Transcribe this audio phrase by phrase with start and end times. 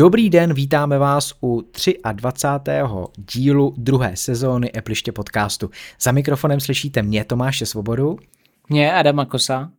[0.00, 1.62] Dobrý den, vítáme vás u
[2.12, 2.74] 23.
[3.16, 5.70] dílu druhé sezóny Epliště podcastu.
[6.00, 8.18] Za mikrofonem slyšíte mě, Tomáše Svobodu.
[8.68, 9.70] Mě, Adama Kosa.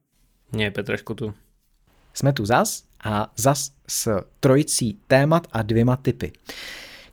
[0.51, 1.33] Mě, Petra Škutu.
[2.13, 6.31] Jsme tu zas a zas s trojicí témat a dvěma typy.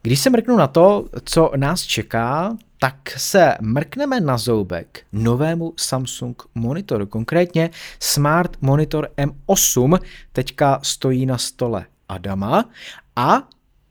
[0.03, 6.43] Když se mrknu na to, co nás čeká, tak se mrkneme na zoubek novému Samsung
[6.55, 7.71] monitoru, konkrétně
[8.01, 9.99] Smart Monitor M8,
[10.33, 12.71] teďka stojí na stole Adama
[13.17, 13.49] a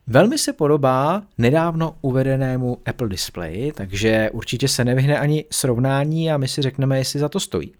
[0.07, 6.47] velmi se podobá nedávno uvedenému Apple Display, takže určitě se nevyhne ani srovnání a my
[6.47, 7.73] si řekneme, jestli za to stojí.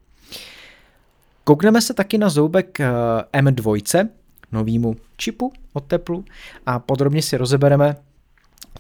[1.44, 2.88] Koukneme se taky na zoubek eh,
[3.34, 4.08] M2,
[4.52, 6.26] novýmu čipu od Teplu
[6.66, 7.95] a podrobně si rozebereme,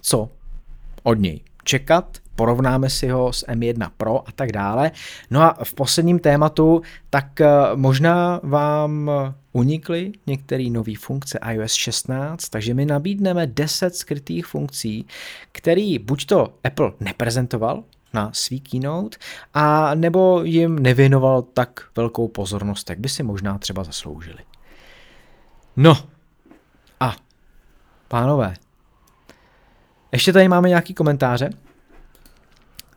[0.01, 0.29] co
[1.03, 4.91] od něj čekat, porovnáme si ho s M1 Pro a tak dále.
[5.29, 9.11] No a v posledním tématu, tak eh, možná vám
[9.51, 15.05] unikly některé nové funkce iOS 16, takže my nabídneme 10 skrytých funkcí,
[15.51, 19.17] který buď to Apple neprezentoval na svý keynote,
[19.53, 24.39] a nebo jim nevěnoval tak velkou pozornost, jak by si možná třeba zasloužili.
[25.75, 25.97] No
[26.99, 27.15] a
[28.07, 28.53] pánové,
[30.17, 31.49] ještě tady máme nějaký komentáře,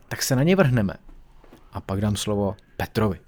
[0.08, 0.94] tak se na ně vrhneme.
[1.72, 3.18] A pak dám slovo Petrovi.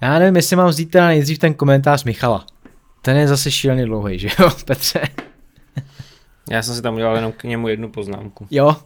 [0.00, 2.46] Já nevím, jestli mám vzít teda nejdřív ten komentář Michala.
[3.02, 5.02] Ten je zase šíleně dlouhý, že jo, Petře?
[6.50, 8.46] Já jsem si tam udělal jenom k němu jednu poznámku.
[8.50, 8.76] Jo,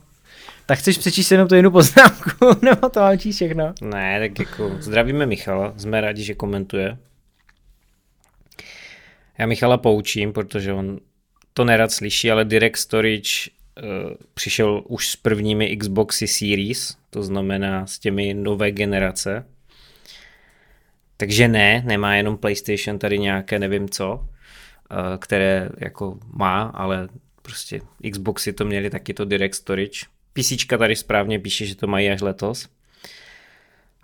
[0.66, 3.74] tak chceš přečíst jenom tu jednu poznámku, nebo to mám číst všechno?
[3.80, 6.98] Ne, tak jako zdravíme Michala, jsme rádi, že komentuje.
[9.38, 10.98] Já Michala poučím, protože on
[11.56, 13.50] to nerad slyší, ale Direct Storage
[13.82, 19.46] uh, přišel už s prvními Xboxy Series, to znamená s těmi nové generace.
[21.16, 27.08] Takže ne, nemá jenom PlayStation tady nějaké nevím co, uh, které jako má, ale
[27.42, 27.80] prostě
[28.10, 30.00] Xboxy to měli taky to Direct Storage.
[30.32, 32.68] PC tady správně píše, že to mají až letos.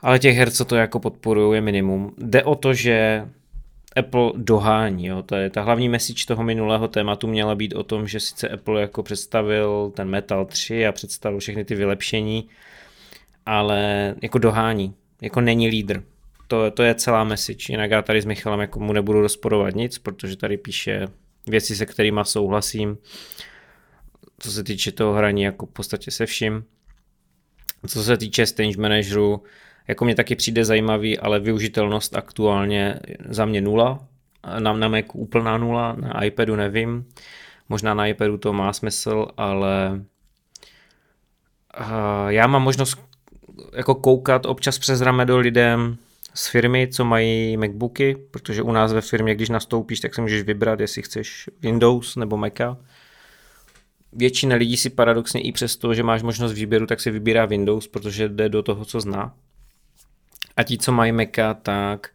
[0.00, 2.14] Ale těch her, co to jako podporují, je minimum.
[2.18, 3.26] Jde o to, že
[3.96, 5.06] Apple dohání.
[5.06, 5.22] Jo.
[5.22, 8.80] To je, ta hlavní message toho minulého tématu měla být o tom, že sice Apple
[8.80, 12.48] jako představil ten Metal 3 a představil všechny ty vylepšení,
[13.46, 16.02] ale jako dohání, jako není lídr.
[16.48, 17.72] To, to je celá message.
[17.72, 21.08] Jinak já tady s Michalem jako mu nebudu rozporovat nic, protože tady píše
[21.46, 22.98] věci, se kterými souhlasím.
[24.38, 26.64] Co se týče toho hraní, jako v podstatě se vším.
[27.86, 29.42] Co se týče stage manageru,
[29.88, 33.98] jako mě taky přijde zajímavý, ale využitelnost aktuálně za mě nula.
[34.58, 37.06] Na, na Macu úplná nula, na iPadu nevím.
[37.68, 40.02] Možná na iPadu to má smysl, ale
[41.80, 42.98] uh, já mám možnost
[43.72, 45.96] jako koukat občas přes ramedo lidem
[46.34, 50.42] z firmy, co mají MacBooky, protože u nás ve firmě, když nastoupíš, tak se můžeš
[50.42, 52.78] vybrat, jestli chceš Windows nebo Maca.
[54.12, 58.28] Většina lidí si paradoxně i přesto, že máš možnost výběru, tak si vybírá Windows, protože
[58.28, 59.34] jde do toho, co zná.
[60.56, 62.10] A ti, co mají Maca, tak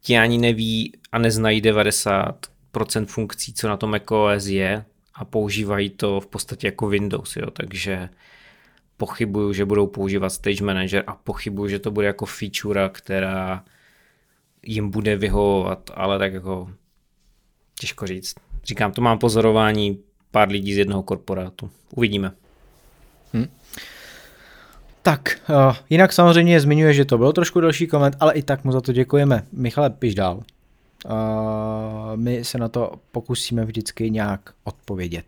[0.00, 4.84] ti ani neví a neznají 90% funkcí, co na tom macOS je
[5.14, 8.08] a používají to v podstatě jako Windows, jo, takže
[8.96, 13.64] pochybuju, že budou používat Stage Manager a pochybuju, že to bude jako feature, která
[14.62, 16.70] jim bude vyhovovat, ale tak jako
[17.80, 18.34] těžko říct.
[18.64, 19.98] Říkám, to mám pozorování
[20.30, 21.70] pár lidí z jednoho korporátu.
[21.96, 22.32] Uvidíme.
[23.32, 23.46] Hmm.
[25.02, 28.72] Tak, uh, jinak samozřejmě zmiňuje, že to byl trošku další koment, ale i tak mu
[28.72, 29.44] za to děkujeme.
[29.52, 30.36] Michale, piš dál.
[30.36, 30.42] Uh,
[32.16, 35.24] my se na to pokusíme vždycky nějak odpovědět.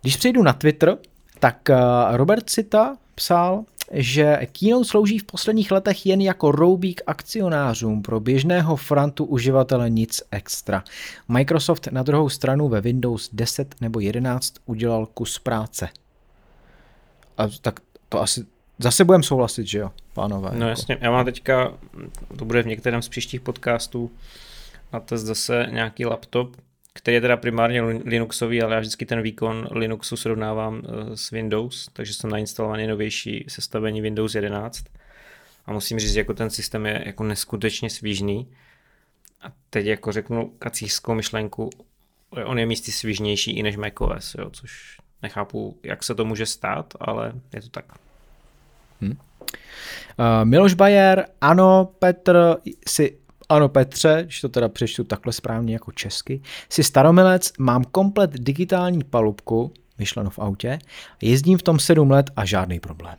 [0.00, 0.96] Když přejdu na Twitter,
[1.38, 1.76] tak uh,
[2.16, 8.76] Robert Cita psal, že Keynote slouží v posledních letech jen jako roubík akcionářům, pro běžného
[8.76, 10.84] frontu uživatele nic extra.
[11.28, 15.88] Microsoft na druhou stranu ve Windows 10 nebo 11 udělal kus práce.
[17.38, 18.46] A tak to asi
[18.78, 20.50] Zase budeme souhlasit, že jo, pánové?
[20.52, 20.68] No jako.
[20.68, 21.72] jasně, já mám teďka,
[22.38, 24.10] to bude v některém z příštích podcastů,
[24.92, 26.56] na test zase nějaký laptop,
[26.92, 31.88] který je teda primárně Linuxový, ale já vždycky ten výkon Linuxu srovnávám eh, s Windows,
[31.92, 34.84] takže jsem nainstalovaný novější sestavení Windows 11
[35.66, 38.48] a musím říct, jako ten systém je jako neskutečně svížný
[39.42, 41.70] a teď jako řeknu kacířskou myšlenku,
[42.44, 46.94] on je místy svížnější i než macOS, jo, což nechápu, jak se to může stát,
[47.00, 47.84] ale je to tak.
[49.00, 49.10] Hmm.
[49.10, 52.56] Uh, Miloš Bajer, ano, Petr,
[52.88, 53.18] si
[53.48, 59.04] ano, Petře, když to teda přečtu takhle správně jako česky, si staromilec, mám komplet digitální
[59.04, 60.78] palubku, myšleno v autě,
[61.22, 63.16] jezdím v tom sedm let a žádný problém.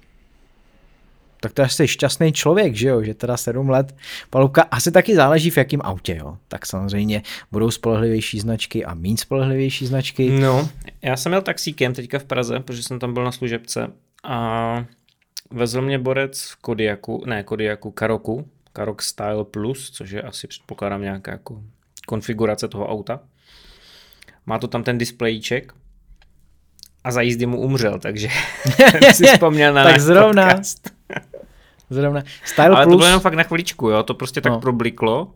[1.41, 3.95] tak to je asi šťastný člověk, že jo, že teda 7 let
[4.29, 6.37] palubka, asi taky záleží v jakém autě, jo.
[6.47, 7.21] Tak samozřejmě
[7.51, 10.29] budou spolehlivější značky a méně spolehlivější značky.
[10.29, 10.69] No,
[11.01, 13.87] já jsem měl taxíkem teďka v Praze, protože jsem tam byl na služebce
[14.23, 14.85] a
[15.51, 21.01] vezl mě borec v Kodiaku, ne Kodiaku, Karoku, Karok Style Plus, což je asi předpokládám
[21.01, 21.61] nějaká jako
[22.07, 23.19] konfigurace toho auta.
[24.45, 25.73] Má to tam ten displejček
[27.03, 28.27] a za jízdy mu umřel, takže
[29.13, 30.89] si vzpomněl na tak zrovna, podcast.
[31.89, 32.23] zrovna.
[32.45, 32.93] Style Ale Plus.
[32.93, 34.59] to bylo jenom fakt na chviličku, jo, to prostě tak No.
[34.61, 35.33] probliklo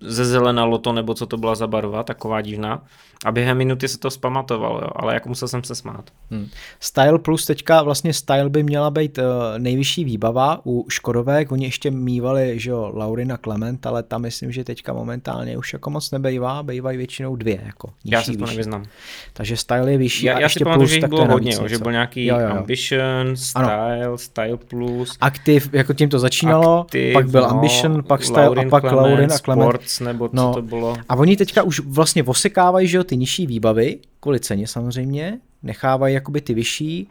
[0.00, 2.82] zezelenalo to, nebo co to byla za barva, taková divná.
[3.24, 6.10] A během minuty se to zpamatovalo, jo, ale jako musel jsem se smát.
[6.30, 6.48] Hmm.
[6.80, 9.24] Style Plus teďka vlastně Style by měla být uh,
[9.58, 14.64] nejvyšší výbava u Škodovek, oni ještě mývali, že jo, Laurina Clement, ale tam myslím, že
[14.64, 18.84] teďka momentálně už jako moc nebejvá, bejvají většinou dvě, jako Já nižší, se to nevyznám.
[19.32, 21.16] Takže Style je vyšší Já, a já ještě si pamatuju, Plus, že jich tak to
[21.16, 22.56] bylo hodně, jo, že byl nějaký Jo, jo, jo.
[22.56, 28.24] Ambition, Style, Style Plus, Aktiv, jako tím to začínalo, Aktiv, pak byl no, Ambition, pak
[28.24, 29.87] Style a pak Clement, Laurin a Clement.
[29.88, 30.54] Sports, nebo co No.
[30.54, 30.96] to bylo.
[31.08, 36.14] A oni teďka už vlastně osekávají, že jo, ty nižší výbavy, kvůli ceně samozřejmě, nechávají
[36.14, 37.08] jakoby ty vyšší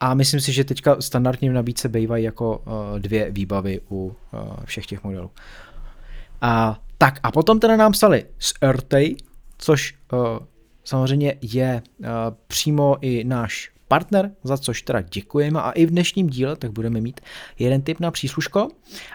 [0.00, 4.40] a myslím si, že teďka standardně v nabídce bývají jako uh, dvě výbavy u uh,
[4.64, 5.30] všech těch modelů.
[6.40, 8.94] A tak a potom teda nám psali z RT,
[9.58, 10.18] což uh,
[10.84, 12.06] samozřejmě je uh,
[12.46, 17.00] přímo i náš partner, za což teda děkujeme a i v dnešním díle tak budeme
[17.00, 17.20] mít
[17.58, 18.68] jeden tip na přísluško.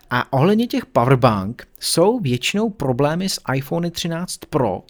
[0.09, 4.83] A ohledně těch powerbank jsou většinou problémy s iPhone 13 Pro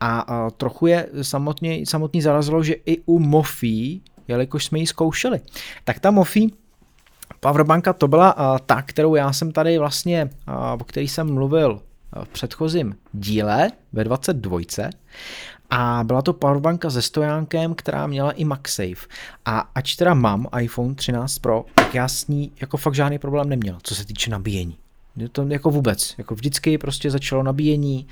[0.00, 5.40] a, trochu je samotně, samotný zarazilo, že i u Mofi, jelikož jsme ji zkoušeli,
[5.84, 6.50] tak ta Mofi
[7.40, 10.30] Powerbanka to byla ta, kterou já jsem tady vlastně,
[10.80, 11.82] o který jsem mluvil
[12.24, 14.60] v předchozím díle ve 22.
[15.70, 19.06] A byla to powerbanka se stojánkem, která měla i MagSafe.
[19.44, 23.48] A ač teda mám iPhone 13 Pro, tak já s ní jako fakt žádný problém
[23.48, 24.76] neměl, co se týče nabíjení.
[25.16, 28.06] Je To jako vůbec, jako vždycky prostě začalo nabíjení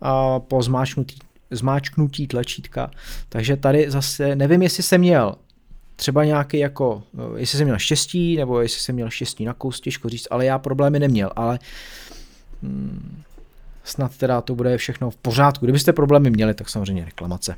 [0.00, 1.18] a po zmáčknutí,
[1.50, 2.90] zmáčknutí tlačítka.
[3.28, 5.34] Takže tady zase nevím, jestli jsem měl
[5.96, 7.02] třeba nějaký jako,
[7.36, 10.58] jestli jsem měl štěstí, nebo jestli jsem měl štěstí na kus, těžko říct, ale já
[10.58, 11.58] problémy neměl, ale
[12.62, 13.22] hmm,
[13.88, 15.66] snad teda to bude všechno v pořádku.
[15.66, 17.56] Kdybyste problémy měli, tak samozřejmě reklamace.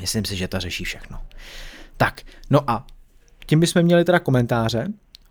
[0.00, 1.18] Myslím si, že ta řeší všechno.
[1.96, 2.86] Tak, no a
[3.46, 4.88] tím bychom měli teda komentáře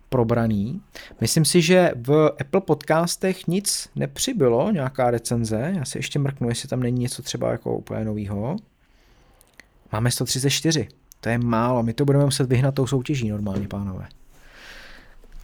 [0.08, 0.80] probraný.
[1.20, 5.72] Myslím si, že v Apple podcastech nic nepřibylo, nějaká recenze.
[5.76, 8.56] Já si ještě mrknu, jestli tam není něco třeba jako úplně novýho.
[9.92, 10.88] Máme 134.
[11.20, 14.08] To je málo, my to budeme muset vyhnat tou soutěží normálně, pánové.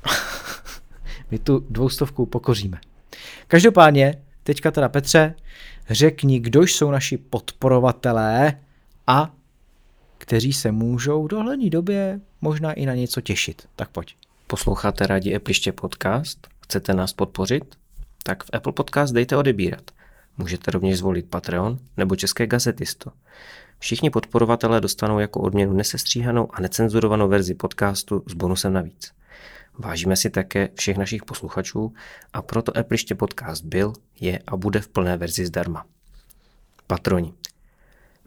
[1.31, 2.79] my tu dvoustovku pokoříme.
[3.49, 5.35] Každopádně, teďka teda Petře,
[5.91, 8.59] řekni, kdo jsou naši podporovatelé
[9.07, 9.35] a
[10.19, 13.69] kteří se můžou v dohledné době možná i na něco těšit.
[13.77, 14.17] Tak pojď.
[14.47, 16.49] Posloucháte rádi Appliště podcast?
[16.61, 17.65] Chcete nás podpořit?
[18.23, 19.91] Tak v Apple Podcast dejte odebírat.
[20.39, 23.11] Můžete rovněž zvolit Patreon nebo České gazetisto.
[23.79, 29.13] Všichni podporovatelé dostanou jako odměnu nesestříhanou a necenzurovanou verzi podcastu s bonusem navíc.
[29.79, 31.95] Vážíme si také všech našich posluchačů
[32.33, 35.87] a proto Appliště podcast byl, je a bude v plné verzi zdarma.
[36.87, 37.35] Patroni.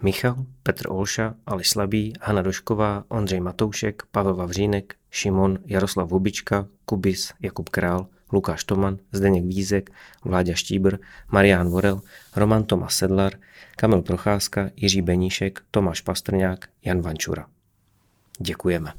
[0.02, 7.34] Michal, Petr Olša, Aleš Slabý, Hana Došková, Ondřej Matoušek, Pavel Vavřínek, Šimon, Jaroslav Hubička, Kubis,
[7.40, 9.90] Jakub Král, Lukáš Toman, Zdeněk Vízek,
[10.26, 10.98] Vláďa Štíbr,
[11.32, 12.02] Marián Vorel,
[12.36, 13.34] Roman Tomas Sedlar,
[13.76, 17.48] Kamil Procházka, Jiří Beníšek, Tomáš Pastrňák, Jan Vančura.
[18.40, 18.94] Děkujeme.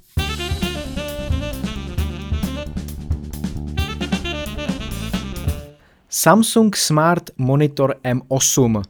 [6.21, 8.83] Samsung Smart Monitor M8.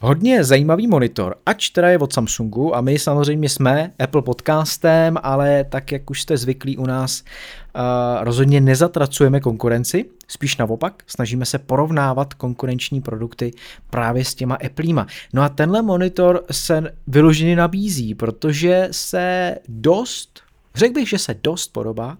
[0.00, 5.64] Hodně zajímavý monitor, ač teda je od Samsungu a my samozřejmě jsme Apple podcastem, ale
[5.64, 7.82] tak, jak už jste zvyklí u nás, uh,
[8.24, 13.50] rozhodně nezatracujeme konkurenci, spíš naopak, snažíme se porovnávat konkurenční produkty
[13.90, 15.06] právě s těma Applema.
[15.32, 21.68] No a tenhle monitor se vyloženě nabízí, protože se dost Řekl bych, že se dost
[21.68, 22.18] podobá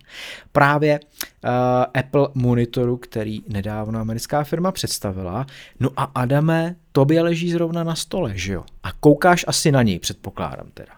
[0.53, 1.51] právě uh,
[1.95, 5.47] Apple monitoru, který nedávno americká firma představila.
[5.81, 8.65] No a Adame, tobě leží zrovna na stole, že jo?
[8.83, 10.93] A koukáš asi na něj, předpokládám teda.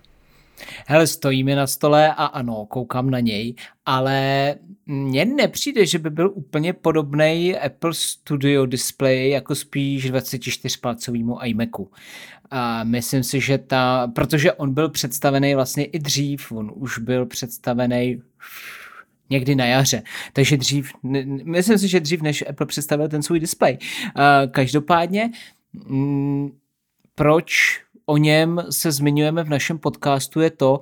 [0.87, 3.55] Hele, stojí mi na stole a ano, koukám na něj,
[3.87, 4.55] ale
[4.87, 11.91] mně nepřijde, že by byl úplně podobný Apple Studio Display jako spíš 24-palcovýmu iMacu.
[12.51, 17.27] A myslím si, že ta, protože on byl představený vlastně i dřív, on už byl
[17.27, 18.23] představený
[19.31, 20.03] někdy na jaře.
[20.33, 20.93] Takže dřív,
[21.45, 23.79] myslím si, že dřív, než Apple představil ten svůj display.
[24.51, 25.31] Každopádně,
[25.73, 26.51] mm,
[27.15, 30.81] proč o něm se zmiňujeme v našem podcastu, je to,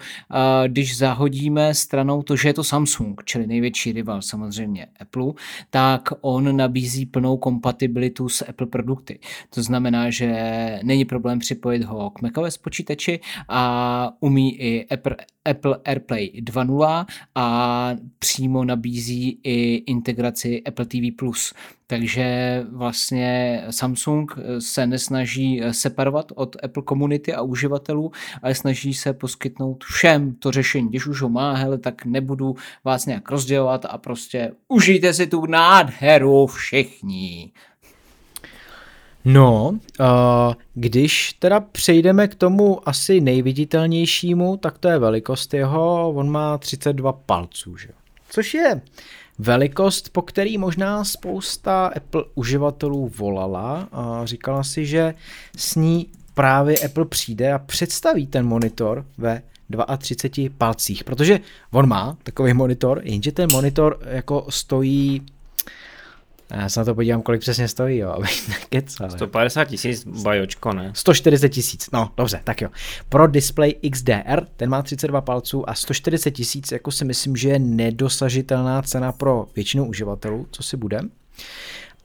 [0.66, 5.32] když zahodíme stranou to, že je to Samsung, čili největší rival samozřejmě Apple,
[5.70, 9.18] tak on nabízí plnou kompatibilitu s Apple produkty.
[9.50, 15.78] To znamená, že není problém připojit ho k macOS počítači a umí i Apple, Apple
[15.84, 20.98] AirPlay 2.0 a přímo nabízí i integraci Apple TV+.
[21.92, 29.84] Takže vlastně Samsung se nesnaží separovat od Apple komunity a uživatelů, ale snaží se poskytnout
[29.84, 30.88] všem to řešení.
[30.88, 35.46] Když už ho má, hele, tak nebudu vás nějak rozdělovat a prostě užijte si tu
[35.46, 37.52] nádheru všichni.
[39.24, 39.78] No,
[40.74, 47.12] když teda přejdeme k tomu asi nejviditelnějšímu, tak to je velikost jeho, on má 32
[47.12, 47.88] palců, že?
[48.32, 48.80] Což je
[49.38, 55.14] velikost, po který možná spousta Apple uživatelů volala a říkala si, že
[55.56, 59.42] s ní právě Apple přijde a představí ten monitor ve
[59.98, 61.40] 32 palcích, protože
[61.72, 65.26] on má takový monitor, jenže ten monitor jako stojí
[66.60, 69.10] já se na to podívám, kolik přesně stojí, jo, abych nekecal.
[69.10, 70.92] 150 tisíc bajočko, ne?
[70.94, 72.68] 140 tisíc, no dobře, tak jo.
[73.08, 77.58] Pro Display XDR, ten má 32 palců a 140 tisíc, jako si myslím, že je
[77.58, 81.10] nedosažitelná cena pro většinu uživatelů, co si budem.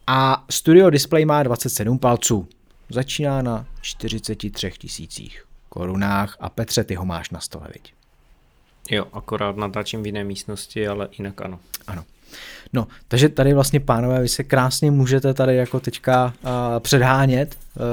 [0.08, 2.48] A Studio Display má 27 palců.
[2.90, 7.94] Začíná na 43 tisících korunách a Petře, ty ho máš na stole, viď?
[8.90, 11.60] Jo, akorát natáčím v jiné místnosti, ale jinak ano.
[11.88, 12.04] Ano.
[12.74, 17.84] No, takže tady vlastně, pánové, vy se krásně můžete tady jako teďka uh, předhánět uh,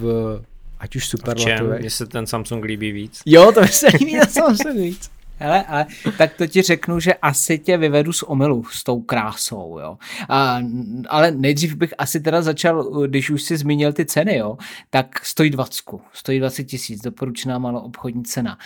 [0.00, 0.40] v
[0.78, 1.80] ať už superlativech.
[1.80, 3.22] Mně se ten Samsung líbí víc.
[3.26, 5.10] Jo, to mi se líbí na Samsung víc.
[5.38, 5.86] Hele, ale
[6.18, 9.98] tak to ti řeknu, že asi tě vyvedu z omylu s tou krásou, jo.
[10.28, 10.60] A,
[11.08, 14.56] ale nejdřív bych asi teda začal, když už si zmínil ty ceny, jo,
[14.90, 18.58] tak stojí 20, stojí 20 tisíc, doporučená malo obchodní cena.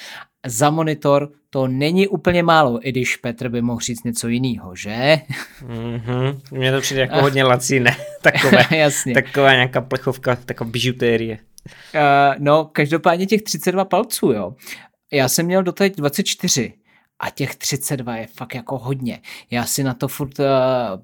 [0.46, 5.20] Za monitor to není úplně málo, i když Petr by mohl říct něco jiného, že?
[5.66, 6.40] Mm-hmm.
[6.52, 9.14] Mně to přijde jako hodně laciné, takové, Jasně.
[9.14, 11.38] taková nějaká plechovka, taková bižutérie.
[11.94, 14.54] Uh, no, každopádně těch 32 palců, jo.
[15.12, 16.77] Já jsem měl doteď 24
[17.20, 19.20] a těch 32 je fakt jako hodně.
[19.50, 20.46] Já si na to furt uh,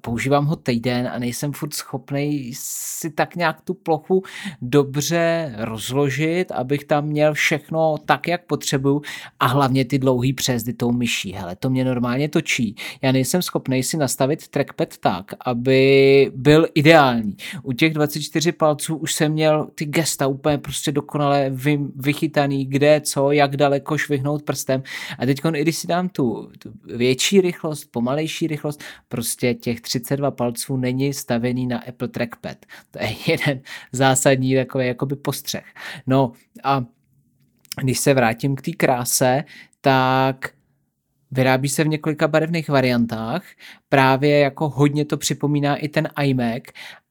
[0.01, 4.23] používám ho týden a nejsem furt schopný si tak nějak tu plochu
[4.61, 9.01] dobře rozložit, abych tam měl všechno tak, jak potřebuju
[9.39, 11.33] a hlavně ty dlouhý přejezdy tou myší.
[11.33, 12.75] Hele, to mě normálně točí.
[13.01, 17.37] Já nejsem schopný si nastavit trackpad tak, aby byl ideální.
[17.63, 23.01] U těch 24 palců už jsem měl ty gesta úplně prostě dokonale vy, vychytaný, kde,
[23.01, 24.83] co, jak daleko švihnout prstem.
[25.19, 29.81] A teď, i když si dám tam tu, tu větší rychlost, pomalejší rychlost, prostě těch
[29.81, 32.57] 32 palců není stavený na Apple Trackpad.
[32.91, 35.65] To je jeden zásadní takový jakoby postřeh.
[36.07, 36.31] No
[36.63, 36.85] a
[37.81, 39.43] když se vrátím k té kráse,
[39.81, 40.55] tak
[41.31, 43.43] Vyrábí se v několika barevných variantách,
[43.89, 46.63] právě jako hodně to připomíná i ten iMac,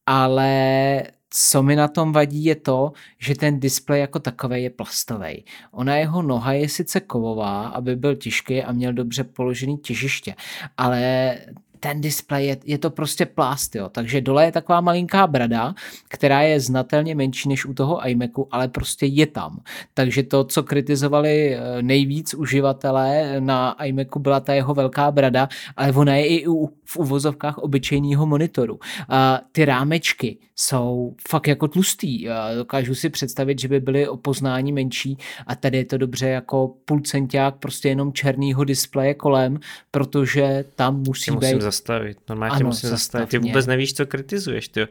[0.07, 1.03] ale
[1.37, 5.45] co mi na tom vadí je to, že ten displej jako takový je plastový.
[5.73, 10.35] Ona jeho noha je sice kovová, aby byl těžký a měl dobře položený těžiště,
[10.77, 11.37] ale
[11.85, 13.89] ten displej je, je to prostě plast, jo.
[13.89, 15.75] Takže dole je taková malinká brada,
[16.09, 19.61] která je znatelně menší než u toho iMacu, ale prostě je tam.
[19.95, 25.93] Takže to, co kritizovali eh, nejvíc uživatelé na iMacu, byla ta jeho velká brada, ale
[25.93, 28.79] ona je i u, v uvozovkách obyčejného monitoru.
[29.09, 32.29] A ty rámečky jsou fakt jako tlustý.
[32.29, 36.29] A dokážu si představit, že by byly o poznání menší a tady je to dobře
[36.29, 42.19] jako půl centiák prostě jenom černýho displeje kolem, protože tam musí být zastavit.
[42.29, 43.29] Normálně tě musím zastavit.
[43.29, 44.69] Ty vůbec nevíš, co kritizuješ.
[44.69, 44.87] Ty.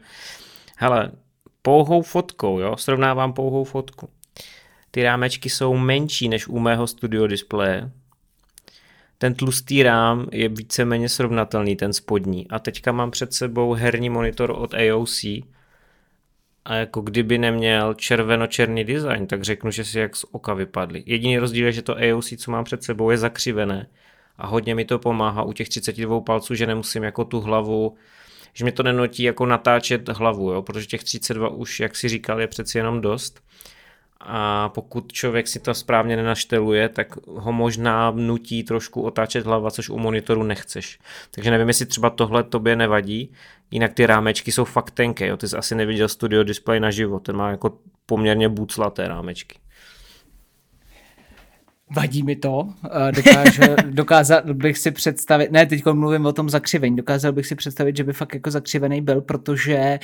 [0.76, 1.12] Hele,
[1.62, 4.08] pouhou fotkou, jo, srovnávám pouhou fotku.
[4.90, 7.90] Ty rámečky jsou menší než u mého studio displeje.
[9.24, 12.48] Ten tlustý rám je víceméně srovnatelný, ten spodní.
[12.48, 15.24] A teďka mám před sebou herní monitor od AOC,
[16.64, 21.02] a jako kdyby neměl červeno-černý design, tak řeknu, že si jak z oka vypadly.
[21.06, 23.86] Jediný rozdíl je, že to AOC, co mám před sebou, je zakřivené
[24.38, 27.96] a hodně mi to pomáhá u těch 32 palců, že nemusím jako tu hlavu,
[28.54, 32.40] že mi to nenotí jako natáčet hlavu, jo, protože těch 32 už, jak si říkal,
[32.40, 33.40] je přeci jenom dost.
[34.20, 39.88] A pokud člověk si to správně nenašteluje, tak ho možná nutí trošku otáčet hlava, což
[39.88, 40.98] u monitoru nechceš.
[41.30, 43.32] Takže nevím, jestli třeba tohle tobě nevadí.
[43.70, 45.26] Jinak ty rámečky jsou fakt tenké.
[45.26, 45.36] Jo.
[45.36, 47.20] Ty jsi asi neviděl Studio Display na život.
[47.20, 49.58] Ten má jako poměrně buclaté rámečky.
[51.90, 52.68] Vadí mi to,
[53.10, 57.96] dokážu, dokázal bych si představit, ne, teď mluvím o tom zakřivení, dokázal bych si představit,
[57.96, 59.98] že by fakt jako zakřivený byl, protože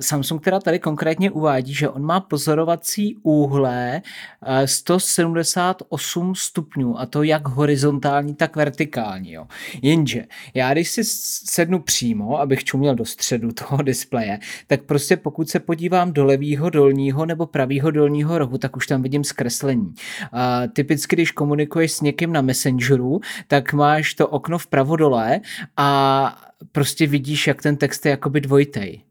[0.00, 4.02] Samsung teda tady konkrétně uvádí, že on má pozorovací úhle
[4.48, 9.46] uh, 178 stupňů a to jak horizontální, tak vertikální, jo.
[9.82, 15.48] Jenže já když si sednu přímo, abych čuměl do středu toho displeje, tak prostě pokud
[15.48, 19.86] se podívám do levýho dolního nebo pravýho dolního rohu, tak už tam vidím zkreslení.
[19.86, 20.66] Uh,
[21.06, 25.40] typicky když komunikuješ s někým na Messengeru, tak máš to okno vpravo dole
[25.76, 29.02] a prostě vidíš, jak ten text je jakoby dvojitej.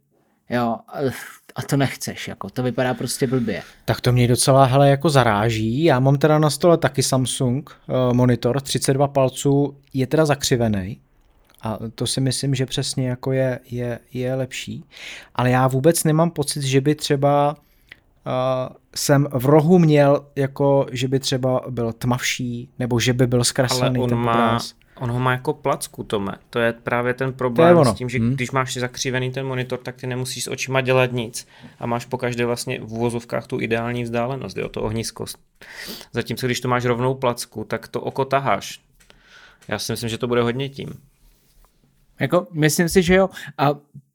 [0.50, 0.78] Jo,
[1.56, 3.62] a to nechceš, jako, to vypadá prostě blbě.
[3.86, 5.84] Tak to mě docela hele jako zaráží.
[5.84, 11.00] Já mám teda na stole taky Samsung uh, monitor 32 palců, je teda zakřivený.
[11.62, 14.84] A to si myslím, že přesně jako je, je, je lepší.
[15.36, 17.56] Ale já vůbec nemám pocit, že by třeba
[18.96, 24.00] jsem v rohu měl, jako že by třeba byl tmavší, nebo že by byl zkreslený
[24.00, 24.74] on ten má, obraz.
[25.00, 26.34] On ho má jako placku, Tome.
[26.50, 28.34] To je právě ten problém s tím, že Hmm.
[28.34, 31.48] když máš zakřívený ten monitor, tak ty nemusíš s očima dělat nic
[31.80, 35.26] a máš po každé vlastně v uvozovkách tu ideální vzdálenost, jo, to ohnisko.
[36.14, 38.80] Zatímco když to máš rovnou placku, tak to oko taháš.
[39.68, 40.90] Já si myslím, že to bude hodně tím.
[42.20, 43.30] Jako, myslím si, že jo.
[43.58, 43.70] A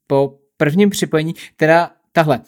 [0.07, 2.40] po prvním připojení, teda Tahle,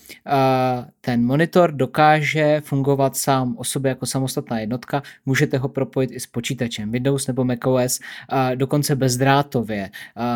[1.00, 6.26] ten monitor dokáže fungovat sám o sobě jako samostatná jednotka, můžete ho propojit i s
[6.26, 8.00] počítačem Windows nebo macOS,
[8.54, 9.90] dokonce bezdrátově.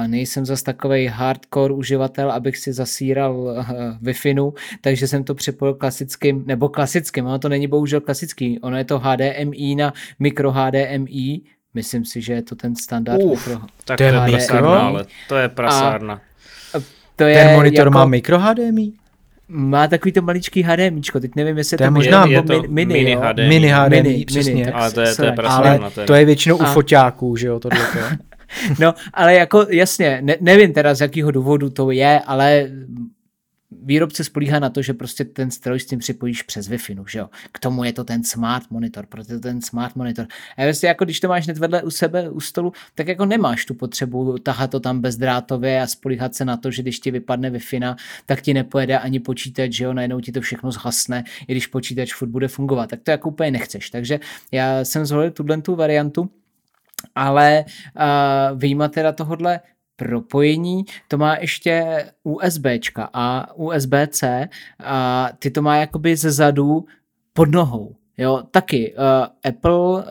[0.06, 3.64] Nejsem zas takový hardcore uživatel, abych si zasíral uh,
[4.02, 8.84] Wi-Fi, takže jsem to připojil klasickým, nebo klasickým, ono to není bohužel klasický, ono je
[8.84, 11.40] to HDMI na mikro HDMI,
[11.74, 13.66] myslím si, že je to ten standard Uf, mikro.
[13.84, 14.36] Tak To je to je mikro?
[14.36, 16.20] prasárna, ale to je prasárna.
[17.16, 18.92] To je Ten monitor jako, má mikro HDMI?
[19.48, 22.52] Má takový to maličký HDMIčko, teď nevím, jestli To je to možná mini, je nebo
[22.54, 23.20] to mini, mini jo?
[23.20, 23.48] HDMI.
[23.48, 24.52] Mini HDMI, Mini, přesně.
[24.54, 26.06] mini, tak Ale to je, to je ale to je.
[26.06, 27.78] to je většinou u A- foťáků, že jo, tohle.
[28.80, 32.66] No, ale jako jasně, ne, nevím teda z jakého důvodu to je, ale
[33.82, 37.30] výrobce spolíhá na to, že prostě ten stroj s tím připojíš přes Wi-Fi, že jo.
[37.52, 40.26] K tomu je to ten smart monitor, proto ten smart monitor.
[40.56, 43.64] A vlastně jako když to máš hned vedle u sebe u stolu, tak jako nemáš
[43.64, 47.50] tu potřebu tahat to tam bezdrátově a spolíhat se na to, že když ti vypadne
[47.50, 47.96] Wi-Fi,
[48.26, 52.14] tak ti nepojede ani počítač, že jo, najednou ti to všechno zhasne, i když počítač
[52.14, 52.90] furt bude fungovat.
[52.90, 53.90] Tak to jako úplně nechceš.
[53.90, 54.20] Takže
[54.52, 56.30] já jsem zvolil tuhle tu variantu,
[57.14, 59.60] ale uh, výjima teda tohodle
[59.96, 64.48] propojení, to má ještě USBčka a USB-C
[64.84, 66.84] a ty to má jakoby ze zadu
[67.32, 67.96] pod nohou.
[68.18, 69.04] Jo, taky uh,
[69.44, 70.02] Apple, uh,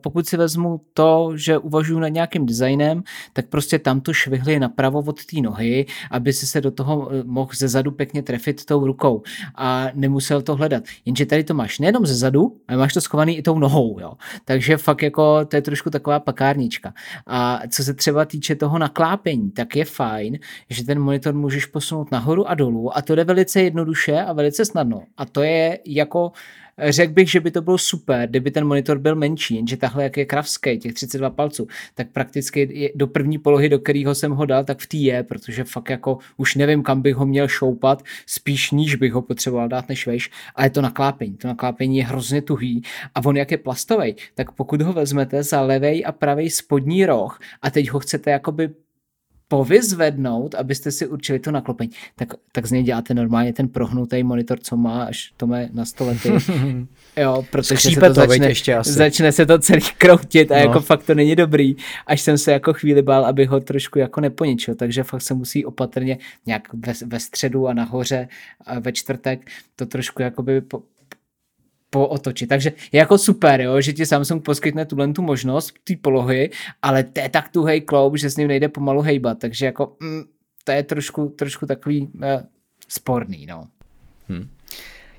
[0.00, 4.98] pokud si vezmu to, že uvažuji nad nějakým designem, tak prostě tam to švihli napravo
[4.98, 8.86] od té nohy, aby si se do toho uh, mohl ze zadu pěkně trefit tou
[8.86, 9.22] rukou
[9.54, 10.84] a nemusel to hledat.
[11.04, 14.12] Jenže tady to máš nejenom ze zadu, ale máš to schovaný i tou nohou, jo.
[14.44, 16.94] Takže fakt jako to je trošku taková pakárnička.
[17.26, 20.38] A co se třeba týče toho naklápění, tak je fajn,
[20.70, 24.64] že ten monitor můžeš posunout nahoru a dolů a to jde velice jednoduše a velice
[24.64, 25.02] snadno.
[25.16, 26.32] A to je jako
[26.88, 30.16] Řekl bych, že by to bylo super, kdyby ten monitor byl menší, jenže tahle, jak
[30.16, 34.64] je kravský, těch 32 palců, tak prakticky do první polohy, do kterého jsem ho dal,
[34.64, 38.70] tak v té je, protože fakt jako už nevím, kam bych ho měl šoupat, spíš
[38.70, 41.36] níž bych ho potřeboval dát než vejš, a je to naklápění.
[41.36, 42.82] To naklápění je hrozně tuhý
[43.14, 47.38] a on jak je plastový, tak pokud ho vezmete za levej a pravý spodní roh
[47.62, 48.70] a teď ho chcete jakoby
[49.50, 54.58] povyzvednout, abyste si určili to naklopení, tak, tak z něj děláte normálně ten prohnutý monitor,
[54.60, 56.30] co má až to má na stole ty.
[57.16, 58.92] Jo, protože Skřípe se to, to, začne, ještě asi.
[58.92, 60.60] začne se to celý kroutit a No.
[60.60, 60.66] no.
[60.66, 61.76] jako fakt to není dobrý.
[62.06, 65.64] Až jsem se jako chvíli bál, aby ho trošku jako neponičil, takže fakt se musí
[65.64, 68.28] opatrně nějak ve, ve středu a nahoře
[68.66, 70.82] a ve čtvrtek to trošku jakoby po,
[71.90, 72.48] pootočit.
[72.48, 76.50] Takže je jako super, jo, že ti Samsung poskytne tuhle tu možnost té polohy,
[76.82, 80.22] ale to je tak tuhej kloub, že s ním nejde pomalu hejbat, takže jako mm,
[80.64, 82.42] to je trošku, trošku takový eh,
[82.88, 83.64] sporný, no.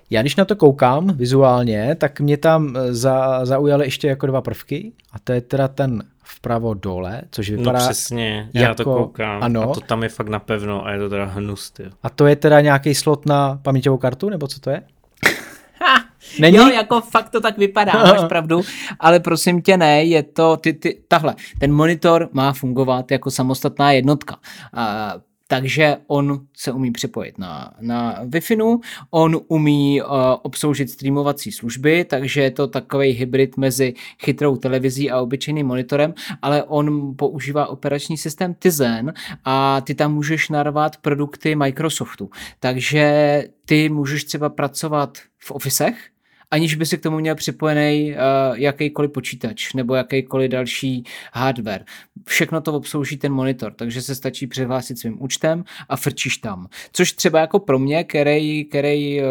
[0.10, 4.41] Já když na to koukám vizuálně, tak mě tam eh, za, zaujaly ještě jako dva
[4.41, 7.79] prvky a to je teda ten vpravo dole, což No vypadá...
[7.79, 9.71] přesně, já na to jako- koukám ano.
[9.71, 11.84] a to tam je fakt napevno a je to teda hnus, ty.
[12.03, 14.81] A to je teda nějaký slot na paměťovou kartu, nebo co to je?
[16.41, 16.58] Není?
[16.58, 18.62] Jo, jako fakt to tak vypadá, máš pravdu,
[18.99, 23.91] ale prosím tě ne, je to, ty, ty, tahle, ten monitor má fungovat jako samostatná
[23.91, 24.38] jednotka.
[24.73, 25.13] A,
[25.51, 30.08] takže on se umí připojit na, na Wi-Fi, on umí uh,
[30.41, 36.63] obsloužit streamovací služby, takže je to takový hybrid mezi chytrou televizí a obyčejným monitorem, ale
[36.63, 39.13] on používá operační systém Tizen
[39.45, 42.30] a ty tam můžeš narvat produkty Microsoftu.
[42.60, 46.11] Takže ty můžeš třeba pracovat v Officech,
[46.52, 51.86] aniž by si k tomu měl připojený uh, jakýkoliv počítač nebo jakýkoliv další hardware.
[52.28, 56.68] Všechno to obslouží ten monitor, takže se stačí přihlásit svým účtem a frčíš tam.
[56.94, 59.26] Což třeba jako pro mě, který, který uh,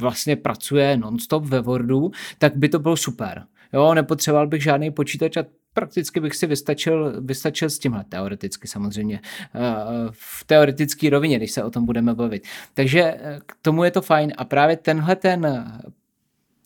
[0.00, 3.44] vlastně pracuje nonstop ve Wordu, tak by to bylo super.
[3.72, 9.20] Jo, nepotřeboval bych žádný počítač a prakticky bych si vystačil, vystačil s tímhle, teoreticky samozřejmě,
[9.54, 9.60] eh,
[10.10, 12.46] v teoretické rovině, když se o tom budeme bavit.
[12.74, 13.14] Takže
[13.46, 15.64] k tomu je to fajn a právě tenhle ten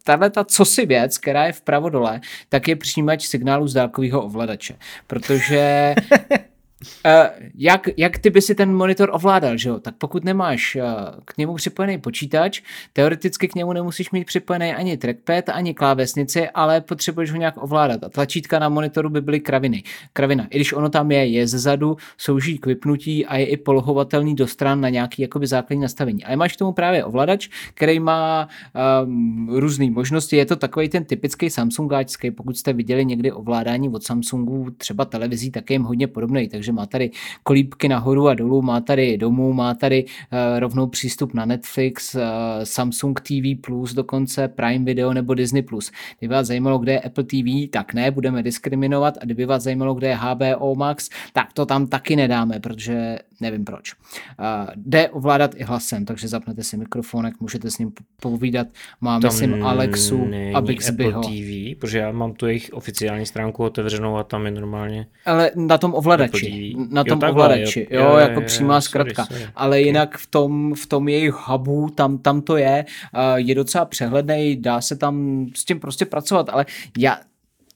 [0.09, 4.77] tahle ta cosi věc, která je vpravo dole, tak je přijímač signálu z dálkového ovladače.
[5.07, 5.95] Protože
[7.07, 9.81] Uh, jak, jak ty by si ten monitor ovládal, že jo?
[9.81, 10.83] Tak pokud nemáš uh,
[11.25, 12.63] k němu připojený počítač,
[12.93, 18.05] teoreticky k němu nemusíš mít připojený ani trackpad, ani klávesnici, ale potřebuješ ho nějak ovládat.
[18.05, 19.83] A tlačítka na monitoru by byly kraviny.
[20.13, 24.35] Kravina, i když ono tam je, je zezadu, slouží k vypnutí a je i polohovatelný
[24.35, 26.25] do stran na nějaký jakoby základní nastavení.
[26.25, 28.49] Ale máš k tomu právě ovladač, který má
[29.05, 30.37] um, různé možnosti.
[30.37, 35.51] Je to takový ten typický Samsungáčský, pokud jste viděli někdy ovládání od Samsungu, třeba televizí,
[35.51, 36.49] tak je jim hodně podobný.
[36.49, 37.11] Takže má tady
[37.43, 42.21] kolípky nahoru a dolů, má tady domů, má tady uh, rovnou přístup na Netflix, uh,
[42.65, 45.91] Samsung TV Plus dokonce, Prime Video nebo Disney Plus.
[46.19, 49.95] Kdyby vás zajímalo, kde je Apple TV, tak ne, budeme diskriminovat a kdyby vás zajímalo,
[49.95, 53.95] kde je HBO Max, tak to tam taky nedáme, protože nevím proč.
[53.95, 58.67] Uh, jde ovládat i hlasem, takže zapnete si mikrofonek, můžete s ním povídat.
[59.01, 61.19] Má, tam myslím, Alexu a Bixbyho.
[61.19, 65.51] Apple TV, protože já mám tu jejich oficiální stránku otevřenou a tam je normálně Ale
[65.55, 69.25] na tom ovladači, na tom jo, ovladači, jo, jo, jo, jako přímá jo, zkratka.
[69.25, 69.53] Sorry, sorry.
[69.57, 69.83] Ale okay.
[69.83, 74.57] jinak v tom, v tom jejich hubu, tam, tam to je, uh, je docela přehledný,
[74.57, 76.67] dá se tam s tím prostě pracovat, ale
[76.99, 77.21] já,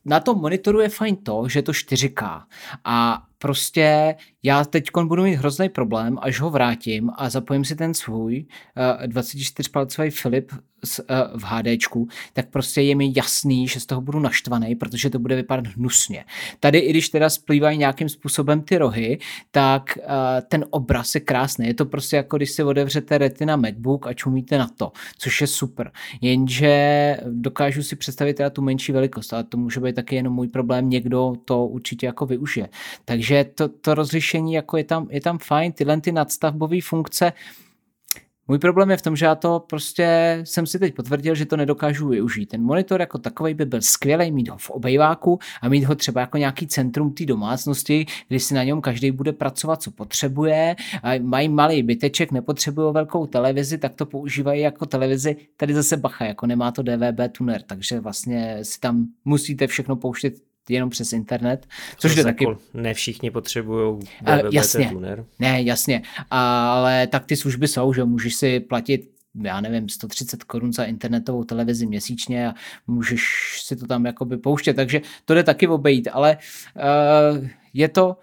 [0.05, 2.43] na tom monitoru je fajn to, že je to 4K
[2.85, 7.95] a prostě já teď budu mít hrozný problém, až ho vrátím a zapojím si ten
[7.95, 8.47] svůj
[9.01, 10.59] uh, 24-palcový Filip uh,
[11.35, 15.37] v HDčku, tak prostě je mi jasný, že z toho budu naštvaný, protože to bude
[15.37, 16.25] vypadat hnusně.
[16.61, 19.19] Tady, i když teda splývají nějakým způsobem ty rohy,
[19.51, 20.05] tak uh,
[20.49, 21.67] ten obraz je krásný.
[21.67, 25.47] Je to prostě jako když si otevřete retina MacBook a čumíte na to, což je
[25.47, 25.91] super.
[26.21, 30.49] Jenže dokážu si představit teda tu menší velikost, ale to může být taky jenom můj
[30.49, 32.69] problém, někdo to určitě jako využije.
[33.05, 37.33] Takže to, to rozlišení jako je tam, je tam fajn, tyhle ty nadstavbové funkce,
[38.49, 41.57] můj problém je v tom, že já to prostě jsem si teď potvrdil, že to
[41.57, 42.47] nedokážu využít.
[42.47, 46.21] Ten monitor jako takový by byl skvělý mít ho v obejváku a mít ho třeba
[46.21, 50.77] jako nějaký centrum té domácnosti, kdy si na něm každý bude pracovat, co potřebuje.
[51.03, 55.37] A mají malý byteček, nepotřebují velkou televizi, tak to používají jako televizi.
[55.57, 60.35] Tady zase bacha, jako nemá to DVB tuner, takže vlastně si tam musíte všechno pouštět
[60.69, 61.67] jenom přes internet,
[61.99, 62.45] což je taky...
[62.45, 64.01] Jako ne všichni potřebují
[64.53, 65.25] jasně, tuner.
[65.39, 70.73] Ne, jasně, ale tak ty služby jsou, že můžeš si platit já nevím, 130 korun
[70.73, 72.55] za internetovou televizi měsíčně a
[72.87, 73.23] můžeš
[73.65, 76.39] si to tam jakoby pouštět, takže to jde taky obejít, ale
[77.37, 78.17] uh, je to,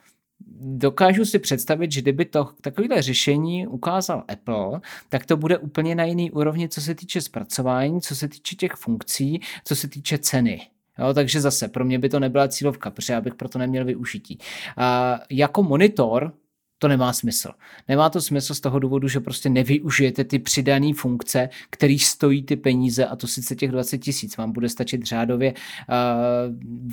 [0.61, 6.03] dokážu si představit, že kdyby to takovéhle řešení ukázal Apple, tak to bude úplně na
[6.03, 10.61] jiný úrovni, co se týče zpracování, co se týče těch funkcí, co se týče ceny.
[10.99, 14.37] Jo, takže zase pro mě by to nebyla cílovka, protože já bych proto neměl využití.
[14.77, 16.33] A jako monitor
[16.79, 17.49] to nemá smysl.
[17.87, 22.55] Nemá to smysl z toho důvodu, že prostě nevyužijete ty přidané funkce, který stojí ty
[22.55, 24.37] peníze a to sice těch 20 tisíc.
[24.37, 25.53] Vám bude stačit řádově,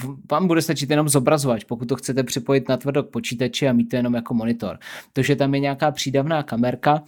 [0.01, 3.73] uh, vám bude stačit jenom zobrazovat, pokud to chcete připojit na tvrdo k počítači a
[3.73, 4.79] mít to jenom jako monitor.
[5.13, 7.03] To, že tam je nějaká přídavná kamerka,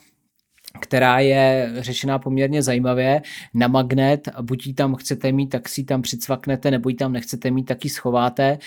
[0.81, 3.22] která je řešená poměrně zajímavě
[3.54, 7.12] na magnet, buď ji tam chcete mít, tak si ji tam přicvaknete, nebo ji tam
[7.12, 8.59] nechcete mít, tak ji schováte.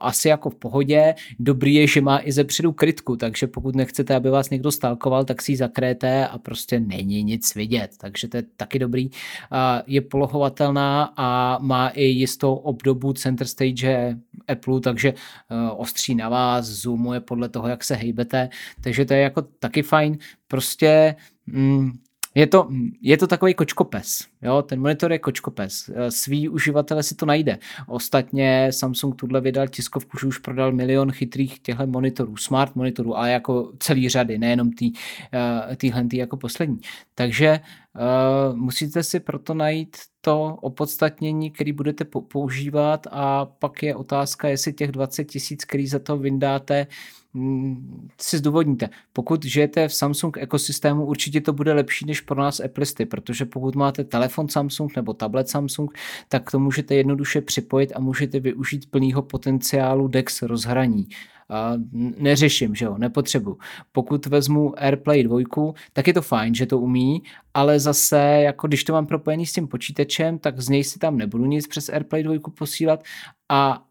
[0.00, 1.14] Asi jako v pohodě.
[1.38, 5.24] Dobrý je, že má i ze předu krytku, takže pokud nechcete, aby vás někdo stalkoval,
[5.24, 9.10] tak si ji zakréte a prostě není nic vidět, takže to je taky dobrý.
[9.86, 14.16] Je polohovatelná a má i jistou obdobu center stage
[14.48, 15.14] Apple, takže e,
[15.70, 18.48] ostří na vás, zoomuje podle toho, jak se hejbete,
[18.80, 20.18] takže to je jako taky fajn
[20.54, 21.14] prostě
[21.46, 21.92] mm,
[22.34, 22.68] je to,
[23.00, 24.26] je to takový kočkopes.
[24.42, 24.62] Jo?
[24.62, 25.90] Ten monitor je kočkopes.
[25.94, 27.58] Eh, svý uživatele si to najde.
[27.86, 33.30] Ostatně Samsung tuhle vydal tiskovku, že už prodal milion chytrých těchto monitorů, smart monitorů, ale
[33.30, 34.92] jako celý řady, nejenom tý,
[35.76, 36.78] týhle tý jako poslední.
[37.14, 44.48] Takže uh, musíte si proto najít to opodstatnění, který budete používat a pak je otázka,
[44.48, 46.86] jestli těch 20 tisíc, který za to vyndáte,
[48.20, 48.88] si zdůvodníte.
[49.12, 53.74] Pokud žijete v Samsung ekosystému, určitě to bude lepší než pro nás Appleisty, protože pokud
[53.74, 59.22] máte telefon Samsung nebo tablet Samsung, tak to můžete jednoduše připojit a můžete využít plného
[59.22, 61.08] potenciálu DeX rozhraní
[61.48, 61.72] A
[62.18, 63.58] neřeším, že jo, nepotřebuji.
[63.92, 65.38] Pokud vezmu AirPlay 2,
[65.92, 67.22] tak je to fajn, že to umí,
[67.54, 71.16] ale zase, jako když to mám propojený s tím počítačem, tak z něj si tam
[71.16, 73.04] nebudu nic přes AirPlay 2 posílat
[73.48, 73.82] a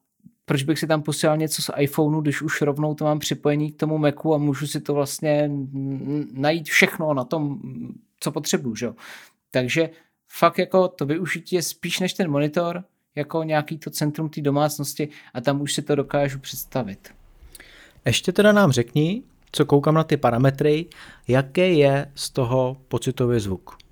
[0.45, 3.79] proč bych si tam posílal něco z iPhoneu, když už rovnou to mám připojený k
[3.79, 5.51] tomu Macu a můžu si to vlastně
[6.33, 7.59] najít všechno na tom,
[8.19, 8.95] co potřebuju, že jo.
[9.51, 9.89] Takže
[10.27, 12.83] fakt jako to využití je spíš než ten monitor,
[13.15, 17.09] jako nějaký to centrum té domácnosti a tam už si to dokážu představit.
[18.05, 20.85] Ještě teda nám řekni, co koukám na ty parametry,
[21.27, 23.82] jaký je z toho pocitový zvuk.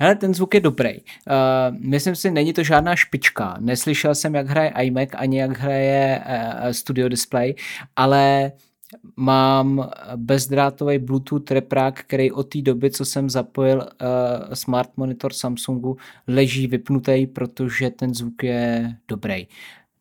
[0.00, 0.90] Ale ten zvuk je dobrý.
[0.90, 3.56] Uh, myslím si, není to žádná špička.
[3.60, 7.54] Neslyšel jsem, jak hraje iMac, ani jak hraje uh, Studio Display,
[7.96, 8.52] ale
[9.16, 15.96] mám bezdrátový Bluetooth reprák, který od té doby, co jsem zapojil uh, smart monitor Samsungu,
[16.26, 19.46] leží vypnutý, protože ten zvuk je dobrý.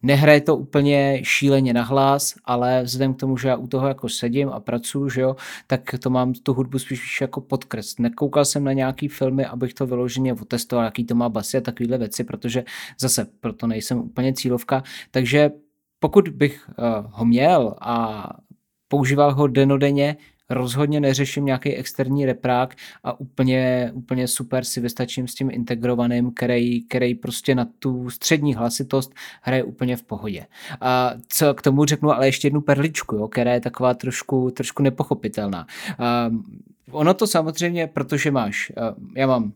[0.08, 4.10] Nehraje to úplně šíleně na hlas, ale vzhledem k tomu, že já u toho jako
[4.10, 5.36] sedím a pracuji, že jo,
[5.68, 7.98] tak to mám tu hudbu spíš jako podkres.
[8.00, 11.98] Nekoukal jsem na nějaký filmy, abych to vyloženě otestoval, jaký to má basy a takovéhle
[11.98, 12.64] věci, protože
[13.00, 14.84] zase proto nejsem úplně cílovka.
[15.12, 15.52] Takže
[16.00, 18.30] pokud bych uh, ho měl a
[18.88, 20.18] používal ho denodenně,
[20.50, 26.84] rozhodně neřeším nějaký externí reprák a úplně, úplně super si vystačím s tím integrovaným, který,
[26.84, 30.46] který prostě na tu střední hlasitost hraje úplně v pohodě.
[30.82, 34.84] A co k tomu řeknu, ale ještě jednu perličku, jo, která je taková trošku, trošku
[34.84, 35.68] nepochopitelná.
[36.00, 36.32] A
[36.92, 38.72] ono to samozřejmě, protože máš,
[39.16, 39.54] já mám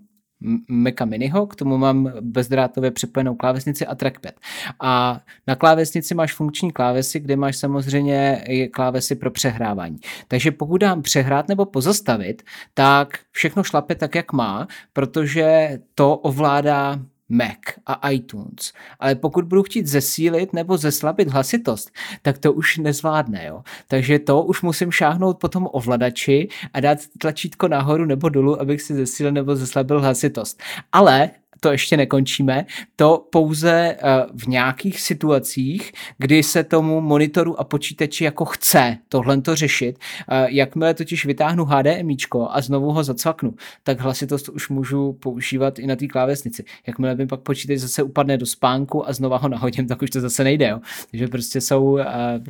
[0.67, 4.33] Maca Miniho, k tomu mám bezdrátově připojenou klávesnici a trackpad.
[4.79, 9.97] A na klávesnici máš funkční klávesy, kde máš samozřejmě klávesy pro přehrávání.
[10.27, 16.99] Takže pokud dám přehrát nebo pozastavit, tak všechno šlape tak, jak má, protože to ovládá
[17.31, 18.73] Mac a iTunes.
[18.99, 21.91] Ale pokud budu chtít zesílit nebo zeslabit hlasitost,
[22.21, 23.45] tak to už nezvládne.
[23.45, 23.63] Jo?
[23.87, 28.81] Takže to už musím šáhnout po tom ovladači a dát tlačítko nahoru nebo dolů, abych
[28.81, 30.61] si zesílil nebo zeslabil hlasitost.
[30.91, 31.29] Ale
[31.63, 33.97] to ještě nekončíme, to pouze eh,
[34.33, 39.99] v nějakých situacích, kdy se tomu monitoru a počítači jako chce tohle to řešit.
[40.29, 42.17] Eh, jakmile totiž vytáhnu HDMI
[42.49, 46.63] a znovu ho zacvaknu, tak hlasitost už můžu používat i na té klávesnici.
[46.87, 50.21] Jakmile mi pak počítač zase upadne do spánku a znova ho nahodím, tak už to
[50.21, 50.67] zase nejde.
[50.67, 50.79] Jo.
[51.11, 52.01] Takže prostě jsou uh,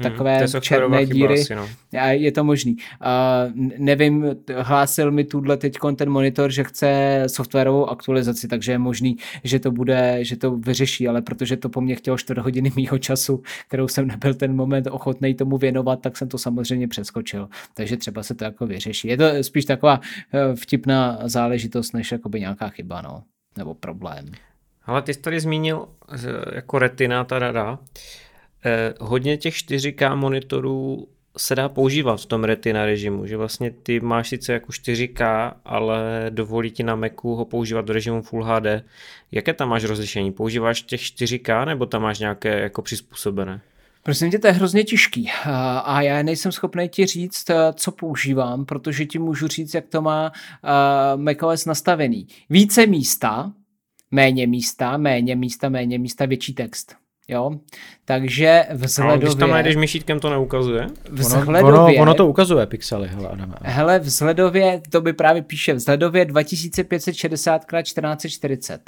[0.04, 1.41] takové hmm, černé díry.
[1.41, 1.69] Asi, no.
[2.00, 2.78] A je to možný.
[3.78, 9.18] Nevím, hlásil mi tuhle teď ten monitor, že chce softwarovou aktualizaci, takže je možný možný,
[9.44, 12.98] že to bude, že to vyřeší, ale protože to po mně chtělo 4 hodiny mýho
[12.98, 17.50] času, kterou jsem nebyl ten moment ochotný tomu věnovat, tak jsem to samozřejmě přeskočil.
[17.74, 19.08] Takže třeba se to jako vyřeší.
[19.08, 20.00] Je to spíš taková
[20.34, 23.24] eh, vtipná záležitost, než jakoby nějaká chyba, no,
[23.58, 24.26] nebo problém.
[24.86, 25.88] Ale ty jsi tady zmínil
[26.54, 27.80] jako retina, ta rada.
[28.66, 34.00] Eh, hodně těch 4K monitorů se dá používat v tom retina režimu, že vlastně ty
[34.00, 38.84] máš sice jako 4K, ale dovolí ti na Macu ho používat v režimu Full HD.
[39.32, 40.32] Jaké tam máš rozlišení?
[40.32, 43.62] Používáš těch 4K nebo tam máš nějaké jako přizpůsobené?
[44.04, 45.32] Prosím tě, to je hrozně těžký
[45.84, 50.02] a já nejsem schopný ti říct, eh, co používám, protože ti můžu říct, jak to
[50.02, 52.28] má uh, macOS nastavený.
[52.50, 53.54] Více místa,
[54.12, 57.01] méně místa, méně místa, méně místa, větší text.
[57.32, 57.52] Jo?
[58.06, 59.12] Takže vzhledově...
[59.12, 60.88] Ale když tam najdeš myšítkem, to neukazuje?
[61.12, 61.63] Vzhledově...
[61.63, 63.56] Ono, ono, ono to ukazuje pixely, hele Adame.
[63.62, 68.82] Hele, vzhledově, to by právě píše, vzhledově 2560 x 1440.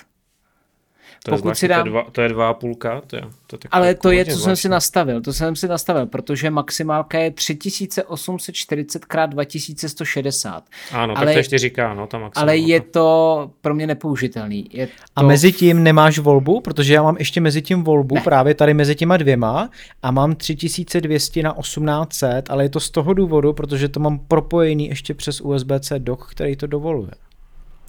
[1.25, 1.81] To Pokud je, si dám...
[1.81, 4.25] to, je dva, to je dva a půlka, to je, to je Ale to je,
[4.25, 4.43] co zvláštní.
[4.45, 10.63] jsem si nastavil, to jsem si nastavil, protože maximálka je 3840 x 2160.
[10.91, 12.39] Ano, ale, tak to ještě říká, no, ta maximálka.
[12.41, 14.69] Ale je to pro mě nepoužitelný.
[14.73, 14.93] Je to...
[15.15, 18.21] A mezi tím nemáš volbu, protože já mám ještě mezi tím volbu, ne.
[18.21, 19.69] právě tady mezi těma dvěma
[20.03, 24.87] a mám 3200 na 1800, ale je to z toho důvodu, protože to mám propojený
[24.87, 27.11] ještě přes USB-C dock, který to dovoluje.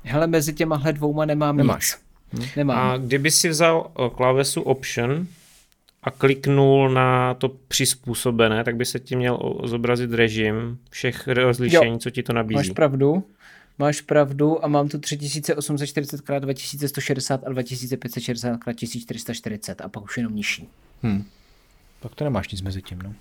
[0.04, 1.92] Hele, mezi těma dvouma nemám Nemáš.
[1.92, 2.03] nic.
[2.56, 2.78] Nemám.
[2.78, 5.26] A kdyby si vzal eh, klávesu Option
[6.02, 11.98] a kliknul na to přizpůsobené, tak by se ti měl zobrazit režim všech rozlišení, jo.
[11.98, 12.56] co ti to nabízí.
[12.56, 13.24] Máš pravdu.
[13.78, 20.16] Máš pravdu a mám tu 3840 x 2160 a 2560 x 1440 a pak už
[20.16, 20.68] jenom nižší.
[21.02, 21.24] Hmm.
[22.00, 23.14] Pak to nemáš nic mezi tím, no.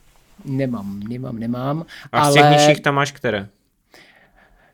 [0.46, 1.86] Nemám, nemám, nemám.
[2.12, 2.32] A ale...
[2.32, 3.48] z těch nižších tam máš které?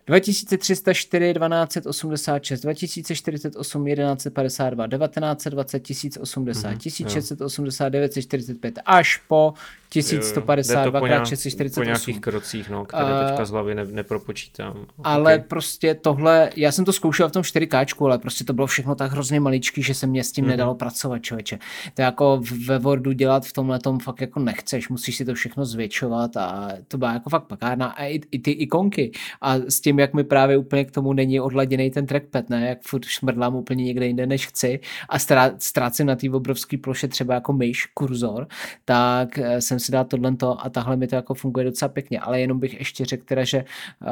[0.10, 9.54] 2304 1286, 2048 1152, 1920 1080, 1680 945 až po
[9.90, 11.82] 1152 x 648.
[11.82, 14.86] Po nějakých krocích, no, které uh, teďka z hlavy ne, nepropočítám.
[15.04, 15.48] Ale okay.
[15.48, 19.12] prostě tohle, já jsem to zkoušel v tom 4K, ale prostě to bylo všechno tak
[19.12, 20.50] hrozně maličký, že se mě s tím mm.
[20.50, 21.60] nedalo pracovat, člověče.
[21.94, 25.66] To jako ve Wordu dělat v tomhle tom fakt jako nechceš, musíš si to všechno
[25.66, 29.99] zvětšovat a to byla jako fakt pakárna a i, i ty ikonky a s tím,
[30.00, 33.84] jak mi právě úplně k tomu není odladěný ten trackpad, ne, jak furt šmrdlám úplně
[33.84, 35.20] někde jinde, než chci a
[35.58, 38.48] ztrácím na té obrovské ploše třeba jako myš, kurzor,
[38.86, 42.42] tak eh, jsem si dal tohle a tahle mi to jako funguje docela pěkně, ale
[42.42, 44.08] jenom bych ještě řekl teda, že uh,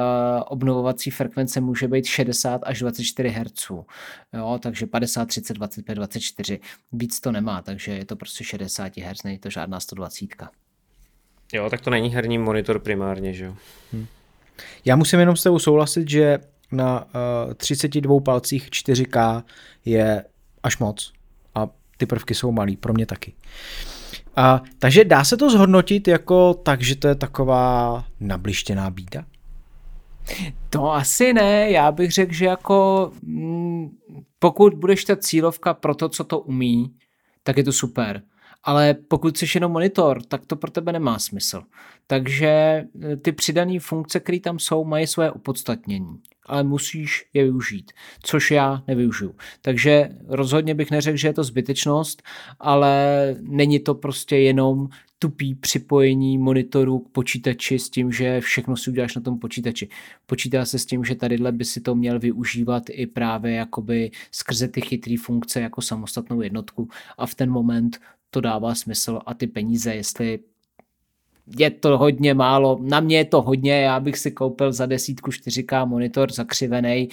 [0.48, 3.70] obnovovací frekvence může být 60 až 24 Hz,
[4.34, 6.60] jo, takže 50, 30, 25, 24,
[6.92, 10.26] víc to nemá, takže je to prostě 60 Hz, není to žádná 120.
[11.54, 13.56] Jo, tak to není herní monitor primárně, že jo.
[13.94, 14.08] Hmm.
[14.86, 16.40] Já musím jenom s tebou souhlasit, že
[16.72, 19.44] na uh, 32 palcích 4K
[19.86, 20.24] je
[20.64, 21.14] až moc
[21.56, 21.68] a
[21.98, 23.34] ty prvky jsou malý, pro mě taky.
[24.36, 29.26] A, takže dá se to zhodnotit jako tak, že to je taková nablištěná bída?
[30.70, 33.90] To asi ne, já bych řekl, že jako mm,
[34.40, 36.94] pokud budeš ta cílovka pro to, co to umí,
[37.44, 38.22] tak je to super
[38.64, 41.64] ale pokud jsi jenom monitor, tak to pro tebe nemá smysl.
[42.08, 47.92] Takže eh, ty přidané funkce, které tam jsou, mají své opodstatnění, ale musíš je využít,
[48.24, 49.36] což já nevyužiju.
[49.62, 52.24] Takže rozhodně bych neřekl, že je to zbytečnost,
[52.60, 54.88] ale není to prostě jenom
[55.20, 59.90] tupý připojení monitoru k počítači s tím, že všechno si uděláš na tom počítači.
[60.26, 64.68] Počítá se s tím, že tadyhle by si to měl využívat i právě jakoby skrze
[64.68, 69.48] ty chytré funkce jako samostatnou jednotku a v ten moment to dává smysl a ty
[69.48, 70.40] peníze, jestli
[71.58, 75.32] je to hodně málo, na mě je to hodně, já bych si koupil za desítku
[75.32, 77.10] 4K monitor zakřivený,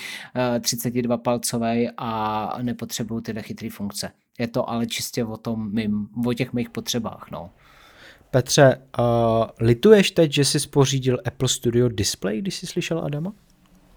[0.60, 4.10] 32 palcový a nepotřebuju tyhle chytré funkce.
[4.38, 7.50] Je to ale čistě o tom mým, o těch mých potřebách, no.
[8.30, 9.04] Petře, uh,
[9.60, 13.32] lituješ teď, že jsi spořídil Apple Studio Display, když jsi slyšel Adama?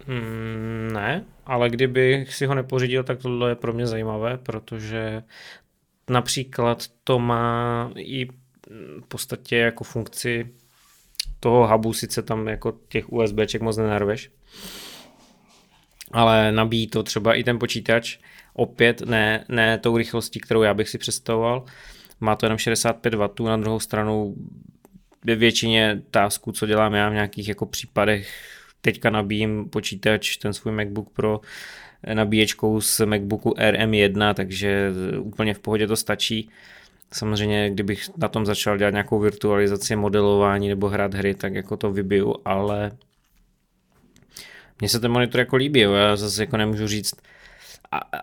[0.06, 5.22] Mm, ne, ale kdybych si ho nepořídil, tak tohle je pro mě zajímavé, protože
[6.10, 8.28] například to má i
[9.00, 10.54] v podstatě jako funkci
[11.40, 14.30] toho hubu, sice tam jako těch USBček moc nenarveš,
[16.12, 18.18] ale nabíjí to třeba i ten počítač,
[18.54, 21.64] opět ne, ne tou rychlostí, kterou já bych si představoval,
[22.20, 24.34] má to jenom 65 W, na druhou stranu
[25.24, 28.30] ve většině tasků, co dělám já v nějakých jako případech,
[28.80, 31.40] teďka nabíjím počítač, ten svůj MacBook Pro
[32.14, 36.50] nabíječkou z MacBooku RM1, takže úplně v pohodě to stačí.
[37.12, 41.92] Samozřejmě, kdybych na tom začal dělat nějakou virtualizaci, modelování nebo hrát hry, tak jako to
[41.92, 42.92] vybiju, ale
[44.80, 45.92] mně se ten monitor jako líbí, jo.
[45.92, 47.14] já zase jako nemůžu říct,
[47.92, 48.20] a, a,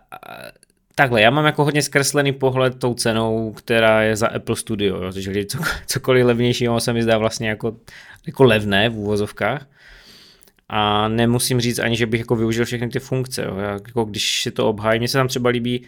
[0.95, 5.13] takhle, já mám jako hodně zkreslený pohled tou cenou, která je za Apple Studio, jo,
[5.13, 5.43] takže
[5.85, 7.75] cokoliv levnějšího se mi zdá vlastně jako,
[8.27, 9.67] jako levné v úvozovkách,
[10.69, 13.43] a nemusím říct ani, že bych jako využil všechny ty funkce.
[13.43, 13.57] Jo.
[13.57, 15.85] Já, jako když si to obhájí, mně se tam třeba líbí,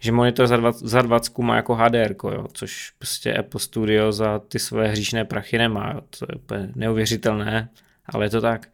[0.00, 4.38] že monitor za, 20, za 20 má jako HDR, jo, což prostě Apple Studio za
[4.38, 5.92] ty své hříšné prachy nemá.
[5.94, 6.00] Jo.
[6.18, 7.68] To je úplně neuvěřitelné,
[8.06, 8.68] ale je to tak.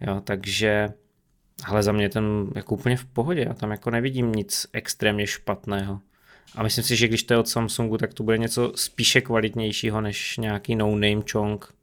[0.00, 0.88] Jo, takže
[1.64, 6.00] ale za mě ten jako úplně v pohodě, já tam jako nevidím nic extrémně špatného.
[6.56, 10.00] A myslím si, že když to je od Samsungu, tak to bude něco spíše kvalitnějšího
[10.00, 11.73] než nějaký no-name chong.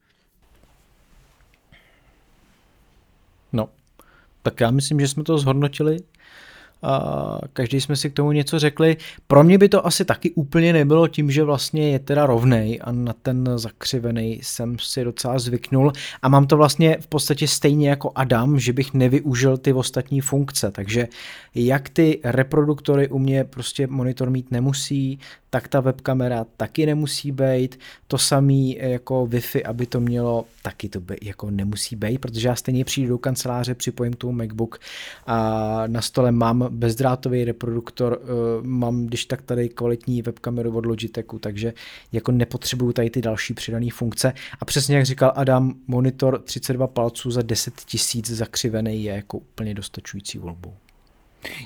[3.54, 3.70] No,
[4.42, 5.98] tak já myslím, že jsme to zhodnotili
[7.54, 8.98] každý jsme si k tomu něco řekli.
[9.28, 12.92] Pro mě by to asi taky úplně nebylo tím, že vlastně je teda rovnej a
[12.92, 15.92] na ten zakřivený jsem si docela zvyknul.
[16.22, 20.72] A mám to vlastně v podstatě stejně jako Adam, že bych nevyužil ty ostatní funkce,
[20.72, 21.08] takže
[21.56, 27.80] jak ty reproduktory u mě prostě monitor mít nemusí, tak ta webkamera taky nemusí být,
[28.08, 32.56] to samý jako Wi-Fi, aby to mělo, taky to by, jako nemusí být, protože já
[32.56, 34.80] stejně přijdu do kanceláře, připojím tu MacBook
[35.28, 38.28] a na stole mám bezdrátový reproduktor, eh,
[38.62, 41.74] mám když tak tady kvalitní webkameru od Logitechu, takže
[42.12, 47.32] jako nepotřebuju tady ty další přidané funkce a přesně jak říkal Adam, monitor 32 palců
[47.32, 50.74] za 10 tisíc zakřivený je jako úplně dostačující volbou.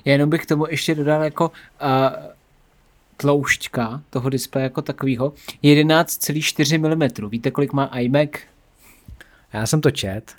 [0.06, 2.36] Já jenom bych k tomu ještě dodal jako uh,
[3.18, 7.30] tloušťka toho displeje jako takového 11,4 mm.
[7.30, 8.30] Víte, kolik má iMac?
[9.56, 10.36] Já jsem to čet.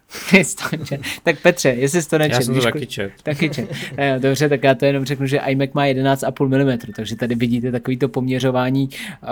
[1.22, 2.34] tak Petře, jestli jsi to nečet.
[2.34, 3.12] Já jsem to taky čet.
[3.22, 3.72] Taky čet.
[3.96, 7.72] Eh, dobře, tak já to jenom řeknu, že iMac má 11,5 mm, takže tady vidíte
[7.72, 9.28] takovýto poměřování uh,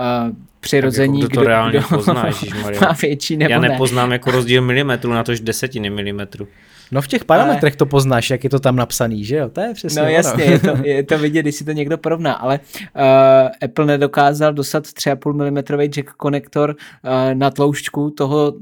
[0.59, 1.21] přirození.
[1.21, 2.13] Tak jako kdo to kdo, reálně kdo pozná,
[2.81, 4.15] má větší nebo Já nepoznám ne.
[4.15, 6.47] jako rozdíl milimetru na tož desetiny milimetru.
[6.91, 7.77] No v těch parametrech ale...
[7.77, 9.49] to poznáš, jak je to tam napsaný, že jo?
[9.49, 12.33] To je přesně No jasně, je to, je to vidět, když si to někdo porovná,
[12.33, 12.59] ale
[12.95, 13.01] uh,
[13.61, 18.53] Apple nedokázal dostat 3,5 mm jack konektor uh, na tloušťku toho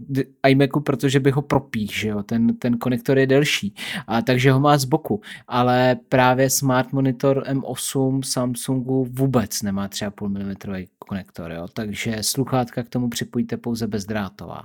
[0.48, 2.24] iMacu, protože by ho propích, že jo?
[2.24, 3.76] Ten, ten konektor je delší,
[4.08, 10.28] a takže ho má z boku, ale právě Smart Monitor M8 Samsungu vůbec nemá 3,5
[10.28, 11.68] mm konektor, jo?
[11.74, 14.64] takže sluchátka k tomu připojíte pouze bezdrátová.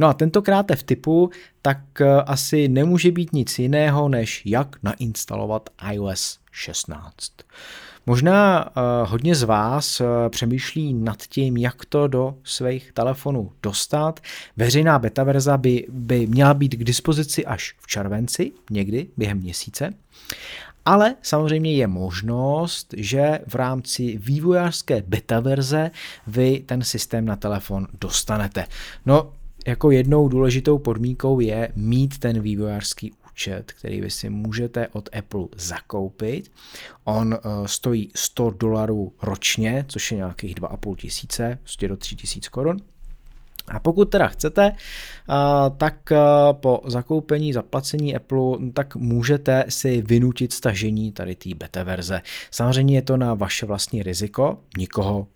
[0.00, 1.30] No a tentokrát v typu
[1.62, 7.32] tak eh, asi nemůže být nic jiného, než jak nainstalovat iOS 16.
[8.06, 14.20] Možná uh, hodně z vás uh, přemýšlí nad tím, jak to do svých telefonů dostat.
[14.56, 19.94] Veřejná beta verze by, by měla být k dispozici až v červenci, někdy během měsíce.
[20.84, 25.90] Ale samozřejmě je možnost, že v rámci vývojářské beta verze
[26.26, 28.66] vy ten systém na telefon dostanete.
[29.06, 29.32] No,
[29.66, 35.44] jako jednou důležitou podmínkou je mít ten vývojářský účet, který vy si můžete od Apple
[35.56, 36.52] zakoupit.
[37.04, 42.48] On uh, stojí 100 dolarů ročně, což je nějakých 2,5 tisíce, prostě do 3 tisíc
[42.48, 42.76] korun.
[43.70, 44.72] A pokud teda chcete,
[45.76, 46.12] tak
[46.52, 52.20] po zakoupení, zaplacení Apple, tak můžete si vynutit stažení tady té beta verze.
[52.50, 55.26] Samozřejmě je to na vaše vlastní riziko, nikoho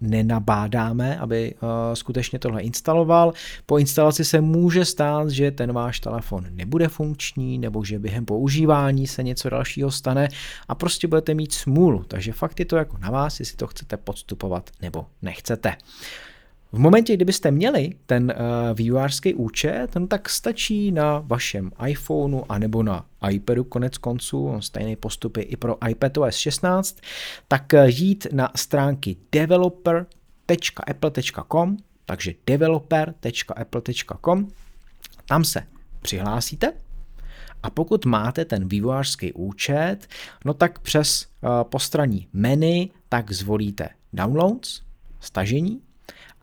[0.00, 1.54] nenabádáme, aby
[1.94, 3.32] skutečně tohle instaloval.
[3.66, 9.06] Po instalaci se může stát, že ten váš telefon nebude funkční, nebo že během používání
[9.06, 10.28] se něco dalšího stane
[10.68, 12.04] a prostě budete mít smůlu.
[12.08, 15.76] Takže fakt je to jako na vás, jestli to chcete podstupovat nebo nechcete.
[16.74, 18.42] V momentě, kdybyste měli ten uh,
[18.76, 24.96] vývojářský účet, no tak stačí na vašem iPhoneu anebo na iPadu konec konců, on stejný
[24.96, 26.98] postup je i pro iPadOS 16,
[27.48, 34.48] tak uh, jít na stránky developer.apple.com, takže developer.apple.com,
[35.28, 35.66] tam se
[36.02, 36.72] přihlásíte
[37.62, 39.96] a pokud máte ten vývojářský účet,
[40.44, 44.82] no tak přes uh, postraní menu, tak zvolíte Downloads,
[45.20, 45.80] stažení,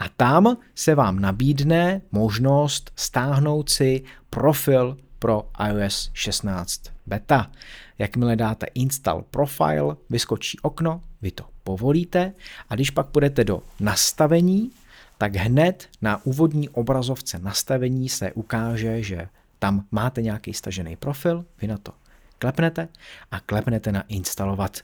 [0.01, 7.51] a tam se vám nabídne možnost stáhnout si profil pro iOS 16 beta.
[7.99, 12.33] Jakmile dáte install profile, vyskočí okno, vy to povolíte
[12.69, 14.71] a když pak půjdete do nastavení,
[15.17, 19.27] tak hned na úvodní obrazovce nastavení se ukáže, že
[19.59, 21.91] tam máte nějaký stažený profil, vy na to
[22.39, 22.87] klepnete
[23.31, 24.77] a klepnete na instalovat.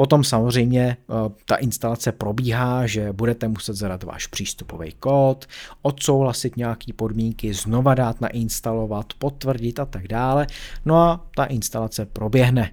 [0.00, 5.46] Potom samozřejmě eh, ta instalace probíhá, že budete muset zadat váš přístupový kód,
[5.82, 10.46] odsouhlasit nějaké podmínky, znova dát nainstalovat, potvrdit a tak dále.
[10.84, 12.72] No a ta instalace proběhne.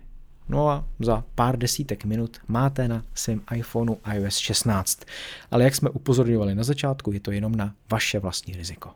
[0.49, 4.99] No a za pár desítek minut máte na svém iPhoneu iOS 16.
[5.51, 8.89] Ale jak jsme upozorňovali na začátku, je to jenom na vaše vlastní riziko.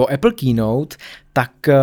[0.00, 0.96] Po Apple Keynote
[1.32, 1.74] tak eh,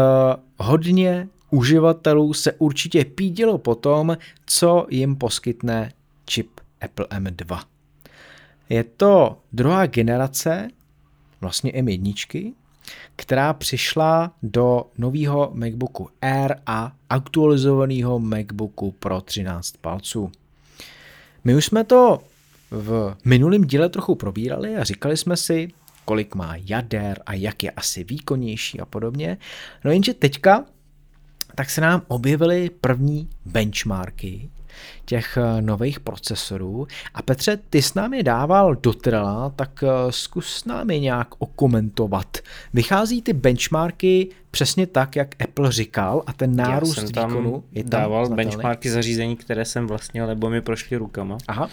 [0.57, 5.91] hodně uživatelů se určitě pídilo po tom, co jim poskytne
[6.25, 7.63] čip Apple M2.
[8.69, 10.67] Je to druhá generace
[11.41, 12.53] vlastně M1,
[13.15, 20.31] která přišla do nového MacBooku Air a aktualizovaného MacBooku Pro 13 palců.
[21.43, 22.19] My už jsme to
[22.71, 25.67] v minulém díle trochu probírali a říkali jsme si,
[26.07, 29.37] kolik má jader a jak je asi výkonnější a podobně.
[29.85, 30.65] No jenže teďka
[31.55, 34.49] tak se nám objevily první benchmarky
[35.05, 36.87] těch eh, nových procesorů.
[37.13, 42.37] A Petře, ty s námi dával do trela, tak eh, zkus s námi nějak okomentovat.
[42.73, 47.63] Vychází ty benchmarky přesně tak, jak Apple říkal a ten nárůst Já jsem tam výkonu
[47.71, 48.51] je tam dával znatelný.
[48.51, 51.37] benchmarky zařízení, které jsem vlastnil, nebo mi prošly rukama.
[51.47, 51.69] Aha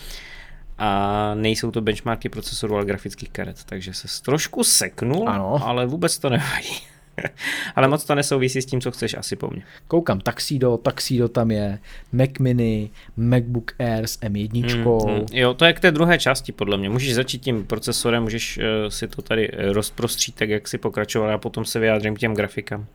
[0.79, 5.61] a nejsou to benchmarky procesorů, ale grafických karet, takže se trošku seknul, ano.
[5.65, 6.95] ale vůbec to nevadí.
[7.77, 9.63] ale moc to nesouvisí s tím, co chceš asi po mně.
[9.89, 11.79] Koukám, Taxido, Taxido tam je,
[12.13, 15.09] Mac Mini, MacBook Air s M1.
[15.09, 16.91] Mm, mm, jo, to je k té druhé části podle mě.
[16.91, 21.35] Můžeš začít tím procesorem, můžeš uh, si to tady eh, rozprostřít tak, jak si pokračoval
[21.35, 22.87] a potom se vyjádřím k těm grafikám.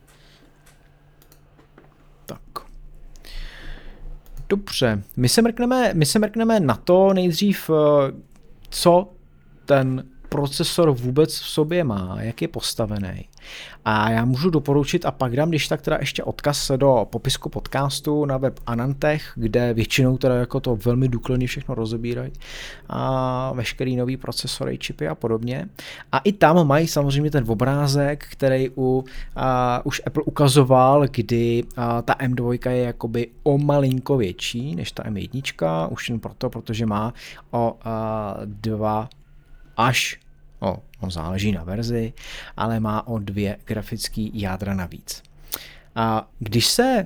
[4.50, 8.12] Dobře, my se mrkneme, my se mrkneme na to nejdřív, eh,
[8.70, 9.12] co
[9.66, 13.29] ten procesor vůbec v sobě má, jak je postavený.
[13.86, 18.26] A já můžu doporučit a pak dám, když tak teda ještě odkaz do popisku podcastu
[18.26, 22.32] na web Anantech, kde většinou teda jako to velmi důkladně všechno rozebírají
[22.90, 25.66] a veškerý nový procesory, čipy a podobně.
[26.12, 29.04] A i tam mají samozřejmě ten obrázek, který u,
[29.36, 35.04] a, už Apple ukazoval, kdy a, ta M2 je jakoby o malinko větší než ta
[35.04, 37.14] M1, už jen proto, protože má
[37.52, 39.10] o a, dva
[39.78, 40.20] až
[40.60, 42.14] o, on záleží na verzi,
[42.58, 45.24] ale má o dvě grafické jádra navíc.
[45.96, 47.04] A když se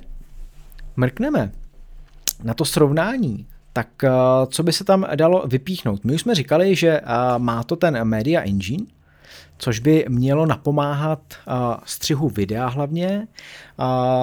[0.95, 1.51] mrkneme
[2.43, 3.87] na to srovnání, tak
[4.47, 6.03] co by se tam dalo vypíchnout?
[6.03, 7.01] My už jsme říkali, že
[7.37, 8.85] má to ten Media Engine,
[9.57, 11.19] což by mělo napomáhat
[11.85, 13.27] střihu videa hlavně.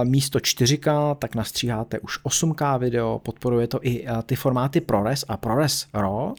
[0.05, 5.87] Místo 4K tak nastříháte už 8K video, podporuje to i ty formáty ProRes a ProRes
[5.95, 6.35] RAW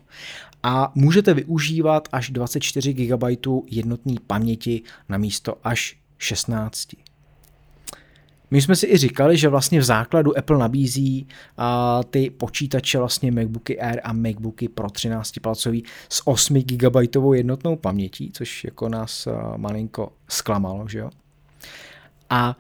[0.64, 3.24] a můžete využívat až 24 GB
[3.68, 6.88] jednotné paměti na místo až 16.
[8.52, 13.32] My jsme si i říkali, že vlastně v základu Apple nabízí a, ty počítače vlastně
[13.32, 16.96] MacBooky Air a MacBooky Pro 13 palcový s 8 GB
[17.34, 21.10] jednotnou pamětí, což jako nás malinko zklamalo, že jo.
[22.30, 22.58] A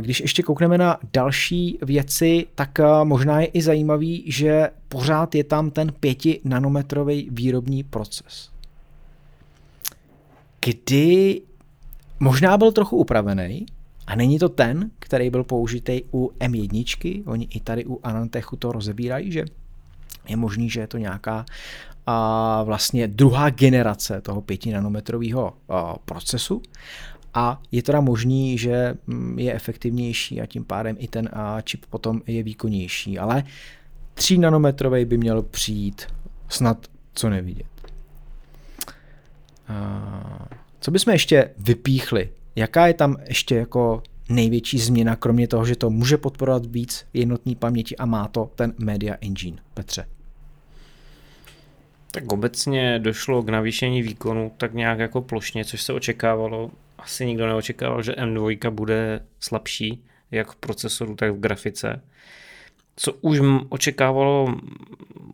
[0.00, 5.70] když ještě koukneme na další věci, tak možná je i zajímavý, že pořád je tam
[5.70, 8.50] ten 5 nanometrový výrobní proces.
[10.66, 11.42] Kdy
[12.20, 13.66] možná byl trochu upravený,
[14.06, 18.72] a není to ten, který byl použitý u M1, oni i tady u Anantechu to
[18.72, 19.44] rozebírají, že
[20.28, 21.44] je možný, že je to nějaká
[22.06, 25.52] a vlastně druhá generace toho 5 nanometrového
[26.04, 26.62] procesu
[27.34, 31.30] a je teda možný, že mm, je efektivnější a tím pádem i ten
[31.64, 33.44] čip potom je výkonnější, ale
[34.14, 36.06] 3 nanometrový by měl přijít
[36.48, 37.66] snad co nevidět.
[40.80, 42.30] Co bychom ještě vypíchli?
[42.56, 47.54] Jaká je tam ještě jako největší změna, kromě toho, že to může podporovat víc jednotní
[47.54, 50.06] paměti a má to ten Media Engine, Petře?
[52.10, 56.70] Tak obecně došlo k navýšení výkonu tak nějak jako plošně, což se očekávalo
[57.02, 62.02] asi nikdo neočekával, že M2 bude slabší, jak v procesoru, tak v grafice.
[62.96, 64.54] Co už očekávalo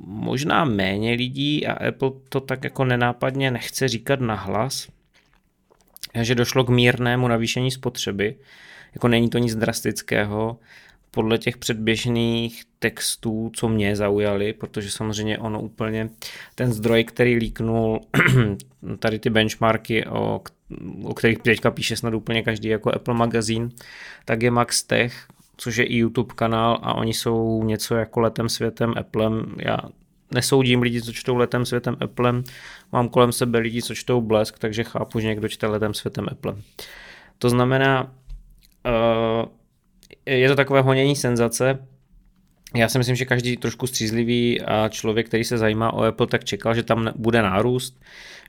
[0.01, 4.89] možná méně lidí a Apple to tak jako nenápadně nechce říkat nahlas,
[6.23, 8.37] že došlo k mírnému navýšení spotřeby.
[8.95, 10.59] Jako není to nic drastického,
[11.17, 16.11] podle těch předběžných textů, co mě zaujaly, protože samozřejmě ono úplně
[16.55, 18.01] ten zdroj, který líknul
[18.99, 20.41] tady ty benchmarky, o,
[21.05, 23.69] o kterých teďka píše snad úplně každý jako Apple magazín,
[24.25, 28.49] tak je Max Tech, což je i YouTube kanál a oni jsou něco jako letem
[28.49, 29.55] světem Applem.
[29.59, 29.79] Já
[30.35, 32.45] nesoudím lidi, co čtou letem světem Applem,
[32.93, 36.63] mám kolem sebe lidi, co čtou Blesk, takže chápu, že někdo čte letem světem Applem.
[37.39, 38.13] To znamená,
[38.87, 39.49] uh,
[40.27, 41.87] je to takové honění senzace.
[42.75, 46.45] Já si myslím, že každý trošku střízlivý a člověk, který se zajímá o Apple, tak
[46.45, 48.01] čekal, že tam bude nárůst,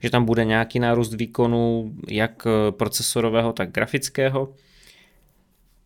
[0.01, 4.53] že tam bude nějaký nárůst výkonu, jak procesorového, tak grafického.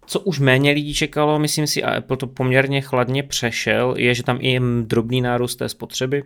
[0.05, 4.23] Co už méně lidí čekalo, myslím si, a Apple to poměrně chladně přešel, je, že
[4.23, 6.23] tam i je drobný nárůst té spotřeby.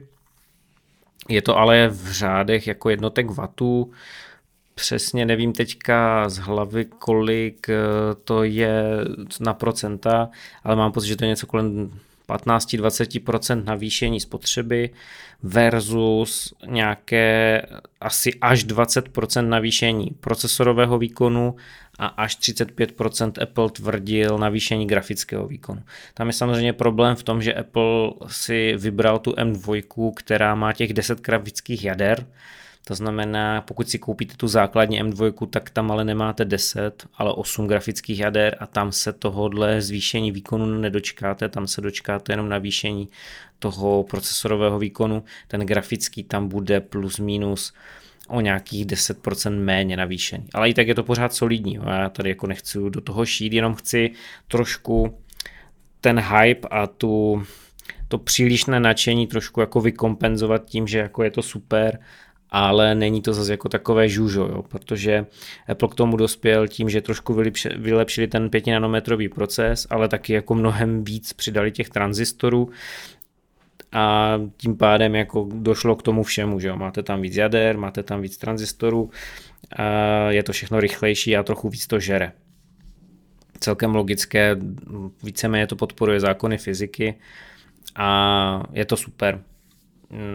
[1.30, 3.92] Je to ale v řádech jako jednotek vatů,
[4.76, 7.76] Přesně nevím teďka z hlavy, kolik eh,
[8.24, 8.84] to je
[9.40, 10.30] na procenta,
[10.64, 11.92] ale mám pocit, že to je něco kolem
[12.30, 14.90] 15-20% navýšení spotřeby
[15.44, 17.62] versus nějaké
[18.02, 21.56] asi až 20% navýšení procesorového výkonu
[22.00, 25.84] a až 35% Apple tvrdil navýšení grafického výkonu.
[26.14, 30.94] Tam je samozřejmě problém v tom, že Apple si vybral tu M2, která má těch
[30.94, 32.26] 10 grafických jader,
[32.88, 37.68] to znamená, pokud si koupíte tu základní M2, tak tam ale nemáte 10, ale 8
[37.68, 43.10] grafických jader a tam se tohohle zvýšení výkonu nedočkáte, tam se dočkáte jenom navýšení
[43.60, 45.24] toho procesorového výkonu.
[45.48, 47.74] Ten grafický tam bude plus minus
[48.28, 50.46] o nějakých 10% méně navýšený.
[50.54, 51.80] Ale i tak je to pořád solidní.
[51.86, 54.12] Já tady jako nechci do toho šít, jenom chci
[54.48, 55.18] trošku
[56.02, 57.44] ten hype a tu,
[58.08, 62.00] to přílišné nadšení trošku jako vykompenzovat tím, že jako je to super
[62.58, 65.26] ale není to zase jako takové žužo, jo, protože
[65.68, 67.42] Apple k tomu dospěl tím, že trošku
[67.78, 72.70] vylepšili ten 5 nanometrový proces, ale taky jako mnohem víc přidali těch tranzistorů
[73.92, 78.04] a tím pádem jako došlo k tomu všemu, že jo, máte tam víc jader, máte
[78.04, 79.10] tam víc tranzistorů,
[80.30, 82.32] je to všechno rychlejší a trochu víc to žere.
[83.60, 84.56] Celkem logické,
[85.24, 87.16] víceméně to podporuje zákony fyziky
[87.96, 89.42] a je to super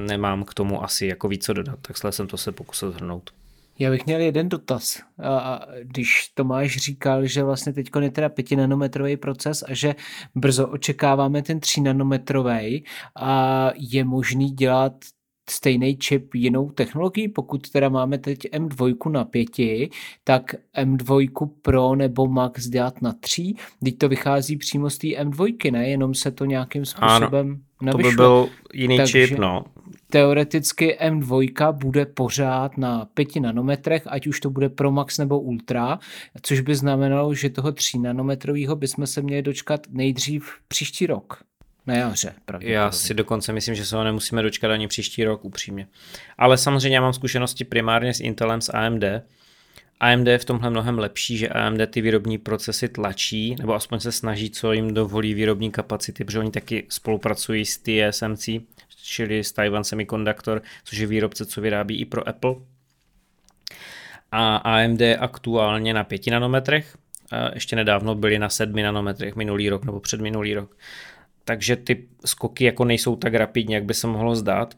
[0.06, 3.30] nemám k tomu asi jako víc co dodat, takhle jsem to se pokusil zhrnout.
[3.78, 5.02] Já bych měl jeden dotaz.
[5.22, 9.94] A když Tomáš říkal, že vlastně teď je teda 5 nanometrový proces a že
[10.34, 12.84] brzo očekáváme ten 3 nanometrový
[13.16, 14.92] a je možný dělat
[15.50, 17.28] stejný čip jinou technologií.
[17.28, 19.48] Pokud teda máme teď M2 na 5,
[20.24, 25.72] tak M2 Pro nebo Max dělat na 3, teď to vychází přímo z té M2,
[25.72, 25.88] ne?
[25.88, 27.92] Jenom se to nějakým způsobem ano.
[27.92, 29.64] To by byl jiný Takže čip, no.
[30.10, 35.98] Teoreticky M2 bude pořád na 5 nanometrech, ať už to bude Pro Max nebo Ultra,
[36.42, 41.49] což by znamenalo, že toho 3 nanometrového bychom se měli dočkat nejdřív příští rok.
[41.90, 45.86] Na jaře, Já si dokonce myslím, že se ho nemusíme dočkat ani příští rok, upřímně.
[46.38, 49.04] Ale samozřejmě já mám zkušenosti primárně s Intelem, s AMD.
[50.00, 54.12] AMD je v tomhle mnohem lepší, že AMD ty výrobní procesy tlačí, nebo aspoň se
[54.12, 58.48] snaží, co jim dovolí výrobní kapacity, protože oni taky spolupracují s TSMC,
[59.02, 62.54] čili s Taiwan Semiconductor, což je výrobce, co vyrábí i pro Apple.
[64.32, 66.96] A AMD je aktuálně na 5 nanometrech,
[67.54, 70.76] ještě nedávno byli na 7 nanometrech minulý rok nebo předminulý rok
[71.50, 74.74] takže ty skoky jako nejsou tak rapidní, jak by se mohlo zdát.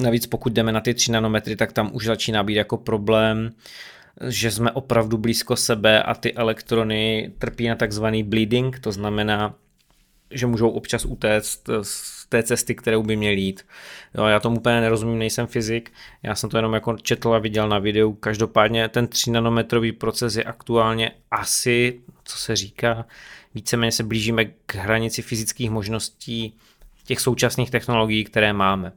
[0.00, 3.50] Navíc pokud jdeme na ty 3 nanometry, tak tam už začíná být jako problém,
[4.28, 9.54] že jsme opravdu blízko sebe a ty elektrony trpí na takzvaný bleeding, to znamená,
[10.30, 13.66] že můžou občas utéct z té cesty, kterou by měl jít.
[14.14, 17.68] Jo, já tomu úplně nerozumím, nejsem fyzik, já jsem to jenom jako četl a viděl
[17.68, 18.12] na videu.
[18.12, 23.06] Každopádně ten 3 nanometrový proces je aktuálně asi, co se říká,
[23.54, 26.54] víceméně se blížíme k hranici fyzických možností
[27.04, 28.92] těch současných technologií, které máme.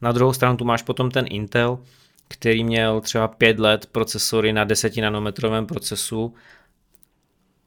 [0.00, 1.78] Na druhou stranu tu máš potom ten Intel,
[2.28, 6.34] který měl třeba 5 let procesory na 10 nanometrovém procesu,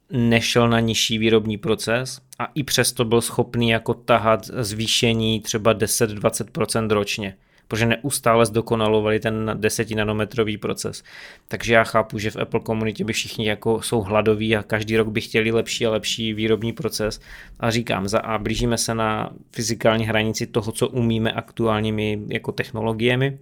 [0.09, 6.89] nešel na nižší výrobní proces a i přesto byl schopný jako tahat zvýšení třeba 10-20%
[6.89, 7.37] ročně
[7.67, 11.03] protože neustále zdokonalovali ten 10 nanometrový proces.
[11.47, 15.07] Takže já chápu, že v Apple komunitě by všichni jako jsou hladoví a každý rok
[15.07, 17.21] by chtěli lepší a lepší výrobní proces.
[17.59, 23.37] A říkám, za A blížíme se na fyzikální hranici toho, co umíme aktuálními jako technologiemi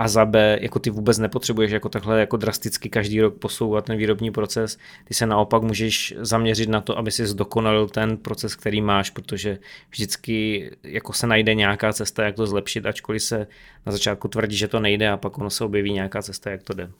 [0.00, 3.96] a za B, jako ty vůbec nepotřebuješ jako takhle jako drasticky každý rok posouvat ten
[3.96, 8.80] výrobní proces, ty se naopak můžeš zaměřit na to, aby si zdokonalil ten proces, který
[8.80, 9.58] máš, protože
[9.90, 13.46] vždycky jako se najde nějaká cesta, jak to zlepšit, ačkoliv se
[13.86, 16.74] na začátku tvrdí, že to nejde a pak ono se objeví nějaká cesta, jak to
[16.74, 16.90] jde.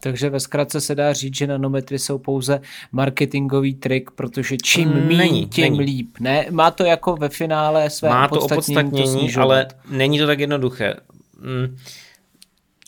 [0.00, 2.60] Takže ve zkratce se dá říct, že nanometry jsou pouze
[2.92, 5.80] marketingový trik, protože čím mm, méně, není, tím není.
[5.80, 6.08] líp.
[6.20, 6.46] Ne?
[6.50, 10.94] Má to jako ve finále své Má to opodstatnění, to ale není to tak jednoduché.
[11.40, 11.76] Mm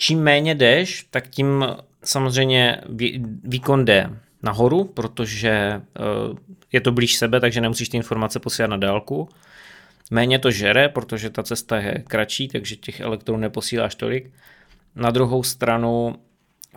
[0.03, 1.66] čím méně jdeš, tak tím
[2.05, 2.80] samozřejmě
[3.44, 4.11] výkon jde
[4.42, 5.82] nahoru, protože eh,
[6.72, 9.28] je to blíž sebe, takže nemusíš ty informace posílat na dálku.
[10.11, 14.30] Méně to žere, protože ta cesta je kratší, takže těch elektronů neposíláš tolik.
[14.96, 16.14] Na druhou stranu,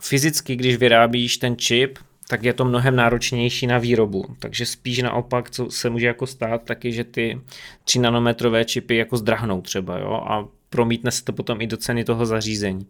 [0.02, 1.98] fyzicky, když vyrábíš ten čip,
[2.30, 4.26] tak je to mnohem náročnější na výrobu.
[4.40, 7.42] Takže spíš naopak, co se může jako stát, taky, že ty
[7.84, 12.04] 3 nanometrové čipy jako zdrahnou třeba, jo, a promítne se to potom i do ceny
[12.04, 12.86] toho zařízení.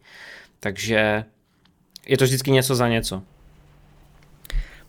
[0.60, 1.24] Takže
[2.08, 3.22] je to vždycky něco za něco.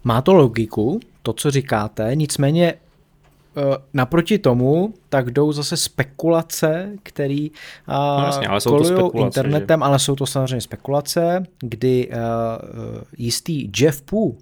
[0.04, 3.60] Má to logiku, to, co říkáte, nicméně eh,
[3.92, 7.48] naproti tomu, tak jdou zase spekulace, které
[7.88, 8.60] no jasně, ale
[9.14, 9.84] internetem, že?
[9.84, 12.14] ale jsou to samozřejmě spekulace, kdy uh,
[13.18, 14.32] jistý Jeff Poo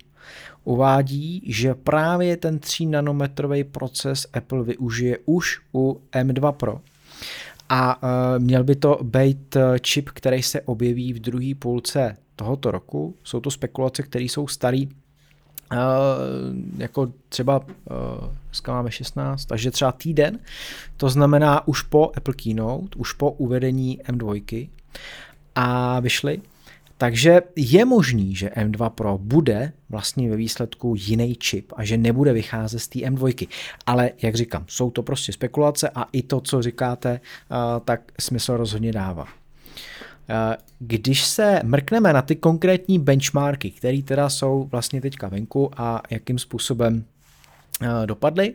[0.65, 6.81] uvádí, že právě ten 3 nanometrový proces Apple využije už u M2 Pro
[7.69, 8.09] a uh,
[8.39, 13.15] měl by to být e, čip, který se objeví v druhé půlce tohoto roku.
[13.25, 14.89] Jsou to spekulace, které jsou starý
[15.73, 15.79] Uh,
[16.79, 17.61] jako třeba
[18.49, 20.39] dneska máme 16, takže třeba týden,
[20.97, 24.69] to znamená už po Apple Keynote, už po uvedení M2
[25.55, 26.41] a vyšly
[27.05, 32.33] takže je možný, že M2 Pro bude vlastně ve výsledku jiný čip a že nebude
[32.33, 33.49] vycházet z té M2.
[33.87, 37.21] Ale jak říkám, jsou to prostě spekulace a i to, co říkáte,
[37.85, 39.27] tak smysl rozhodně dává.
[40.79, 46.39] Když se mrkneme na ty konkrétní benchmarky, které teda jsou vlastně teďka venku a jakým
[46.39, 47.05] způsobem
[48.07, 48.55] dopadly,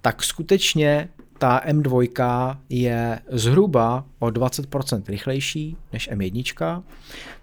[0.00, 1.08] tak skutečně
[1.38, 6.82] ta M2 je zhruba o 20% rychlejší než M1.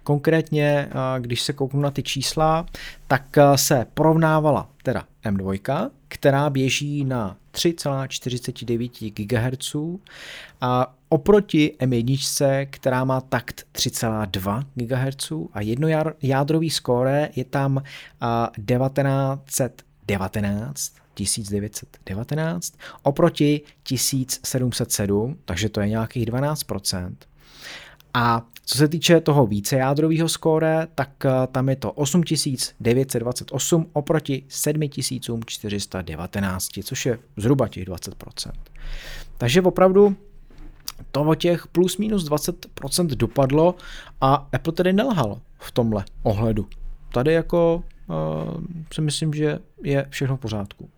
[0.02, 0.88] Konkrétně,
[1.18, 2.66] když se kouknu na ty čísla,
[3.06, 9.76] tak se porovnávala teda M2, která běží na 3,49 GHz
[10.60, 17.82] a oproti M1, která má takt 3,2 GHz a jednojádrový skóre je tam
[18.66, 27.14] 1919 1919 oproti 1707, takže to je nějakých 12%.
[28.14, 36.68] A co se týče toho vícejádrového skóre, tak eh, tam je to 8928 oproti 7419,
[36.84, 38.50] což je zhruba těch 20%.
[39.38, 40.16] Takže opravdu
[41.10, 43.74] to o těch plus minus 20% dopadlo
[44.20, 46.68] a Apple tedy nelhal v tomhle ohledu.
[47.12, 48.14] Tady jako uh,
[48.92, 50.88] si myslím, že je všechno v pořádku.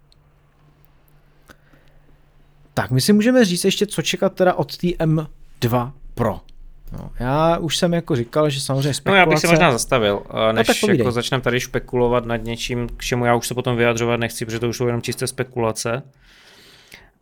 [2.76, 6.40] Tak, my si můžeme říct ještě, co čekat teda od té M2 Pro.
[6.92, 9.16] No, já už jsem jako říkal, že samozřejmě spekulace...
[9.16, 12.88] No já bych se možná zastavil, eh, než no, jako začneme tady špekulovat nad něčím,
[12.96, 16.02] k čemu já už se potom vyjadřovat nechci, protože to už jsou jenom čisté spekulace.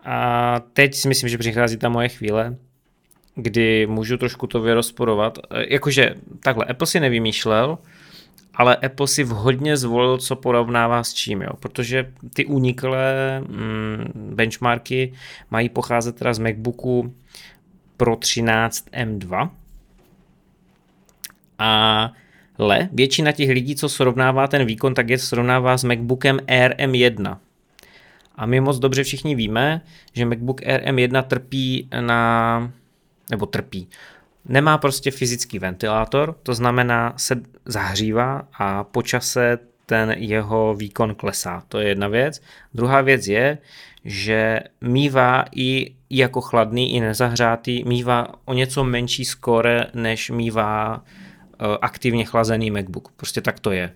[0.05, 2.57] A teď si myslím, že přichází ta moje chvíle,
[3.35, 5.39] kdy můžu trošku to vyrozporovat.
[5.39, 7.79] Eh, jakože takhle, Apple si nevymýšlel,
[8.55, 11.51] ale Apple si vhodně zvolil, co porovnává s čím, jo?
[11.61, 15.13] protože ty uniklé mm, benchmarky
[15.51, 17.15] mají pocházet teda z MacBooku
[17.97, 19.51] Pro 13 M2
[21.59, 27.39] ale většina těch lidí, co srovnává ten výkon, tak je srovnává s MacBookem Air M1.
[28.37, 29.81] A my moc dobře všichni víme,
[30.13, 32.73] že MacBook Air M1 trpí na,
[33.31, 33.89] nebo trpí,
[34.45, 41.63] nemá prostě fyzický ventilátor, to znamená se zahřívá a po čase ten jeho výkon klesá.
[41.69, 42.43] To je jedna věc.
[42.75, 43.59] Druhá věc je,
[44.05, 51.79] že mývá i jako chladný, i nezahřátý, mývá o něco menší skóre, než mývá eh,
[51.81, 53.13] aktivně chlazený MacBook.
[53.17, 53.91] Prostě tak to je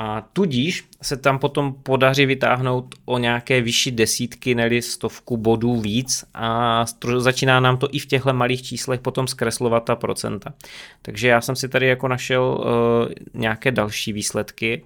[0.00, 6.24] a tudíž se tam potom podaří vytáhnout o nějaké vyšší desítky, neli stovku bodů víc
[6.34, 6.84] a
[7.16, 10.54] začíná nám to i v těchto malých číslech potom zkreslovat ta procenta.
[11.02, 14.84] Takže já jsem si tady jako našel uh, nějaké další výsledky,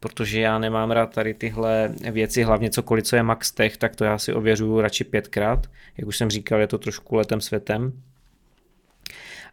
[0.00, 4.04] protože já nemám rád tady tyhle věci, hlavně cokoliv, co je max tech, tak to
[4.04, 5.66] já si ověřuju radši pětkrát.
[5.98, 7.92] Jak už jsem říkal, je to trošku letem světem.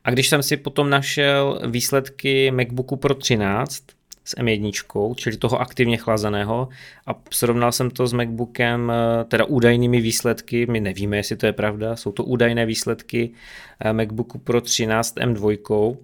[0.03, 3.83] A když jsem si potom našel výsledky MacBooku Pro 13,
[4.29, 6.69] s M1, čili toho aktivně chlazeného.
[7.07, 11.53] A srovnal jsem to s MacBookem, eh, teda údajnými výsledky, my nevíme, jestli to je
[11.53, 13.31] pravda, jsou to údajné výsledky
[13.79, 15.97] eh, MacBooku Pro 13 M2,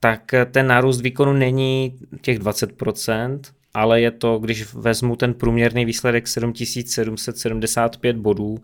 [0.00, 3.40] tak eh, ten nárůst výkonu není těch 20%,
[3.74, 8.58] ale je to, když vezmu ten průměrný výsledek 7775 bodů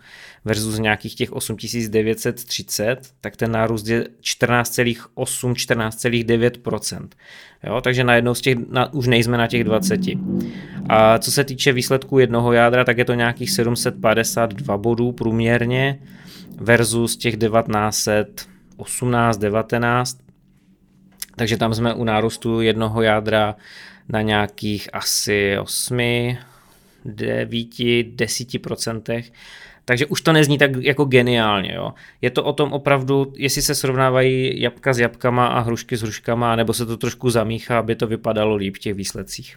[0.44, 7.08] versus nějakých těch 8930, tak ten nárůst je 14,8, 14,9%.
[7.66, 10.00] Jo, takže najednou z těch, na, už nejsme na těch 20.
[10.88, 15.98] A co se týče výsledků jednoho jádra, tak je to nějakých 752 bodů průměrně
[16.56, 20.18] versus těch 1918, 19.
[21.36, 23.56] Takže tam jsme u nárůstu jednoho jádra
[24.10, 26.36] na nějakých asi 8,
[27.04, 27.58] 9,
[28.04, 29.32] 10 procentech.
[29.84, 31.72] Takže už to nezní tak jako geniálně.
[31.74, 31.92] Jo.
[32.22, 36.56] Je to o tom opravdu, jestli se srovnávají jabka s jabkama a hrušky s hruškama,
[36.56, 39.56] nebo se to trošku zamíchá, aby to vypadalo líp v těch výsledcích.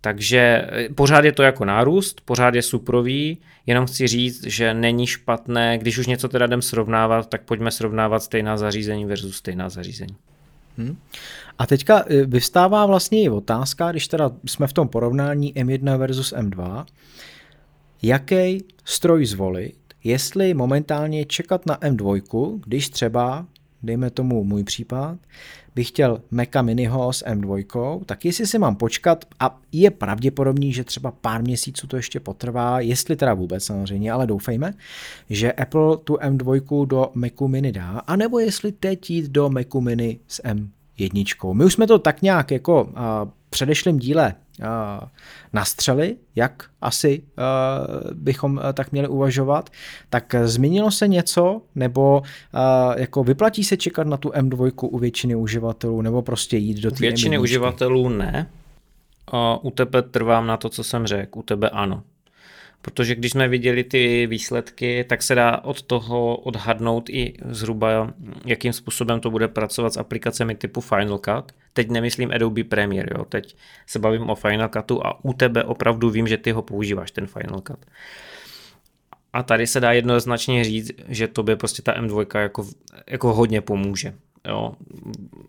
[0.00, 5.06] Takže eh, pořád je to jako nárůst, pořád je suprový, jenom chci říct, že není
[5.06, 10.16] špatné, když už něco teda jdem srovnávat, tak pojďme srovnávat stejná zařízení versus stejná zařízení.
[10.76, 10.96] Hmm.
[11.58, 16.32] A teďka eh, vyvstává vlastně i otázka, když teda jsme v tom porovnání M1 versus
[16.32, 16.84] M2,
[18.02, 23.46] jaký stroj zvolit, jestli momentálně čekat na M2, když třeba,
[23.82, 25.18] dejme tomu můj případ,
[25.74, 30.84] bych chtěl Maca Miniho s M2, tak jestli si mám počkat a je pravděpodobný, že
[30.84, 34.74] třeba pár měsíců to ještě potrvá, jestli teda vůbec samozřejmě, ale doufejme,
[35.30, 40.18] že Apple tu M2 do Macu Mini dá, anebo jestli teď jít do Macu Mini
[40.28, 41.54] s M jedničkou.
[41.54, 42.88] My už jsme to tak nějak jako
[43.50, 44.34] předešlém díle
[45.52, 47.22] nastřeli, jak asi
[48.12, 49.70] bychom tak měli uvažovat.
[50.10, 52.22] Tak změnilo se něco, nebo
[52.96, 56.96] jako vyplatí se čekat na tu M2 u většiny uživatelů, nebo prostě jít do té
[57.00, 57.42] Většiny M1?
[57.42, 58.50] uživatelů ne.
[59.62, 62.02] U tebe trvám na to, co jsem řekl, u tebe ano
[62.86, 68.12] protože když jsme viděli ty výsledky, tak se dá od toho odhadnout i zhruba,
[68.44, 71.52] jakým způsobem to bude pracovat s aplikacemi typu Final Cut.
[71.72, 73.24] Teď nemyslím Adobe Premiere, jo?
[73.24, 73.56] teď
[73.86, 77.26] se bavím o Final Cutu a u tebe opravdu vím, že ty ho používáš, ten
[77.26, 77.86] Final Cut.
[79.32, 82.66] A tady se dá jednoznačně říct, že to by prostě ta M2 jako,
[83.06, 84.14] jako hodně pomůže.
[84.48, 84.74] Jo,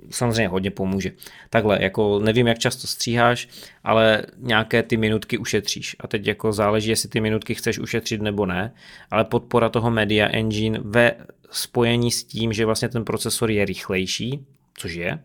[0.10, 1.12] samozřejmě hodně pomůže.
[1.50, 3.48] Takhle, jako nevím, jak často stříháš,
[3.84, 5.96] ale nějaké ty minutky ušetříš.
[6.00, 8.74] A teď jako záleží, jestli ty minutky chceš ušetřit nebo ne,
[9.12, 11.16] ale podpora toho Media Engine ve
[11.52, 14.46] spojení s tím, že vlastně ten procesor je rychlejší,
[14.78, 15.20] což je,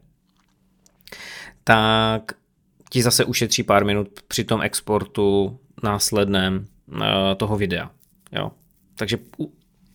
[1.65, 2.33] tak
[2.91, 6.99] ti zase ušetří pár minut při tom exportu následném uh,
[7.37, 7.91] toho videa.
[8.33, 8.53] Jo.
[8.97, 9.53] Takže u,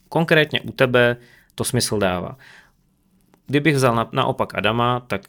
[0.10, 1.18] konkrétně u tebe
[1.56, 2.38] to smysl dává.
[3.48, 5.22] Kdybych vzal na, naopak Adama, tak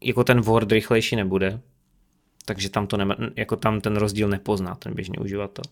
[0.00, 1.60] jako ten Word rychlejší nebude,
[2.44, 5.64] takže tam, to nema, jako tam ten rozdíl nepozná ten běžný uživatel.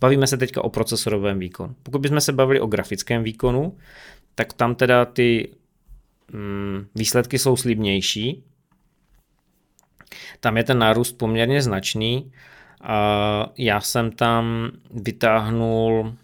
[0.00, 1.74] Bavíme se teďka o procesorovém výkonu.
[1.82, 3.76] Pokud bychom se bavili o grafickém výkonu,
[4.34, 5.50] tak tam teda ty
[6.32, 8.42] mm, výsledky jsou slibnější.
[10.40, 12.32] Tam je ten nárůst poměrně značný.
[12.80, 16.14] A já jsem tam vytáhnul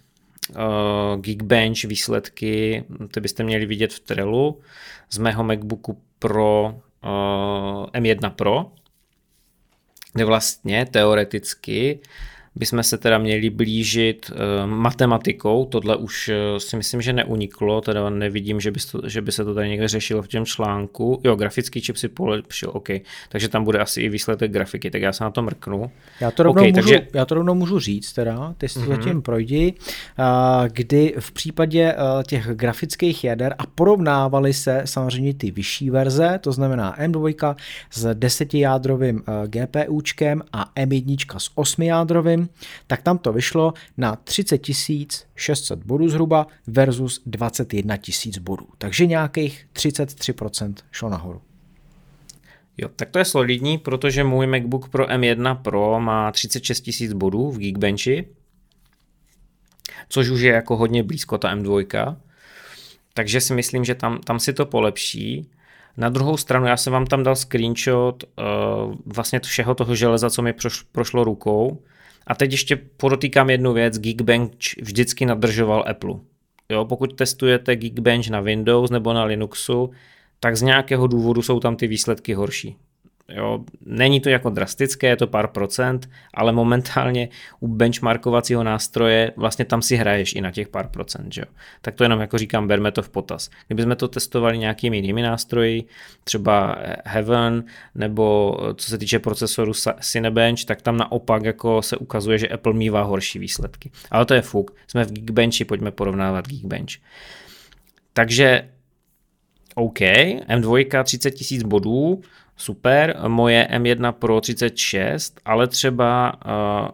[0.51, 4.61] uh, Geekbench výsledky, ty byste měli vidět v Trellu,
[5.11, 6.75] z mého MacBooku Pro
[7.05, 8.73] uh, M1 Pro,
[10.13, 12.01] kde vlastně teoreticky
[12.57, 18.11] bychom se teda měli blížit uh, matematikou, tohle už uh, si myslím, že neuniklo, teda
[18.11, 21.21] nevidím, že by, to, že by se to tady někde řešilo v těm článku.
[21.25, 22.89] Jo, grafický čip si polepšil, OK,
[23.29, 25.91] takže tam bude asi i výsledek grafiky, tak já se na to mrknu.
[26.21, 27.07] Já to rovnou, okay, můžu, takže...
[27.15, 28.97] já to rovnou můžu říct teda, ty si mm-hmm.
[28.97, 29.75] zatím projdi,
[30.19, 30.25] uh,
[30.73, 31.95] kdy v případě
[32.27, 37.57] těch grafických jader a porovnávali se samozřejmě ty vyšší verze, to znamená M2
[37.91, 42.46] s desetijádrovým GPUčkem a M1 s osmijádrovým,
[42.87, 44.67] tak tam to vyšlo na 30
[45.35, 48.67] 600 bodů zhruba versus 21 000 bodů.
[48.79, 51.43] Takže nějakých 33% šlo nahoru.
[52.79, 57.51] Jo, tak to je solidní, protože můj MacBook Pro M1 Pro má 36 000 bodů
[57.51, 58.29] v Geekbenchi,
[60.09, 62.17] což už je jako hodně blízko ta M2,
[63.15, 65.51] takže si myslím, že tam, tam si to polepší.
[65.97, 70.43] Na druhou stranu, já jsem vám tam dal screenshot uh, vlastně všeho toho železa, co
[70.43, 71.83] mi proš, prošlo rukou
[72.27, 76.15] a teď ještě podotýkám jednu věc, Geekbench vždycky nadržoval Apple.
[76.69, 79.91] Jo, pokud testujete Geekbench na Windows nebo na Linuxu,
[80.41, 82.77] tak z nějakého důvodu jsou tam ty výsledky horší.
[83.29, 87.29] Jo, není to jako drastické, je to pár procent, ale momentálně
[87.61, 91.35] u benchmarkovacího nástroje vlastně tam si hraješ i na těch pár procent.
[91.35, 91.47] Že jo?
[91.81, 93.51] Tak to jenom jako říkám, berme to v potaz.
[93.67, 95.85] Kdybychom to testovali nějakými jinými nástroji,
[96.25, 97.65] třeba Heaven,
[97.95, 103.03] nebo co se týče procesoru Cinebench, tak tam naopak jako se ukazuje, že Apple mývá
[103.03, 103.91] horší výsledky.
[104.11, 104.77] Ale to je fuk.
[104.87, 106.93] Jsme v Geekbenchi, pojďme porovnávat Geekbench.
[108.13, 108.69] Takže
[109.75, 112.23] OK, M2 30 000 bodů,
[112.57, 116.89] super, moje M1 Pro 36, ale třeba uh,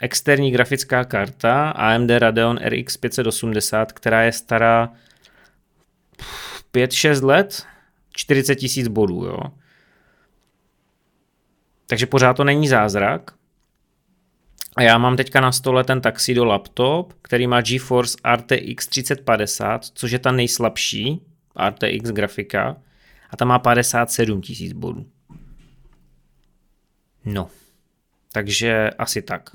[0.00, 4.92] externí grafická karta AMD Radeon RX 580, která je stará
[6.74, 7.66] 5-6 let,
[8.10, 9.40] 40 tisíc bodů, jo.
[11.86, 13.30] Takže pořád to není zázrak.
[14.76, 20.10] A já mám teďka na stole ten Tuxedo laptop, který má GeForce RTX 3050, což
[20.10, 21.22] je ta nejslabší
[21.68, 22.76] RTX grafika
[23.30, 25.06] a ta má 57 tisíc bodů.
[27.24, 27.48] No,
[28.32, 29.50] takže asi tak.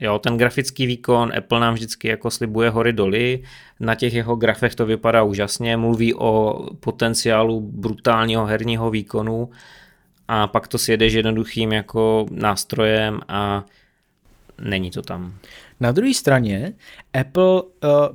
[0.00, 3.42] Jo, ten grafický výkon Apple nám vždycky jako slibuje hory doly,
[3.80, 9.50] na těch jeho grafech to vypadá úžasně, mluví o potenciálu brutálního herního výkonu
[10.28, 13.64] a pak to sjedeš jednoduchým jako nástrojem a
[14.60, 15.34] není to tam.
[15.80, 16.72] Na druhé straně
[17.20, 17.68] Apple uh,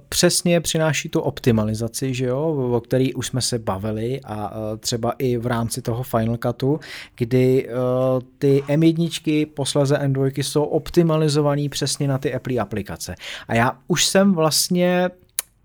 [0.10, 5.14] přesně přináší tu optimalizaci, že jo, o který už jsme se bavili a uh, třeba
[5.18, 6.80] i v rámci toho Final Cutu,
[7.16, 13.16] kdy uh, ty M1, posleze M2 jsou optimalizovaný přesně na ty Apple aplikace.
[13.48, 15.10] A já už jsem vlastně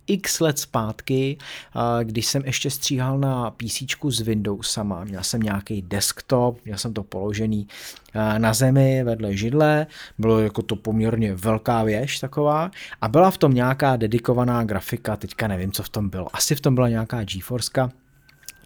[0.07, 1.38] x let zpátky,
[2.02, 5.05] když jsem ještě stříhal na PC s Windowsama.
[5.05, 7.68] Měl jsem nějaký desktop, měl jsem to položený
[8.38, 9.86] na zemi vedle židle,
[10.18, 15.48] bylo jako to poměrně velká věž taková a byla v tom nějaká dedikovaná grafika, teďka
[15.48, 16.36] nevím, co v tom bylo.
[16.36, 17.90] Asi v tom byla nějaká GeForce,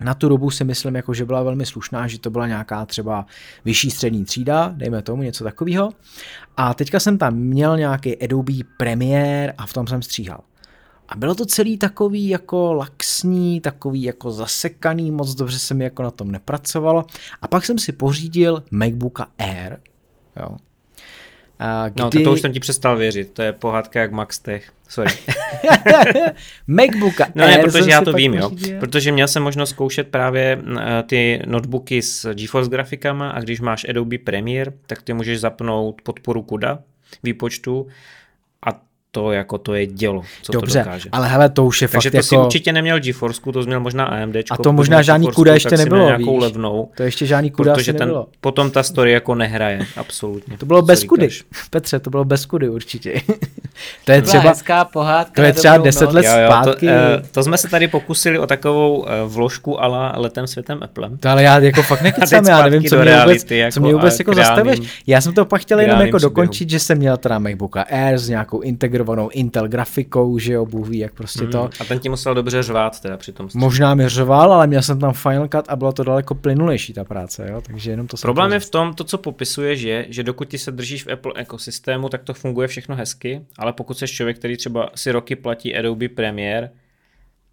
[0.01, 3.26] na tu dobu si myslím, jako, že byla velmi slušná, že to byla nějaká třeba
[3.64, 5.91] vyšší střední třída, dejme tomu něco takového.
[6.57, 10.41] A teďka jsem tam měl nějaký Adobe Premiere a v tom jsem stříhal.
[11.09, 16.03] A bylo to celý takový jako laxní, takový jako zasekaný, moc dobře se mi jako
[16.03, 17.05] na tom nepracovalo.
[17.43, 19.77] A pak jsem si pořídil MacBooka Air,
[20.37, 20.57] jo.
[21.59, 22.03] A kdy...
[22.03, 24.73] No, to, to už jsem ti přestal věřit, to je pohádka jak Max Tech.
[24.89, 25.11] Sorry.
[26.67, 28.51] MacBooka No ne, protože já to vím, jo.
[28.81, 33.87] Protože měl jsem možnost zkoušet právě eh, ty notebooky s GeForce grafikama a když máš
[33.89, 36.79] Adobe Premiere, tak ty můžeš zapnout podporu CUDA
[37.23, 37.87] výpočtu
[39.19, 41.09] to jako to je dělo, co Dobře, to dokáže.
[41.12, 42.27] ale hele, to už je Takže fakt to jako...
[42.27, 44.37] si určitě neměl GeForce, to jsi měl možná AMD.
[44.51, 46.43] A to možná žádný kuda ještě nebylo, nějakou víš?
[46.43, 46.91] levnou.
[46.97, 48.27] To ještě žádný kuda protože ten, nebylo.
[48.41, 50.59] potom ta story jako nehraje, absolutně.
[50.59, 51.29] To bylo bez kudy,
[51.71, 53.21] Petře, to bylo bez kudy určitě.
[54.05, 56.87] to je třeba, hezká pohádka to je třeba 10 let jo, jo, zpátky.
[56.87, 61.11] To, uh, to, jsme se tady pokusili o takovou uh, vložku ala letem světem Apple.
[61.21, 64.35] To ale já jako fakt nekecám, já nevím, co mě vůbec, jako co vůbec jako
[64.35, 65.03] zastavíš.
[65.07, 68.29] Já jsem to pak chtěl jenom jako dokončit, že jsem měl teda MacBooka Air s
[68.29, 71.53] nějakou integrovanou onou Intel grafikou, že jo, Bůh ví, jak prostě Hmm.
[71.53, 71.71] to.
[71.81, 73.49] A ten ti musel dobře řvát teda při tom.
[73.55, 77.05] Možná mi řval, ale měl jsem tam Final Cut a bylo to daleko plynulejší ta
[77.05, 80.49] práce, jo, takže jenom to Problém je v tom, to, co popisuješ, je, že dokud
[80.49, 84.39] ty se držíš v Apple ekosystému, tak to funguje všechno hezky, ale pokud jsi člověk,
[84.39, 86.71] který třeba si roky platí Adobe Premiere,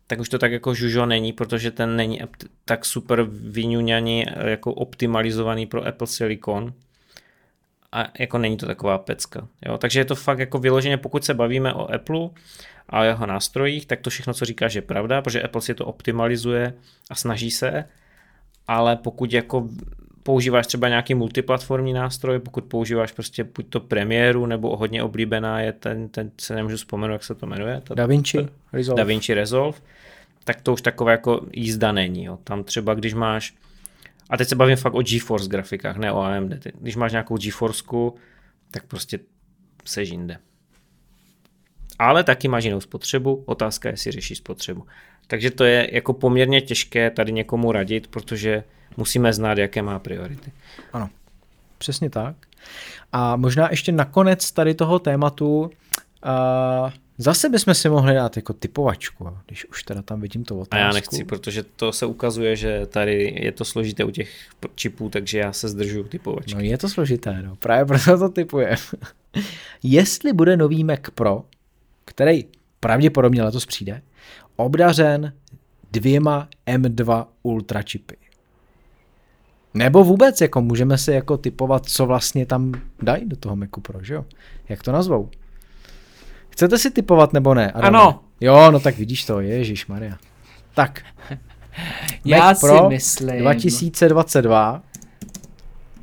[0.07, 2.21] tak už to tak jako žužo není, protože ten není
[2.65, 6.73] tak super vyňuňaný, jako optimalizovaný pro Apple Silicon.
[7.95, 9.47] A jako není to taková pecka.
[9.65, 9.77] Jo?
[9.77, 12.29] Takže je to fakt jako vyloženě, pokud se bavíme o Apple
[12.89, 16.73] a jeho nástrojích, tak to všechno, co říkáš, je pravda, protože Apple si to optimalizuje
[17.09, 17.85] a snaží se,
[18.67, 19.69] ale pokud jako
[20.23, 25.71] používáš třeba nějaký multiplatformní nástroj, pokud používáš prostě buď to premiéru, nebo hodně oblíbená je
[25.71, 27.81] ten, ten se nemůžu vzpomenout, jak se to jmenuje.
[27.83, 29.01] Ta, DaVinci Resolve.
[29.01, 29.79] DaVinci Resolve,
[30.43, 32.23] tak to už takové jako jízda není.
[32.23, 32.37] Jo.
[32.43, 33.53] Tam třeba, když máš,
[34.29, 36.67] a teď se bavím fakt o GeForce grafikách, ne o AMD.
[36.81, 38.15] Když máš nějakou GeForceku,
[38.71, 39.19] tak prostě
[39.85, 40.37] seš jinde.
[41.99, 44.85] Ale taky máš jinou spotřebu, otázka je, jestli řešíš spotřebu.
[45.27, 48.63] Takže to je jako poměrně těžké tady někomu radit, protože
[48.97, 50.51] musíme znát, jaké má priority.
[50.93, 51.09] Ano,
[51.77, 52.35] přesně tak.
[53.11, 59.29] A možná ještě nakonec tady toho tématu uh, zase bychom si mohli dát jako typovačku,
[59.45, 60.75] když už teda tam vidím to otázku.
[60.75, 64.29] A já nechci, protože to se ukazuje, že tady je to složité u těch
[64.75, 66.55] čipů, takže já se zdržuju typovačky.
[66.55, 67.55] No je to složité, no.
[67.55, 68.75] Právě proto to typuje.
[69.83, 71.43] Jestli bude nový Mac Pro,
[72.05, 72.45] který
[72.79, 74.01] pravděpodobně letos přijde,
[74.55, 75.33] obdařen
[75.91, 78.15] dvěma M2 Ultra čipy.
[79.73, 84.03] Nebo vůbec, jako můžeme si jako typovat, co vlastně tam dají do toho Macu Pro,
[84.03, 84.25] že jo?
[84.69, 85.29] Jak to nazvou?
[86.55, 87.71] Chcete si typovat nebo ne?
[87.71, 87.87] Adame?
[87.99, 88.19] Ano.
[88.41, 90.17] Jo, no tak vidíš to, Ježíš Maria.
[90.73, 91.01] Tak.
[92.25, 93.39] Já Mac si Pro myslím.
[93.39, 94.81] 2022.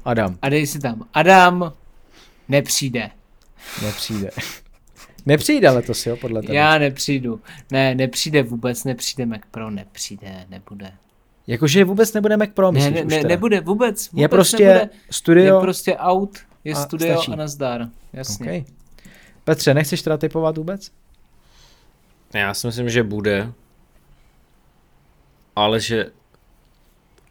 [0.05, 1.03] Adam, A dej si tam.
[1.15, 1.73] Adam
[2.49, 3.11] nepřijde.
[3.83, 4.31] nepřijde.
[5.27, 6.55] nepřijde letos, jo, podle tebe.
[6.55, 7.41] Já nepřijdu.
[7.71, 10.93] Ne, nepřijde vůbec, nepřijde Mac Pro, nepřijde, nebude.
[11.47, 13.29] Jakože vůbec nebude Mac Pro, Ne, myslíš ne, ne, teda?
[13.29, 14.89] nebude vůbec, vůbec Je prostě nebude.
[15.11, 15.57] studio.
[15.57, 17.33] Je prostě out, je a studio stačí.
[17.33, 17.89] a nazdar.
[18.13, 18.47] Jasně.
[18.47, 18.65] Okay.
[19.45, 20.91] Petře, nechceš teda typovat vůbec?
[22.35, 23.53] Já si myslím, že bude.
[25.57, 26.07] Ale že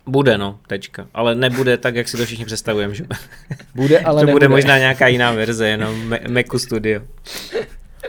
[0.06, 1.08] bude, no, tečka.
[1.14, 3.06] Ale nebude tak, jak si to všichni představujeme, že
[3.76, 4.34] Bude, ale to nebude.
[4.48, 7.02] bude možná nějaká jiná verze, jenom Ma- Macu Studio.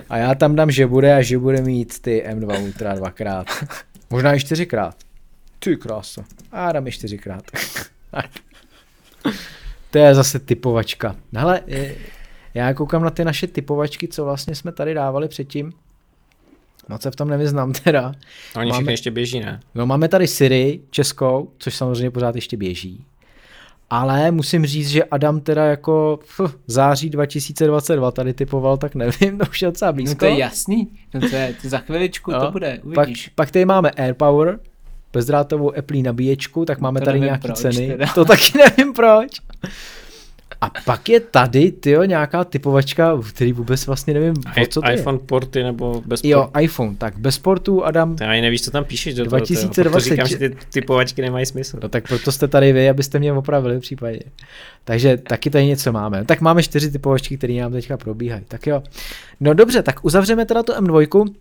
[0.09, 3.47] A já tam dám, že bude a že bude mít ty M2 Ultra dvakrát.
[4.11, 4.95] Možná i čtyřikrát.
[5.59, 6.25] Ty krása.
[6.53, 7.45] A dám i čtyřikrát.
[9.91, 11.17] to je zase typovačka.
[11.35, 11.61] Hele,
[12.55, 15.73] já koukám na ty naše typovačky, co vlastně jsme tady dávali předtím.
[16.89, 18.07] Moc se v tom nevyznám teda.
[18.57, 19.61] Oni Máme- všechny ještě běží, ne?
[19.75, 23.05] No máme tady Siri českou, což samozřejmě pořád ještě běží.
[23.91, 29.45] Ale musím říct, že Adam teda jako pf, září 2022 tady typoval, tak nevím, to
[29.51, 30.19] už je docela No blízko.
[30.19, 30.89] to je jasný.
[31.15, 32.41] No to je, to za chviličku Jo.
[32.41, 33.29] to bude, pak, uvidíš.
[33.35, 34.59] pak tady máme AirPower,
[35.13, 37.87] bezdrátovou Apple nabíječku, tak máme To tady nějaké ceny.
[37.89, 38.07] teda.
[38.15, 39.31] To taky nevím proč.
[40.63, 44.97] A pak je tady, tyjo, nějaká typovačka, který vůbec vlastně nevím, o co to je.
[44.97, 46.61] iPhone porty nebo bez Jo, portu.
[46.61, 49.37] iPhone, tak bez portu, Adam, Ty ani nevíš, co tam píšeš do toho.
[49.37, 49.83] 2020.
[49.83, 51.79] Proto říkám, že ty typovačky nemají smysl.
[51.83, 54.21] No tak proto jste tady vy, abyste mě opravili v případě.
[54.85, 56.25] Takže taky tady něco máme.
[56.25, 58.43] Tak máme čtyři typovačky, které nám teďka probíhají.
[58.49, 58.83] Tak jo.
[59.41, 61.33] No dobře, tak uzavřeme teda tu M2.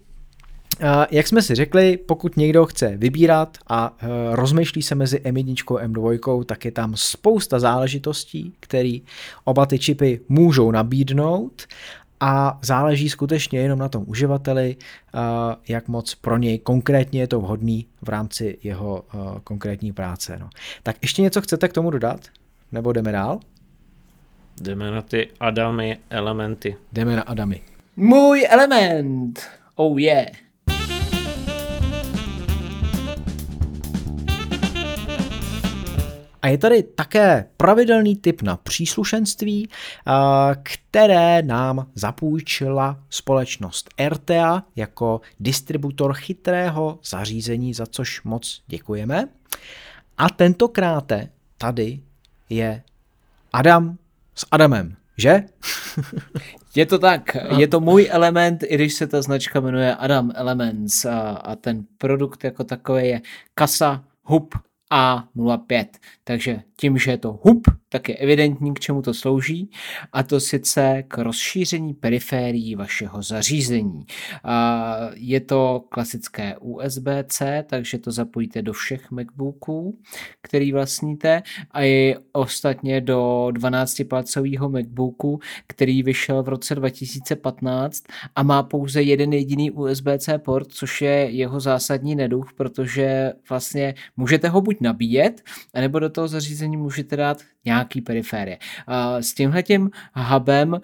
[0.81, 5.77] A jak jsme si řekli, pokud někdo chce vybírat a e, rozmýšlí se mezi M1
[5.77, 8.97] a M2, tak je tam spousta záležitostí, které
[9.43, 11.67] oba ty čipy můžou nabídnout
[12.19, 14.75] a záleží skutečně jenom na tom uživateli,
[15.13, 19.05] a jak moc pro něj konkrétně je to vhodný v rámci jeho
[19.43, 20.37] konkrétní práce.
[20.39, 20.49] No.
[20.83, 22.19] Tak ještě něco chcete k tomu dodat?
[22.71, 23.39] Nebo jdeme dál?
[24.61, 26.75] Jdeme na ty Adamy elementy.
[26.93, 27.61] Jdeme na Adamy.
[27.95, 29.41] Můj element.
[29.75, 30.27] Oh yeah.
[36.41, 39.69] A je tady také pravidelný tip na příslušenství,
[40.05, 49.27] a, které nám zapůjčila společnost RTA jako distributor chytrého zařízení, za což moc děkujeme.
[50.17, 51.11] A tentokrát
[51.57, 51.99] tady
[52.49, 52.83] je
[53.53, 53.97] Adam
[54.35, 55.43] s Adamem, že?
[56.75, 61.05] Je to tak, je to můj element, i když se ta značka jmenuje Adam Elements
[61.05, 63.21] a, a ten produkt jako takový je
[63.53, 64.55] kasa HUB
[64.91, 65.85] A05.
[66.23, 69.69] Takže tím, že je to HUB, tak je evidentní, k čemu to slouží,
[70.13, 74.05] a to sice k rozšíření periférií vašeho zařízení.
[75.13, 79.99] Je to klasické USB-C, takže to zapojíte do všech MacBooků,
[80.41, 88.03] který vlastníte, a i ostatně do 12-palcového MacBooku, který vyšel v roce 2015
[88.35, 94.49] a má pouze jeden jediný USB-C port, což je jeho zásadní neduch, protože vlastně můžete
[94.49, 95.41] ho buď nabíjet,
[95.73, 98.57] anebo do toho zařízení můžete dát nějaký periférie.
[99.19, 100.81] S tímhletím hubem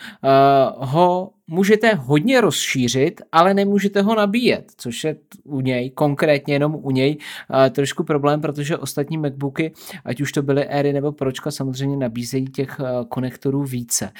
[0.77, 6.91] ho můžete hodně rozšířit, ale nemůžete ho nabíjet, což je u něj, konkrétně jenom u
[6.91, 7.17] něj,
[7.71, 9.71] trošku problém, protože ostatní MacBooky,
[10.05, 14.11] ať už to byly Airy nebo Pročka, samozřejmě nabízejí těch konektorů více.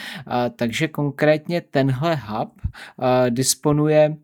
[0.55, 2.61] Takže konkrétně tenhle hub
[3.30, 4.17] disponuje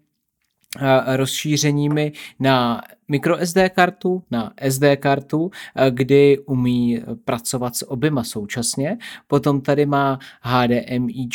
[1.16, 5.52] rozšířeními na microSD kartu, na SD kartu,
[5.90, 8.98] kdy umí pracovat s oběma současně.
[9.28, 11.30] Potom tady má HDMI,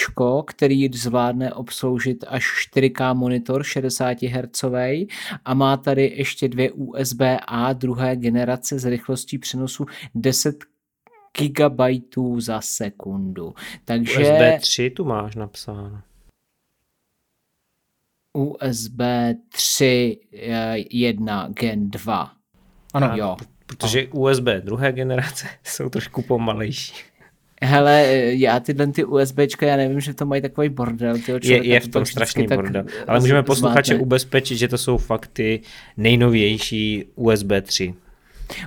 [0.46, 4.64] který zvládne obsloužit až 4K monitor 60 Hz
[5.44, 10.64] a má tady ještě dvě USB-A druhé generace s rychlostí přenosu 10
[11.38, 13.54] gigabajtů za sekundu.
[13.84, 14.20] Takže...
[14.20, 16.00] USB 3 tu máš napsáno.
[18.38, 19.00] USB
[19.54, 22.32] 3.1 Gen 2.
[22.94, 23.36] Ano, jo.
[23.66, 26.94] Protože USB druhé generace jsou trošku pomalejší.
[27.62, 31.18] Hele, já tyhle ty USBčka, já nevím, že to mají takový bordel.
[31.26, 32.84] Tyho je, je v tom strašný bordel.
[33.06, 35.60] Ale můžeme posluchače ubezpečit, že to jsou fakt ty
[35.96, 37.94] nejnovější USB 3.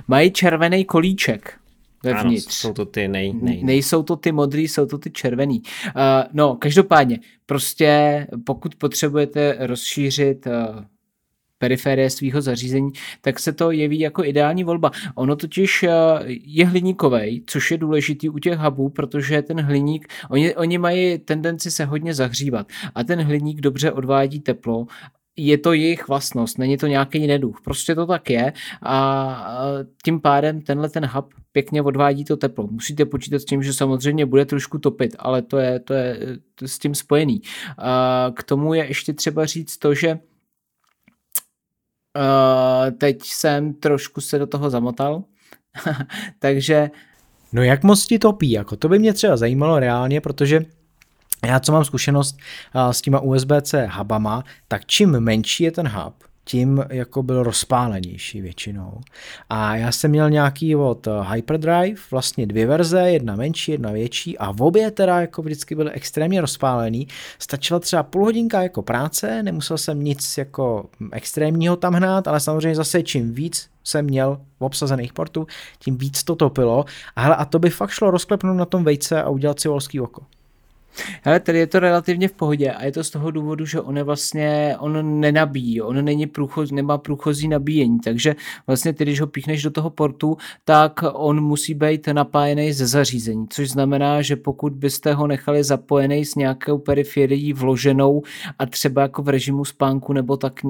[0.08, 1.54] Mají červený kolíček
[2.02, 2.46] vevnitř.
[2.46, 3.64] Ano, jsou to ty nej, nej.
[3.64, 5.62] Nejsou to ty modrý, jsou to ty červený.
[5.86, 5.92] Uh,
[6.32, 10.84] no, každopádně, prostě pokud potřebujete rozšířit uh,
[11.58, 12.90] periférie svého zařízení,
[13.20, 14.90] tak se to jeví jako ideální volba.
[15.14, 15.84] Ono totiž
[16.26, 21.70] je hliníkový, což je důležitý u těch hubů, protože ten hliník, oni, oni mají tendenci
[21.70, 24.86] se hodně zahřívat a ten hliník dobře odvádí teplo
[25.36, 27.60] je to jejich vlastnost, není to nějaký neduch.
[27.64, 28.52] Prostě to tak je
[28.82, 29.46] a
[30.04, 32.66] tím pádem tenhle ten hub pěkně odvádí to teplo.
[32.66, 36.78] Musíte počítat s tím, že samozřejmě bude trošku topit, ale to je, to je, s
[36.78, 37.42] tím spojený.
[38.34, 40.18] K tomu je ještě třeba říct to, že
[42.98, 45.24] teď jsem trošku se do toho zamotal,
[46.38, 46.90] takže
[47.52, 48.50] No jak moc ti topí?
[48.50, 50.60] Jako to by mě třeba zajímalo reálně, protože
[51.46, 52.38] já co mám zkušenost
[52.90, 56.14] s těma USB-C hubama, tak čím menší je ten hub,
[56.44, 59.00] tím jako byl rozpálenější většinou.
[59.50, 64.52] A já jsem měl nějaký od Hyperdrive, vlastně dvě verze, jedna menší, jedna větší a
[64.52, 67.08] v obě teda jako vždycky byly extrémně rozpálený.
[67.38, 72.74] Stačila třeba půl hodinka jako práce, nemusel jsem nic jako extrémního tam hnát, ale samozřejmě
[72.76, 75.46] zase čím víc jsem měl v obsazených portů,
[75.78, 76.84] tím víc to topilo.
[77.16, 80.00] A, hele, a to by fakt šlo rozklepnout na tom vejce a udělat si volský
[80.00, 80.22] oko.
[81.24, 83.96] Ale tady je to relativně v pohodě a je to z toho důvodu, že on
[83.96, 88.36] je vlastně, on nenabíjí, on není průchoz, nemá průchozí nabíjení, takže
[88.66, 93.46] vlastně ty, když ho píchneš do toho portu, tak on musí být napájený ze zařízení,
[93.48, 98.22] což znamená, že pokud byste ho nechali zapojený s nějakou periferií vloženou
[98.58, 100.60] a třeba jako v režimu spánku nebo tak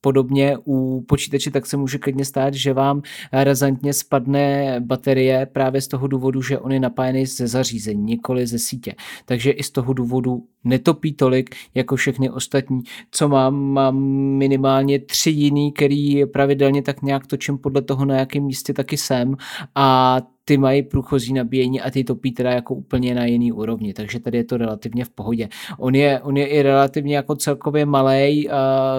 [0.00, 5.88] podobně u počítače, tak se může klidně stát, že vám razantně spadne baterie právě z
[5.88, 8.94] toho důvodu, že on je napájený ze zařízení, nikoli ze sítě.
[9.24, 13.54] Takže i z toho důvodu netopí tolik jako všechny ostatní, co mám.
[13.54, 13.98] Mám
[14.38, 19.36] minimálně tři jiný, který pravidelně tak nějak točím podle toho, na jakém místě taky jsem
[19.74, 24.20] a ty mají průchozí nabíjení a ty topí teda jako úplně na jiný úrovni, takže
[24.20, 25.48] tady je to relativně v pohodě.
[25.78, 28.48] On je, on je i relativně jako celkově malý,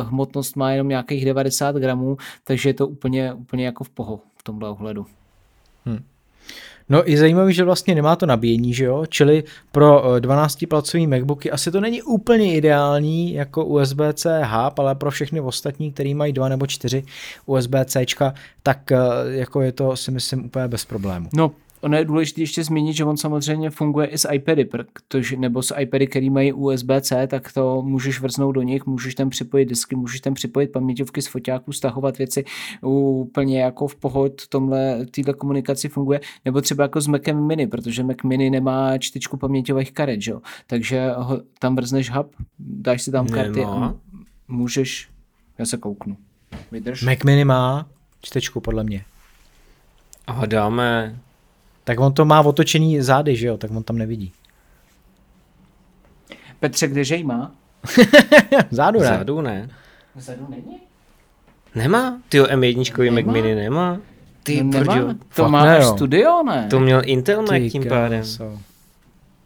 [0.01, 4.43] hmotnost má jenom nějakých 90 gramů, takže je to úplně, úplně jako v poho v
[4.43, 5.05] tomhle ohledu.
[5.85, 5.99] Hmm.
[6.91, 9.05] No i zajímavý, že vlastně nemá to nabíjení, že jo?
[9.09, 15.11] Čili pro 12-palcový eh, MacBooky asi to není úplně ideální jako USB-C hub, ale pro
[15.11, 17.03] všechny ostatní, který mají dva nebo čtyři
[17.45, 18.05] USB-C,
[18.63, 21.29] tak eh, jako je to si myslím úplně bez problému.
[21.33, 21.51] No
[21.81, 25.75] ono je důležité ještě zmínit, že on samozřejmě funguje i s iPady, protože, nebo s
[25.79, 30.21] iPady, který mají USB-C, tak to můžeš vrznout do nich, můžeš tam připojit disky, můžeš
[30.21, 32.43] tam připojit paměťovky z foťáků, stahovat věci
[32.81, 38.03] úplně jako v pohod tomhle, týhle komunikaci funguje, nebo třeba jako s Macem Mini, protože
[38.03, 40.33] Mac Mini nemá čtečku paměťových karet, že?
[40.67, 43.87] takže ho, tam vrzneš hub, dáš si tam karty Nemá.
[43.87, 43.95] a
[44.47, 45.09] můžeš,
[45.57, 46.17] já se kouknu.
[46.71, 47.03] Vydrž.
[47.03, 47.87] Mac Mini má
[48.21, 49.05] čtečku, podle mě.
[50.27, 51.19] A dáme
[51.83, 54.31] tak on to má otočený zády, že jo, tak on tam nevidí.
[56.59, 57.51] Petře, kdeže jí má?
[58.71, 59.05] Zádu ne.
[59.05, 59.69] Zádu ne.
[60.15, 60.77] Zádu není?
[61.75, 62.19] Nemá?
[62.29, 63.97] Ty M1 Mac Mini nemá?
[64.43, 64.93] Ty No nemá.
[64.95, 65.93] brďo, To fakt má ne, jo.
[65.95, 66.67] studio, ne?
[66.69, 68.23] to měl Intel Mac Ty tím pádem.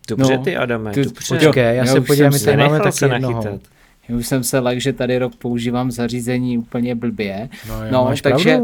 [0.08, 1.36] Dobře No, ty, Adame, ty- dobře.
[1.40, 3.44] počkej, já Já se podívám, jsem my tady máme taky se jednoho.
[3.44, 3.62] nachytat.
[4.10, 7.50] Už jsem se lek, že tady rok používám zařízení úplně blbě.
[7.68, 8.60] No, jo, No, máš takže-.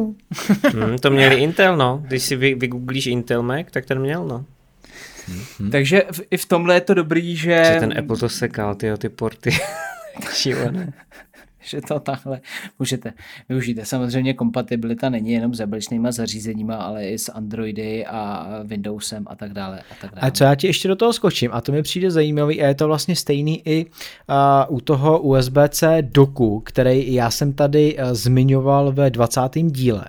[0.73, 2.03] Hmm, to měli Intel, no.
[2.07, 4.45] Když si vy, vygooglíš Intel Mac, tak ten měl, no.
[5.71, 8.97] Takže v, i v tomhle je to dobrý, že, Že ten Apple to sekal, tyjo,
[8.97, 9.51] ty porty.
[10.33, 10.93] Šílené.
[11.69, 12.41] že to takhle
[12.79, 13.13] můžete
[13.49, 13.79] využít.
[13.83, 19.53] Samozřejmě kompatibilita není jenom s jablečnýma zařízeníma, ale i s Androidy a Windowsem a tak
[19.53, 19.79] dále.
[19.79, 20.27] A tak dále.
[20.27, 22.75] A co já ti ještě do toho skočím, a to mi přijde zajímavý, a je
[22.75, 28.91] to vlastně stejný i uh, u toho USB-C doku, který já jsem tady uh, zmiňoval
[28.91, 29.41] ve 20.
[29.55, 30.05] díle,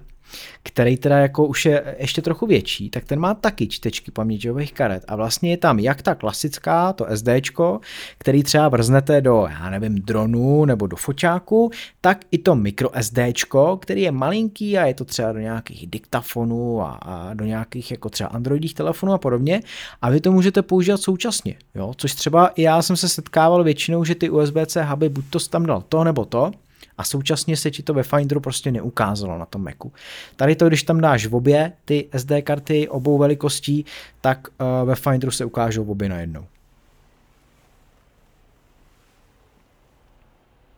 [0.63, 5.05] který teda jako už je ještě trochu větší, tak ten má taky čtečky paměťových karet
[5.09, 7.81] a vlastně je tam jak ta klasická, to SDčko,
[8.19, 13.77] který třeba vrznete do, já nevím, dronu nebo do foťáku, tak i to micro SDčko,
[13.77, 18.09] který je malinký a je to třeba do nějakých diktafonů a, a do nějakých jako
[18.09, 19.61] třeba androidích telefonů a podobně
[20.03, 21.93] a vy to můžete používat současně, jo?
[21.97, 25.85] což třeba já jsem se setkával většinou, že ty USB-C huby buď to tam dal
[25.89, 26.53] to nebo to,
[26.99, 29.93] a současně se ti to ve Finderu prostě neukázalo na tom Macu.
[30.37, 33.85] Tady to, když tam dáš v obě ty SD karty obou velikostí,
[34.21, 36.47] tak uh, ve Finderu se ukážou obě najednou.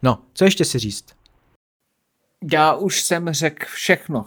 [0.03, 1.05] No, co ještě si říct?
[2.53, 4.27] Já už jsem řekl všechno.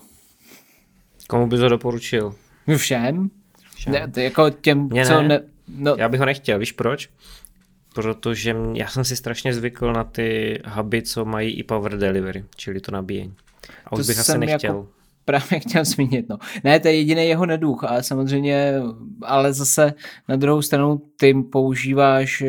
[1.28, 2.36] Komu bys ho doporučil?
[2.78, 3.30] Všem?
[3.76, 3.94] Všem.
[3.94, 5.28] Ne, to jako těm, co ne.
[5.28, 5.42] ne...
[5.68, 7.10] No, Já bych ho nechtěl, víš proč?
[8.02, 12.80] Protože já jsem si strašně zvykl na ty huby, co mají i power delivery, čili
[12.80, 13.34] to nabíjení.
[13.86, 14.76] A už To bych asi jsem nechtěl.
[14.76, 14.88] jako-
[15.26, 16.38] právě chtěl zmínit, no.
[16.64, 18.74] Ne, to je jediný jeho neduch, ale samozřejmě,
[19.22, 19.94] ale zase
[20.28, 22.48] na druhou stranu ty používáš uh,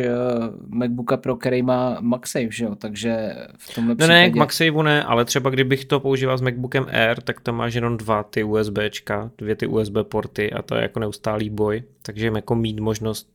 [0.78, 4.12] MacBooka Pro, který má MagSafe, že jo, takže v tomhle Ne, případě...
[4.12, 7.74] ne, k MagSaveu ne, ale třeba kdybych to používal s MacBookem Air, tak tam máš
[7.74, 12.26] jenom dva ty USBčka, dvě ty USB porty a to je jako neustálý boj, takže
[12.34, 13.28] jako mít možnost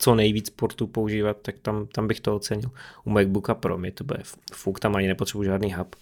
[0.00, 2.70] co nejvíc portů používat, tak tam, tam bych to ocenil.
[3.04, 4.22] U MacBooka Pro mi to bude
[4.52, 5.96] fuk, tam ani nepotřebuji žádný hub.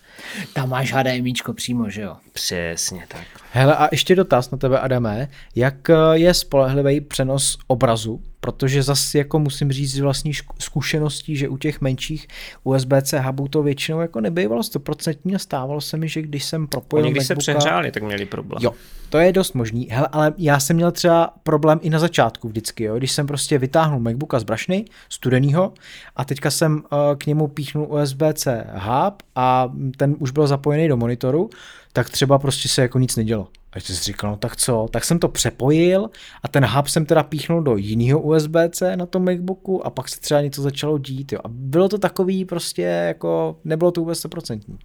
[0.53, 2.17] Tam máš HDMIčko přímo, že jo.
[2.33, 3.27] Přesně tak.
[3.53, 5.29] Hele a ještě dotaz na tebe, Adame.
[5.55, 8.23] Jak eh, je spolehlivý přenos obrazu?
[8.41, 12.29] Protože zase jako musím říct z vlastní zkušeností, že u těch menších
[12.65, 17.07] USB-C hubů to většinou jako nebývalo stoprocentní a stávalo se mi, že když jsem propojil
[17.07, 18.63] Oni když se přehřáli, tak měli problém.
[18.63, 18.75] Jo,
[19.11, 19.89] to je dost možný.
[19.91, 23.59] Hele, ale já jsem měl třeba problém i na začátku vždycky, jo, když jsem prostě
[23.59, 25.73] vytáhnul MacBooka z brašny, studenýho,
[26.17, 30.97] a teďka jsem uh, k němu píchnul USB-C hub a ten už byl zapojený do
[30.97, 31.51] monitoru,
[31.93, 33.49] tak třeba prostě se jako nic nedělo.
[33.73, 36.11] A jsi si říkal, no tak co, tak jsem to přepojil
[36.43, 40.21] a ten hub jsem teda píchnul do jiného USB-C na tom MacBooku a pak se
[40.21, 41.39] třeba něco začalo dít, jo.
[41.45, 44.79] A bylo to takový prostě jako, nebylo to vůbec 100%.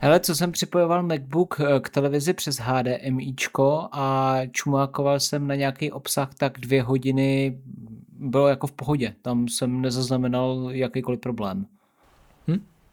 [0.00, 5.92] Hele, co jsem připojoval MacBook eh, k televizi přes HDMIčko a čumákoval jsem na nějaký
[5.92, 7.58] obsah, tak dvě hodiny
[8.18, 9.14] bylo jako v pohodě.
[9.22, 11.66] Tam jsem nezaznamenal jakýkoliv problém.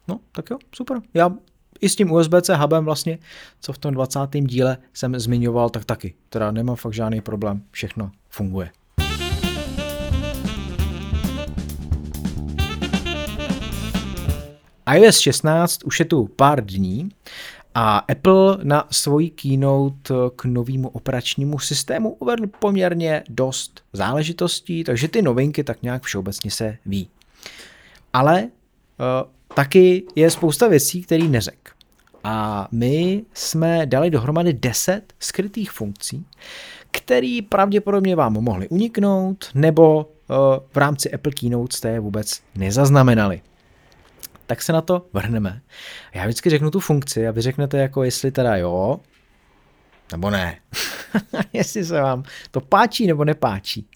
[0.09, 1.01] No, tak jo, super.
[1.13, 1.31] Já
[1.81, 3.17] i s tím USB-C hubem vlastně,
[3.61, 4.19] co v tom 20.
[4.33, 6.13] díle jsem zmiňoval, tak taky.
[6.29, 8.69] Teda nemám fakt žádný problém, všechno funguje.
[14.93, 17.09] iOS 16 už je tu pár dní
[17.75, 25.21] a Apple na svoji keynote k novému operačnímu systému uvedl poměrně dost záležitostí, takže ty
[25.21, 27.09] novinky tak nějak všeobecně se ví.
[28.13, 28.49] Ale uh,
[29.53, 31.71] taky je spousta věcí, které neřek.
[32.23, 36.25] A my jsme dali dohromady 10 skrytých funkcí,
[36.91, 39.97] které pravděpodobně vám mohly uniknout, nebo
[40.29, 40.35] uh,
[40.73, 43.41] v rámci Apple Keynote jste je vůbec nezaznamenali.
[44.45, 45.61] Tak se na to vrhneme.
[46.13, 48.99] Já vždycky řeknu tu funkci a vy řeknete jako jestli teda jo,
[50.11, 50.59] nebo ne.
[51.53, 53.87] jestli se vám to páčí nebo nepáčí.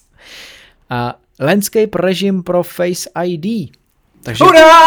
[0.89, 3.75] A landscape režim pro Face ID.
[4.23, 4.83] Takže, Hurá!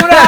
[0.00, 0.24] Hurá!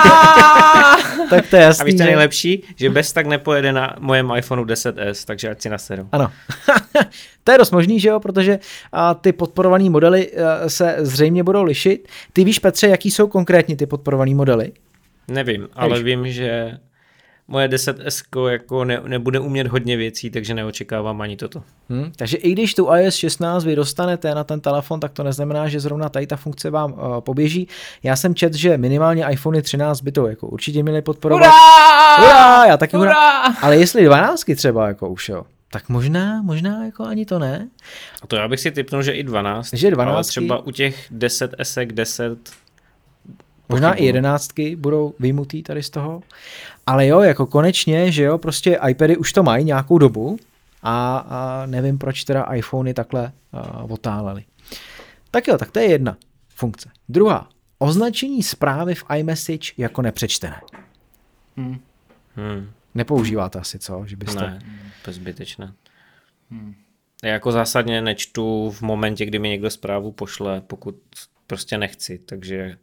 [1.31, 2.63] tak to je A jasný, víš, co je že- nejlepší?
[2.77, 6.09] Že bez tak nepojede na mojem iPhoneu 10s, takže ať si naseru.
[6.13, 6.31] Ano.
[7.45, 8.59] to je dost možný, že jo, protože
[8.93, 12.09] a, ty podporované modely a, se zřejmě budou lišit.
[12.33, 14.73] Ty víš, Petře, jaký jsou konkrétně ty podporované modely?
[15.29, 16.79] Nevím, ale vím, že
[17.53, 21.63] moje 10S jako ne, nebude umět hodně věcí, takže neočekávám ani toto.
[21.91, 22.13] Hm?
[22.17, 25.81] Takže i když tu iOS 16 vy dostanete na ten telefon, tak to neznamená, že
[25.81, 27.69] zrovna tady ta funkce vám uh, poběží.
[28.03, 31.47] Já jsem čet, že minimálně iPhone 13 by to jako určitě měly podporovat.
[31.47, 32.17] Hurá!
[32.17, 33.13] Hurá, já taky hurá.
[33.13, 33.57] Hurá!
[33.63, 37.69] Ale jestli 12 třeba jako už jo, tak možná, možná jako ani to ne.
[38.23, 39.73] A to já bych si typnul, že i 12.
[39.73, 40.15] Že 12.
[40.15, 42.39] Ale třeba u těch 10 esek 10
[43.73, 46.23] Možná i jedenáctky budou vyjmutý tady z toho.
[46.87, 50.39] Ale jo, jako konečně, že jo, prostě iPady už to mají nějakou dobu
[50.83, 54.45] a, a nevím, proč teda iPhony takhle uh, otálely.
[55.31, 56.17] Tak jo, tak to je jedna
[56.49, 56.91] funkce.
[57.09, 60.61] Druhá, označení zprávy v iMessage jako nepřečtené.
[61.57, 61.81] Hmm.
[62.37, 62.71] Hmm.
[62.95, 64.03] Nepoužíváte asi, co?
[64.07, 64.41] Že byste...
[64.41, 64.59] Ne,
[65.05, 65.73] to je zbytečné.
[66.51, 66.75] Hmm.
[67.25, 70.95] Já jako zásadně nečtu v momentě, kdy mi někdo zprávu pošle, pokud
[71.47, 72.79] prostě nechci, takže...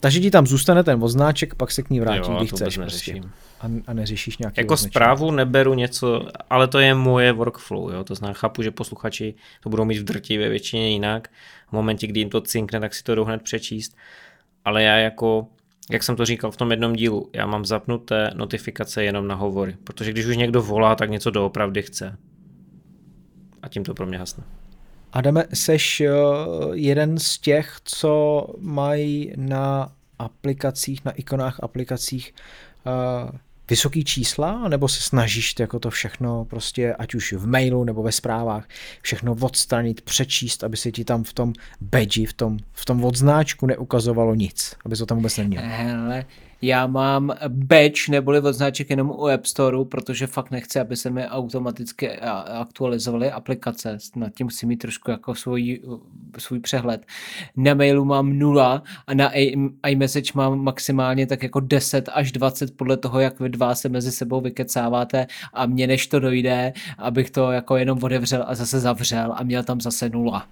[0.00, 2.76] Takže ti tam zůstane ten odznáček, pak se k ní vrátí, Jo, když chceš.
[2.78, 3.20] Prostě.
[3.60, 4.90] A, a neřešíš nějaký Jako označení.
[4.92, 8.04] zprávu neberu něco, ale to je moje workflow, jo?
[8.04, 11.28] to znamená, chápu, že posluchači to budou mít v drtivé většině jinak,
[11.68, 13.96] v momentě, kdy jim to cinkne, tak si to jdou hned přečíst,
[14.64, 15.46] ale já jako,
[15.90, 19.76] jak jsem to říkal v tom jednom dílu, já mám zapnuté notifikace jenom na hovory,
[19.84, 22.16] protože když už někdo volá, tak něco doopravdy chce.
[23.62, 24.44] A tím to pro mě hasne.
[25.12, 32.34] Adame, seš uh, jeden z těch, co mají na aplikacích, na ikonách aplikacích
[32.86, 33.30] uh,
[33.70, 38.12] vysoký čísla, nebo se snažíš jako to všechno prostě, ať už v mailu nebo ve
[38.12, 38.68] zprávách,
[39.02, 43.66] všechno odstranit, přečíst, aby se ti tam v tom badge, v tom, v tom odznáčku
[43.66, 45.62] neukazovalo nic, aby to tam vůbec neměl.
[45.64, 46.24] Hele,
[46.62, 51.26] já mám badge neboli odznáček jenom u App Storeu, protože fakt nechci, aby se mi
[51.26, 52.10] automaticky
[52.60, 53.98] aktualizovaly aplikace.
[54.16, 55.80] Nad tím musím mít trošku jako svůj,
[56.38, 57.06] svůj přehled.
[57.56, 59.30] Na mailu mám nula a na
[59.86, 64.12] iMessage mám maximálně tak jako 10 až 20 podle toho, jak vy dva se mezi
[64.12, 69.34] sebou vykecáváte a mě než to dojde, abych to jako jenom otevřel a zase zavřel
[69.36, 70.46] a měl tam zase nula.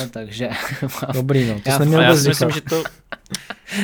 [0.00, 0.48] No, takže
[1.14, 2.82] Dobrý, no, to Já- jsem měl já si myslím, že to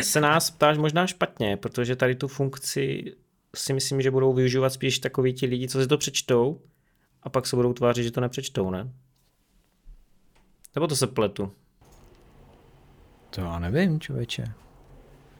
[0.03, 3.15] se nás ptáš možná špatně, protože tady tu funkci
[3.57, 6.61] si myslím, že budou využívat spíš takoví ti lidi, co si to přečtou
[7.23, 8.93] a pak se budou tvářit, že to nepřečtou, ne?
[10.75, 11.53] Nebo to se pletu?
[13.31, 14.45] To já nevím, člověče.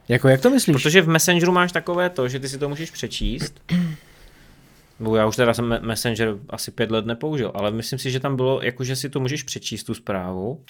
[0.07, 0.75] Jako, jak to myslíš?
[0.75, 3.61] Protože v Messengeru máš takové to, že ty si to můžeš přečíst.
[4.99, 8.19] Bo já už teda jsem Me- Messenger asi pět let nepoužil, ale myslím si, že
[8.19, 10.63] tam bylo, jako že si to můžeš přečíst tu zprávu,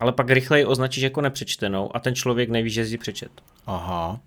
[0.00, 3.30] ale pak rychleji označíš jako nepřečtenou a ten člověk neví, že jsi přečet.
[3.66, 4.20] Aha.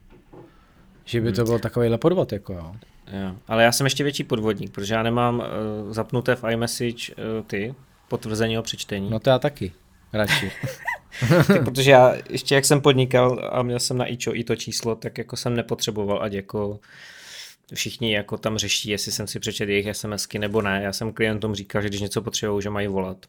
[1.06, 2.76] Že by to byl takovýhle podvod, jako jo.
[3.12, 3.36] Jo.
[3.48, 7.76] Ale já jsem ještě větší podvodník, protože já nemám uh, zapnuté v iMessage uh, ty
[8.08, 9.10] potvrzení o přečtení.
[9.10, 9.72] No to já taky.
[10.14, 10.52] Radši.
[11.48, 14.96] Ty, protože já ještě jak jsem podnikal a měl jsem na ičo i to číslo,
[14.96, 16.80] tak jako jsem nepotřeboval, ať jako
[17.74, 20.82] všichni jako tam řeší, jestli jsem si přečet jejich SMSky nebo ne.
[20.84, 23.26] Já jsem klientům říkal, že když něco potřebují, že mají volat.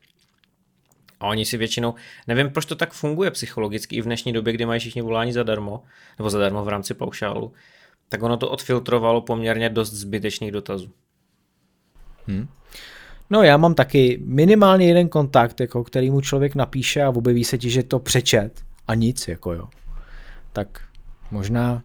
[1.20, 1.94] A oni si většinou,
[2.26, 5.82] nevím, proč to tak funguje psychologicky i v dnešní době, kdy mají všichni volání zadarmo,
[6.18, 7.52] nebo zadarmo v rámci paušálu,
[8.08, 10.90] tak ono to odfiltrovalo poměrně dost zbytečných dotazů.
[13.30, 17.58] No já mám taky minimálně jeden kontakt, jako který mu člověk napíše a objeví se
[17.58, 19.68] ti, že to přečet a nic, jako jo.
[20.52, 20.80] Tak
[21.30, 21.82] možná,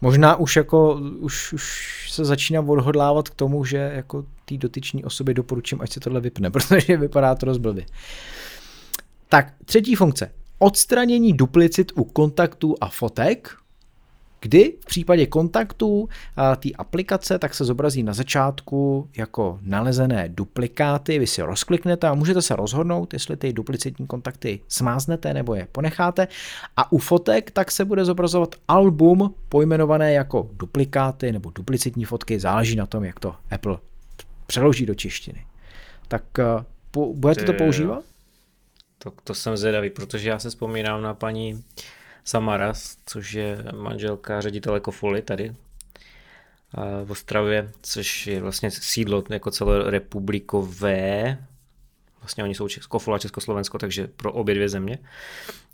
[0.00, 5.34] možná už jako, už, už se začínám odhodlávat k tomu, že jako té dotyčné osobě
[5.34, 7.84] doporučím, ať se tohle vypne, protože vypadá to dost blbě.
[9.30, 10.32] Tak, třetí funkce.
[10.58, 13.56] Odstranění duplicit u kontaktů a fotek,
[14.40, 16.08] kdy v případě kontaktů
[16.56, 22.42] té aplikace tak se zobrazí na začátku jako nalezené duplikáty, vy si rozkliknete a můžete
[22.42, 26.28] se rozhodnout, jestli ty duplicitní kontakty smáznete nebo je ponecháte
[26.76, 32.76] a u fotek tak se bude zobrazovat album pojmenované jako duplikáty nebo duplicitní fotky, záleží
[32.76, 33.78] na tom, jak to Apple
[34.46, 35.46] přeloží do češtiny.
[36.08, 36.64] Tak eh,
[37.14, 38.09] budete to používat?
[39.02, 41.64] To, to jsem zvědavý, protože já se vzpomínám na paní
[42.24, 45.54] Samaras, což je manželka ředitele Kofoly tady
[47.04, 51.38] v Ostravě, což je vlastně sídlo jako celorepublikové.
[52.20, 54.98] Vlastně oni jsou Kofola Československo, takže pro obě dvě země.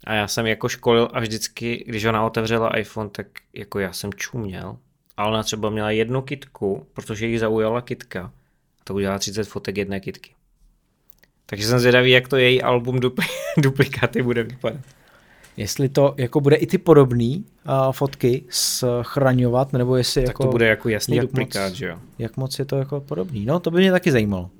[0.04, 4.14] A já jsem jako školil a vždycky, když ona otevřela iPhone, tak jako já jsem
[4.14, 4.78] čuměl.
[5.16, 8.32] A ona třeba měla jednu kitku, protože jí zaujala kitka.
[8.84, 10.35] To udělala 30 fotek jedné kitky.
[11.46, 13.26] Takže jsem zvědavý, jak to její album dupli-
[13.58, 14.80] duplikáty bude vypadat.
[15.56, 20.42] Jestli to jako bude i ty podobné uh, fotky schraňovat, nebo jestli Tak jako...
[20.42, 21.98] to bude jako jasný jak duplikát, moc- že jo?
[22.18, 23.44] Jak moc je to jako podobný?
[23.46, 24.50] No, to by mě taky zajímalo.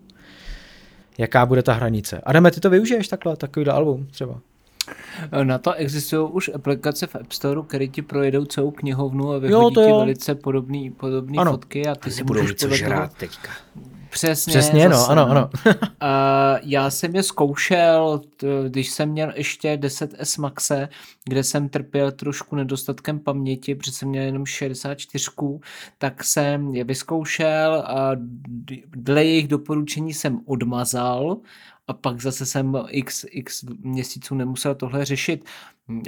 [1.18, 2.20] Jaká bude ta hranice?
[2.24, 4.40] Adame, ty to využiješ takhle, takovýhle album třeba?
[5.42, 9.40] Na to existují už aplikace v App Store, které ti projedou celou knihovnu a Jo,
[9.40, 9.98] vyhodí to ti jo.
[9.98, 11.50] velice podobný, podobný Ano.
[11.50, 12.88] fotky a ty si Budou můžeš mít co podle toho...
[12.88, 13.48] žrát teďka.
[14.10, 15.50] Přesně, Přesně, no, zase, ano, ano.
[16.00, 18.20] A já jsem je zkoušel,
[18.68, 20.88] když jsem měl ještě 10S Maxe,
[21.24, 25.30] kde jsem trpěl trošku nedostatkem paměti, protože jsem měl jenom 64,
[25.98, 28.10] tak jsem je vyzkoušel a
[28.96, 31.36] dle jejich doporučení jsem odmazal
[31.88, 35.44] a pak zase jsem x, x měsíců nemusel tohle řešit.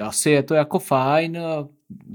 [0.03, 1.39] Asi je to jako fajn,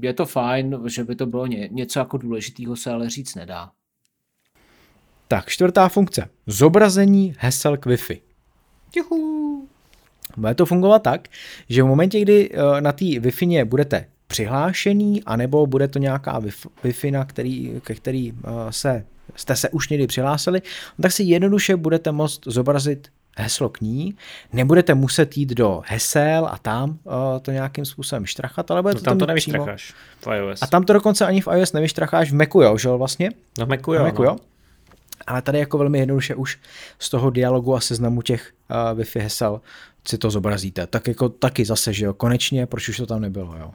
[0.00, 3.70] je to fajn, že by to bylo ně, něco jako důležitého se ale říct nedá.
[5.28, 6.28] Tak, čtvrtá funkce.
[6.46, 8.20] Zobrazení hesel k Wi-Fi.
[8.96, 9.68] Juhu.
[10.36, 11.28] Bude to fungovat tak,
[11.68, 17.12] že v momentě, kdy eh, na té Wi-Fi budete přihlášený, anebo bude to nějaká Wi-Fi,
[17.12, 20.62] na který, ke který eh, se, jste se už někdy přihlásili,
[21.02, 24.16] tak si jednoduše budete moct zobrazit heslo k ní,
[24.52, 29.00] nebudete muset jít do hesel a tam uh, to nějakým způsobem štrachat, ale bude no,
[29.00, 30.62] to tam to nevyštracháš v iOS.
[30.62, 33.30] A tam to dokonce ani v iOS nevyštracháš, v Macu jo, že jo, vlastně?
[33.58, 34.02] No v Macu jo.
[34.02, 34.28] Macu, no.
[34.28, 34.36] jo?
[35.26, 36.58] Ale tady jako velmi jednoduše už
[36.98, 39.60] z toho dialogu a seznamu těch uh, Wi-Fi hesel
[40.08, 40.86] si to zobrazíte.
[40.86, 43.70] Tak jako taky zase, že jo, konečně, proč už to tam nebylo, jo.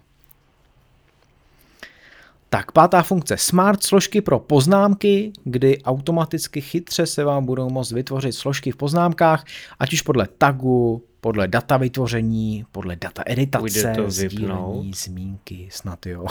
[2.49, 3.37] Tak, pátá funkce.
[3.37, 9.45] Smart složky pro poznámky, kdy automaticky chytře se vám budou moct vytvořit složky v poznámkách,
[9.79, 16.25] ať už podle tagu, podle data vytvoření, podle data editace, to sdílení, zmínky, snad jo.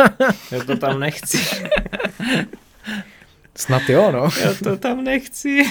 [0.52, 1.38] Já to tam nechci.
[3.54, 4.28] snad jo, no.
[4.40, 5.62] Já to tam nechci.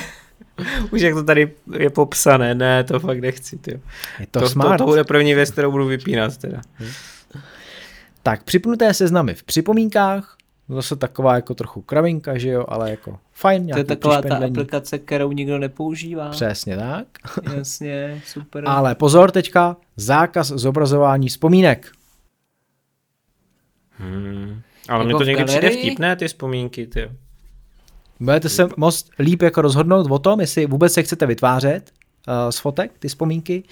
[0.92, 3.58] Už jak to tady je popsané, ne, to fakt nechci.
[3.58, 3.80] Tyjo.
[4.20, 4.78] Je to, to smart.
[4.78, 6.62] To, to bude první věc, kterou budu vypínat teda.
[8.28, 10.38] Tak, připnuté seznamy v připomínkách,
[10.70, 13.68] zase taková jako trochu kravinka, že jo, ale jako fajn.
[13.68, 16.30] To je taková ta aplikace, kterou nikdo nepoužívá.
[16.30, 17.08] Přesně tak.
[17.56, 18.64] Jasně, super.
[18.68, 21.92] Ale pozor teďka, zákaz zobrazování vzpomínek.
[23.92, 24.62] Hmm.
[24.90, 27.12] Ale jako mě to někdy přijde vtipné, ty vzpomínky, ty.
[28.20, 31.92] Budete se moc líp jako rozhodnout o tom, jestli vůbec se chcete vytvářet
[32.28, 33.64] uh, z fotek, ty vzpomínky,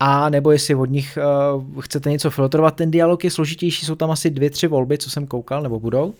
[0.00, 1.18] a nebo jestli od nich
[1.54, 2.74] uh, chcete něco filtrovat.
[2.76, 6.14] Ten dialog je složitější, jsou tam asi dvě, tři volby, co jsem koukal, nebo budou.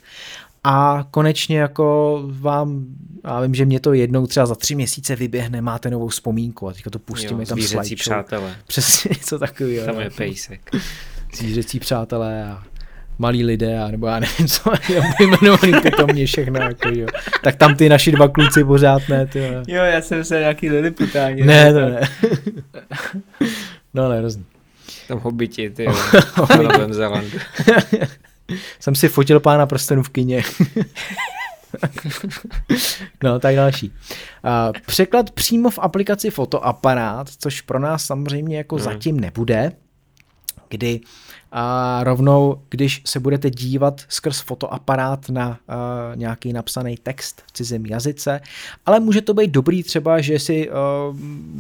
[0.65, 2.87] A konečně jako vám,
[3.25, 6.73] já vím, že mě to jednou třeba za tři měsíce vyběhne, máte novou vzpomínku a
[6.73, 7.97] teďka to pustíme jo, tam slideshow.
[7.97, 8.57] přátelé.
[8.67, 9.87] Přesně něco takového.
[9.87, 10.71] Tam je pejsek.
[11.35, 12.63] Zvířecí přátelé a
[13.21, 14.73] malí lidé, a nebo já nevím, co
[15.21, 17.07] jmenovaný pitomně všechno, jako, jo.
[17.43, 19.39] Tak tam ty naši dva kluci pořád ne, ty.
[19.69, 21.43] Jo, já jsem se nějaký liliputáni.
[21.43, 22.01] Ne, to ne.
[23.95, 24.45] no, ne, hrozný.
[25.09, 25.95] Tam hobiti, ty jo,
[26.51, 27.39] na Novém Zélandu.
[28.81, 30.43] jsem si fotil pána prstenů v kině.
[33.23, 33.93] no, tak další.
[34.87, 38.85] Překlad přímo v aplikaci fotoaparát, což pro nás samozřejmě jako hmm.
[38.85, 39.73] zatím nebude,
[40.69, 41.01] kdy
[41.53, 45.55] a rovnou, když se budete dívat skrz fotoaparát na uh,
[46.15, 48.41] nějaký napsaný text v cizím jazyce,
[48.87, 50.77] ale může to být dobrý třeba, že si uh,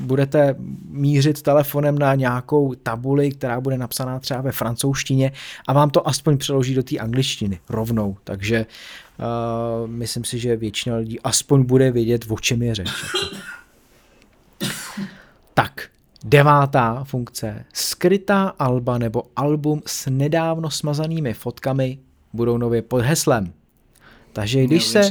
[0.06, 0.54] budete
[0.88, 5.32] mířit telefonem na nějakou tabuli, která bude napsaná třeba ve francouzštině
[5.68, 8.66] a vám to aspoň přeloží do té angličtiny rovnou, takže
[9.18, 12.90] uh, myslím si, že většina lidí aspoň bude vědět, o čem je řeč.
[15.54, 15.90] tak,
[16.24, 17.64] Devátá funkce.
[17.72, 21.98] Skrytá alba nebo album s nedávno smazanými fotkami
[22.32, 23.52] budou nově pod heslem.
[24.32, 25.10] Takže když se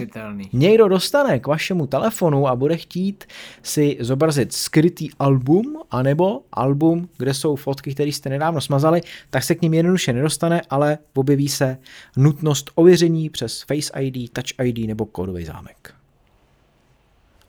[0.54, 3.24] někdo dostane k vašemu telefonu a bude chtít
[3.64, 9.56] si zobrazit skrytý album, anebo album, kde jsou fotky, které jste nedávno smazali, tak se
[9.56, 11.78] k ním jednoduše nedostane, ale objeví se
[12.18, 15.99] nutnost ověření přes Face ID, Touch ID nebo kódový zámek.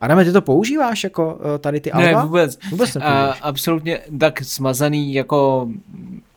[0.00, 2.06] Adame, ty to používáš jako uh, tady ty alba?
[2.06, 2.58] Ne, vůbec.
[2.70, 3.02] Vůbec uh,
[3.42, 5.68] absolutně tak smazaný jako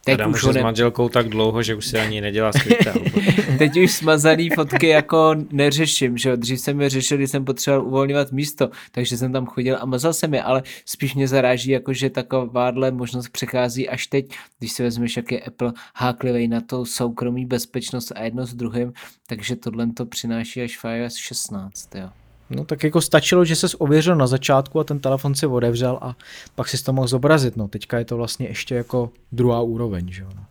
[0.05, 2.93] Teď Adam už, už s manželkou tak dlouho, že už si ani nedělá skryté
[3.57, 8.31] Teď už smazaný fotky jako neřeším, že Dřív jsem je řešil, když jsem potřeboval uvolňovat
[8.31, 12.09] místo, takže jsem tam chodil a mazal jsem je, ale spíš mě zaráží, jako že
[12.09, 14.25] takováhle možnost přechází až teď,
[14.59, 18.93] když si vezmeš, jak je Apple háklivý na to soukromí bezpečnost a jedno s druhým,
[19.27, 22.09] takže tohle to přináší až iOS 16, jo.
[22.55, 26.15] No tak jako stačilo, že ses ověřil na začátku a ten telefon si otevřel a
[26.55, 27.57] pak si to mohl zobrazit.
[27.57, 30.29] No teďka je to vlastně ještě jako druhá úroveň, že jo.
[30.35, 30.45] No.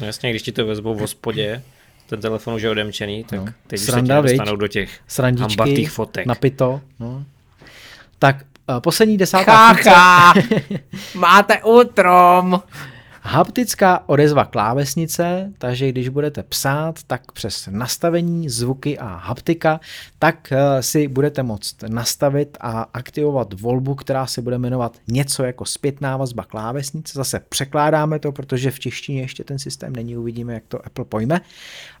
[0.00, 1.62] no jasně, když ti to vezmou v hospodě,
[2.06, 3.52] ten telefon už je odemčený, tak no.
[3.66, 5.00] teď Sranda, už se dostanou do těch
[5.38, 6.26] hambatých fotek.
[6.26, 7.24] Napito, no.
[8.18, 8.36] Tak
[8.70, 10.34] uh, poslední desátá Chácha,
[11.14, 12.62] máte útrom.
[13.24, 19.80] Haptická odezva klávesnice, takže když budete psát, tak přes nastavení, zvuky a haptika,
[20.18, 25.64] tak eh, si budete moct nastavit a aktivovat volbu, která se bude jmenovat něco jako
[25.64, 27.12] zpětná vazba klávesnice.
[27.14, 31.40] Zase překládáme to, protože v češtině ještě ten systém není, uvidíme, jak to Apple pojme.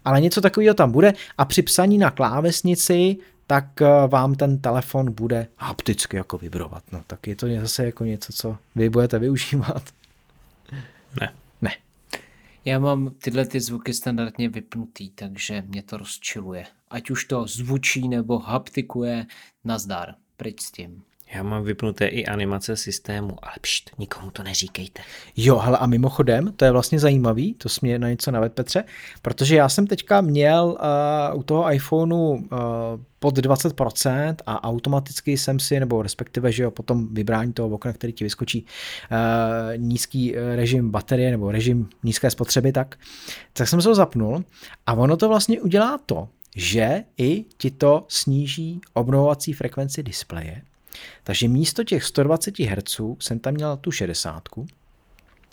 [0.04, 3.16] Ale něco takového tam bude a při psaní na klávesnici
[3.46, 6.82] tak eh, vám ten telefon bude hapticky jako vibrovat.
[6.92, 9.82] No, tak je to zase jako něco, co vy budete využívat.
[11.20, 11.34] Ne.
[11.62, 11.70] Ne.
[12.64, 16.66] Já mám tyhle ty zvuky standardně vypnutý, takže mě to rozčiluje.
[16.90, 19.26] Ať už to zvučí nebo haptikuje,
[19.64, 21.02] nazdar, pryč s tím.
[21.34, 25.02] Já mám vypnuté i animace systému, ale pšt, nikomu to neříkejte.
[25.36, 28.84] Jo, ale a mimochodem, to je vlastně zajímavý, to jsme na něco navet, Petře,
[29.22, 30.78] protože já jsem teďka měl
[31.32, 32.38] uh, u toho iPhoneu uh,
[33.18, 38.12] pod 20% a automaticky jsem si, nebo respektive, že jo, potom vybrání toho okna, který
[38.12, 38.66] ti vyskočí,
[39.10, 42.98] uh, nízký režim baterie nebo režim nízké spotřeby, tak,
[43.52, 44.44] tak jsem se ho zapnul
[44.86, 50.62] a ono to vlastně udělá to, že i ti to sníží obnovovací frekvenci displeje,
[51.24, 54.42] takže místo těch 120 Hz jsem tam měl tu 60.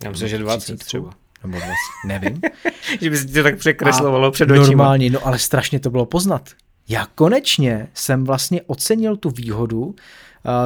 [0.03, 1.09] Já myslím, že 20 třeba.
[1.43, 1.73] Nebo 20,
[2.05, 2.41] nevím.
[3.01, 4.65] že by se to tak překreslovalo před očima.
[4.65, 6.49] Normálně, no ale strašně to bylo poznat.
[6.89, 9.95] Já konečně jsem vlastně ocenil tu výhodu,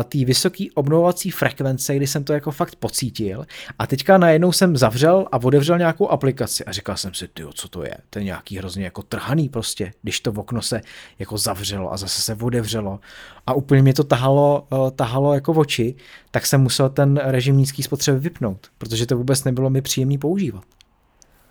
[0.03, 3.45] té vysoké obnovovací frekvence, kdy jsem to jako fakt pocítil.
[3.79, 7.67] A teďka najednou jsem zavřel a otevřel nějakou aplikaci a říkal jsem si, ty, co
[7.67, 7.97] to je?
[8.09, 10.81] To je nějaký hrozně jako trhaný prostě, když to v okno se
[11.19, 12.99] jako zavřelo a zase se otevřelo
[13.47, 15.95] a úplně mě to tahalo, eh, tahalo jako v oči,
[16.31, 20.63] tak jsem musel ten režim nízký spotřeby vypnout, protože to vůbec nebylo mi příjemný používat.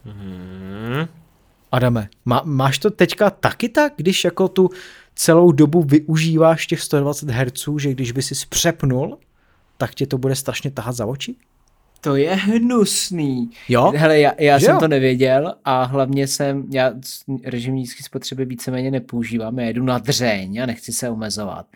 [0.04, 1.06] Hmm.
[1.72, 4.70] Adame, má, máš to teďka taky tak, když jako tu
[5.14, 9.18] celou dobu využíváš těch 120 Hz, že když by si přepnul,
[9.76, 11.34] tak tě to bude strašně tahat za oči?
[12.00, 13.50] To je hnusný.
[13.68, 13.92] Jo?
[13.96, 14.80] Hele, já, já jsem jo?
[14.80, 16.92] to nevěděl a hlavně jsem, já
[17.44, 21.66] režim nízké spotřeby víceméně nepoužívám, já jedu na dřeň a nechci se omezovat.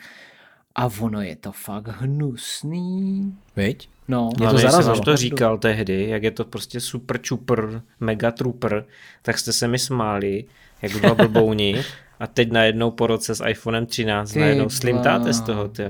[0.74, 3.34] A ono je to fakt hnusný.
[3.56, 3.88] Viď?
[4.08, 4.94] No, mě to zarazilo.
[4.94, 8.84] Jsem to říkal tehdy, jak je to prostě super čupr, mega trooper,
[9.22, 10.44] tak jste se mi smáli,
[10.82, 11.84] jak dva blbouni.
[12.20, 15.82] A teď najednou po roce s iPhonem 13 ty najednou slimtáte z toho, ty.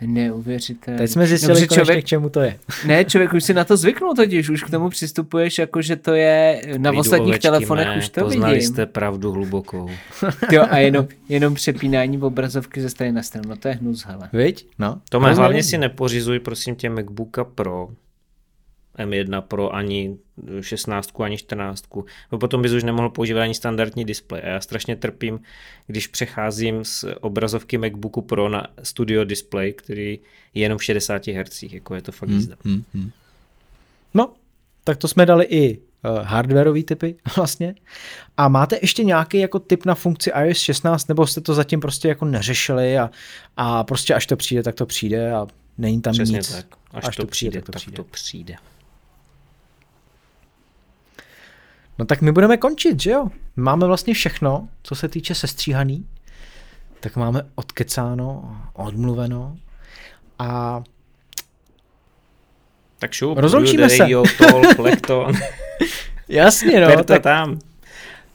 [0.00, 0.98] Neuvěřitelné.
[0.98, 2.58] Teď jsme zjistili Dobře, člověk, k čemu to je.
[2.86, 6.14] Ne, člověk už si na to zvyknul totiž, už k tomu přistupuješ jako, že to
[6.14, 8.68] je na Vidu ostatních ovečky, telefonech ne, už to poznali vidím.
[8.68, 9.90] jste pravdu hlubokou.
[10.52, 14.04] jo, a jenom, jenom přepínání v obrazovky ze strany na stranu, no to je hnus,
[14.04, 14.28] hele.
[14.32, 14.66] Viď?
[14.78, 15.00] No.
[15.10, 17.88] Tome, hlavně si nepořizuj, prosím tě, MacBooka Pro,
[18.98, 20.16] M1 Pro ani
[20.60, 21.84] 16 ani 14.
[22.32, 24.42] No potom bys už nemohl používat ani standardní displej.
[24.44, 25.40] A já strašně trpím,
[25.86, 30.18] když přecházím z obrazovky MacBooku Pro na Studio Display, který
[30.54, 31.62] je jenom v 60 Hz.
[31.62, 32.56] Jako je to fakt hmm, jízda.
[32.64, 33.10] Hmm, hmm.
[34.14, 34.32] No,
[34.84, 37.74] tak to jsme dali i uh, hardwareový typy vlastně.
[38.36, 42.08] A máte ještě nějaký jako typ na funkci iOS 16, nebo jste to zatím prostě
[42.08, 43.10] jako neřešili a,
[43.56, 45.46] a prostě až to přijde, tak to přijde a
[45.78, 46.52] není tam Přesně nic.
[46.52, 46.66] tak.
[46.90, 47.96] Až, až to, to přijde, tak to přijde.
[47.96, 48.56] Tak to přijde.
[51.98, 53.28] No tak my budeme končit, že jo?
[53.56, 56.06] Máme vlastně všechno, co se týče sestříhaný.
[57.00, 59.56] Tak máme odkecáno, odmluveno
[60.38, 60.82] a
[62.98, 64.06] tak šup, rozloučíme se.
[64.38, 65.32] Talk, lekton.
[66.28, 67.04] Jasně, no.
[67.04, 67.58] tak tam.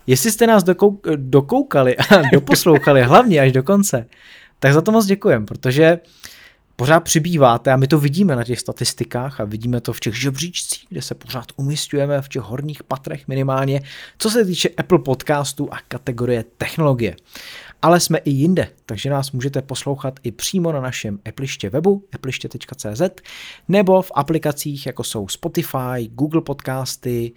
[0.08, 4.08] Jestli jste nás dokou- dokoukali a doposlouchali, hlavně až do konce,
[4.60, 6.00] tak za to moc děkujem, protože
[6.76, 10.86] pořád přibýváte a my to vidíme na těch statistikách a vidíme to v těch žebříčcích,
[10.90, 13.82] kde se pořád umistujeme v těch horních patrech minimálně,
[14.18, 17.16] co se týče Apple podcastů a kategorie technologie.
[17.82, 23.02] Ale jsme i jinde, takže nás můžete poslouchat i přímo na našem Appleiště webu, appliště.cz,
[23.68, 27.32] nebo v aplikacích jako jsou Spotify, Google podcasty,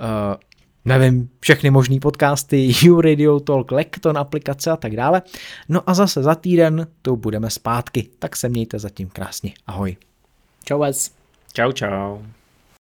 [0.00, 0.47] eh,
[0.88, 5.22] nevím, všechny možný podcasty, You Radio Talk, Lekton aplikace a tak dále.
[5.68, 9.52] No a zase za týden tu budeme zpátky, tak se mějte zatím krásně.
[9.66, 9.96] Ahoj.
[10.64, 11.10] Čau vás.
[11.52, 12.18] Čau, čau.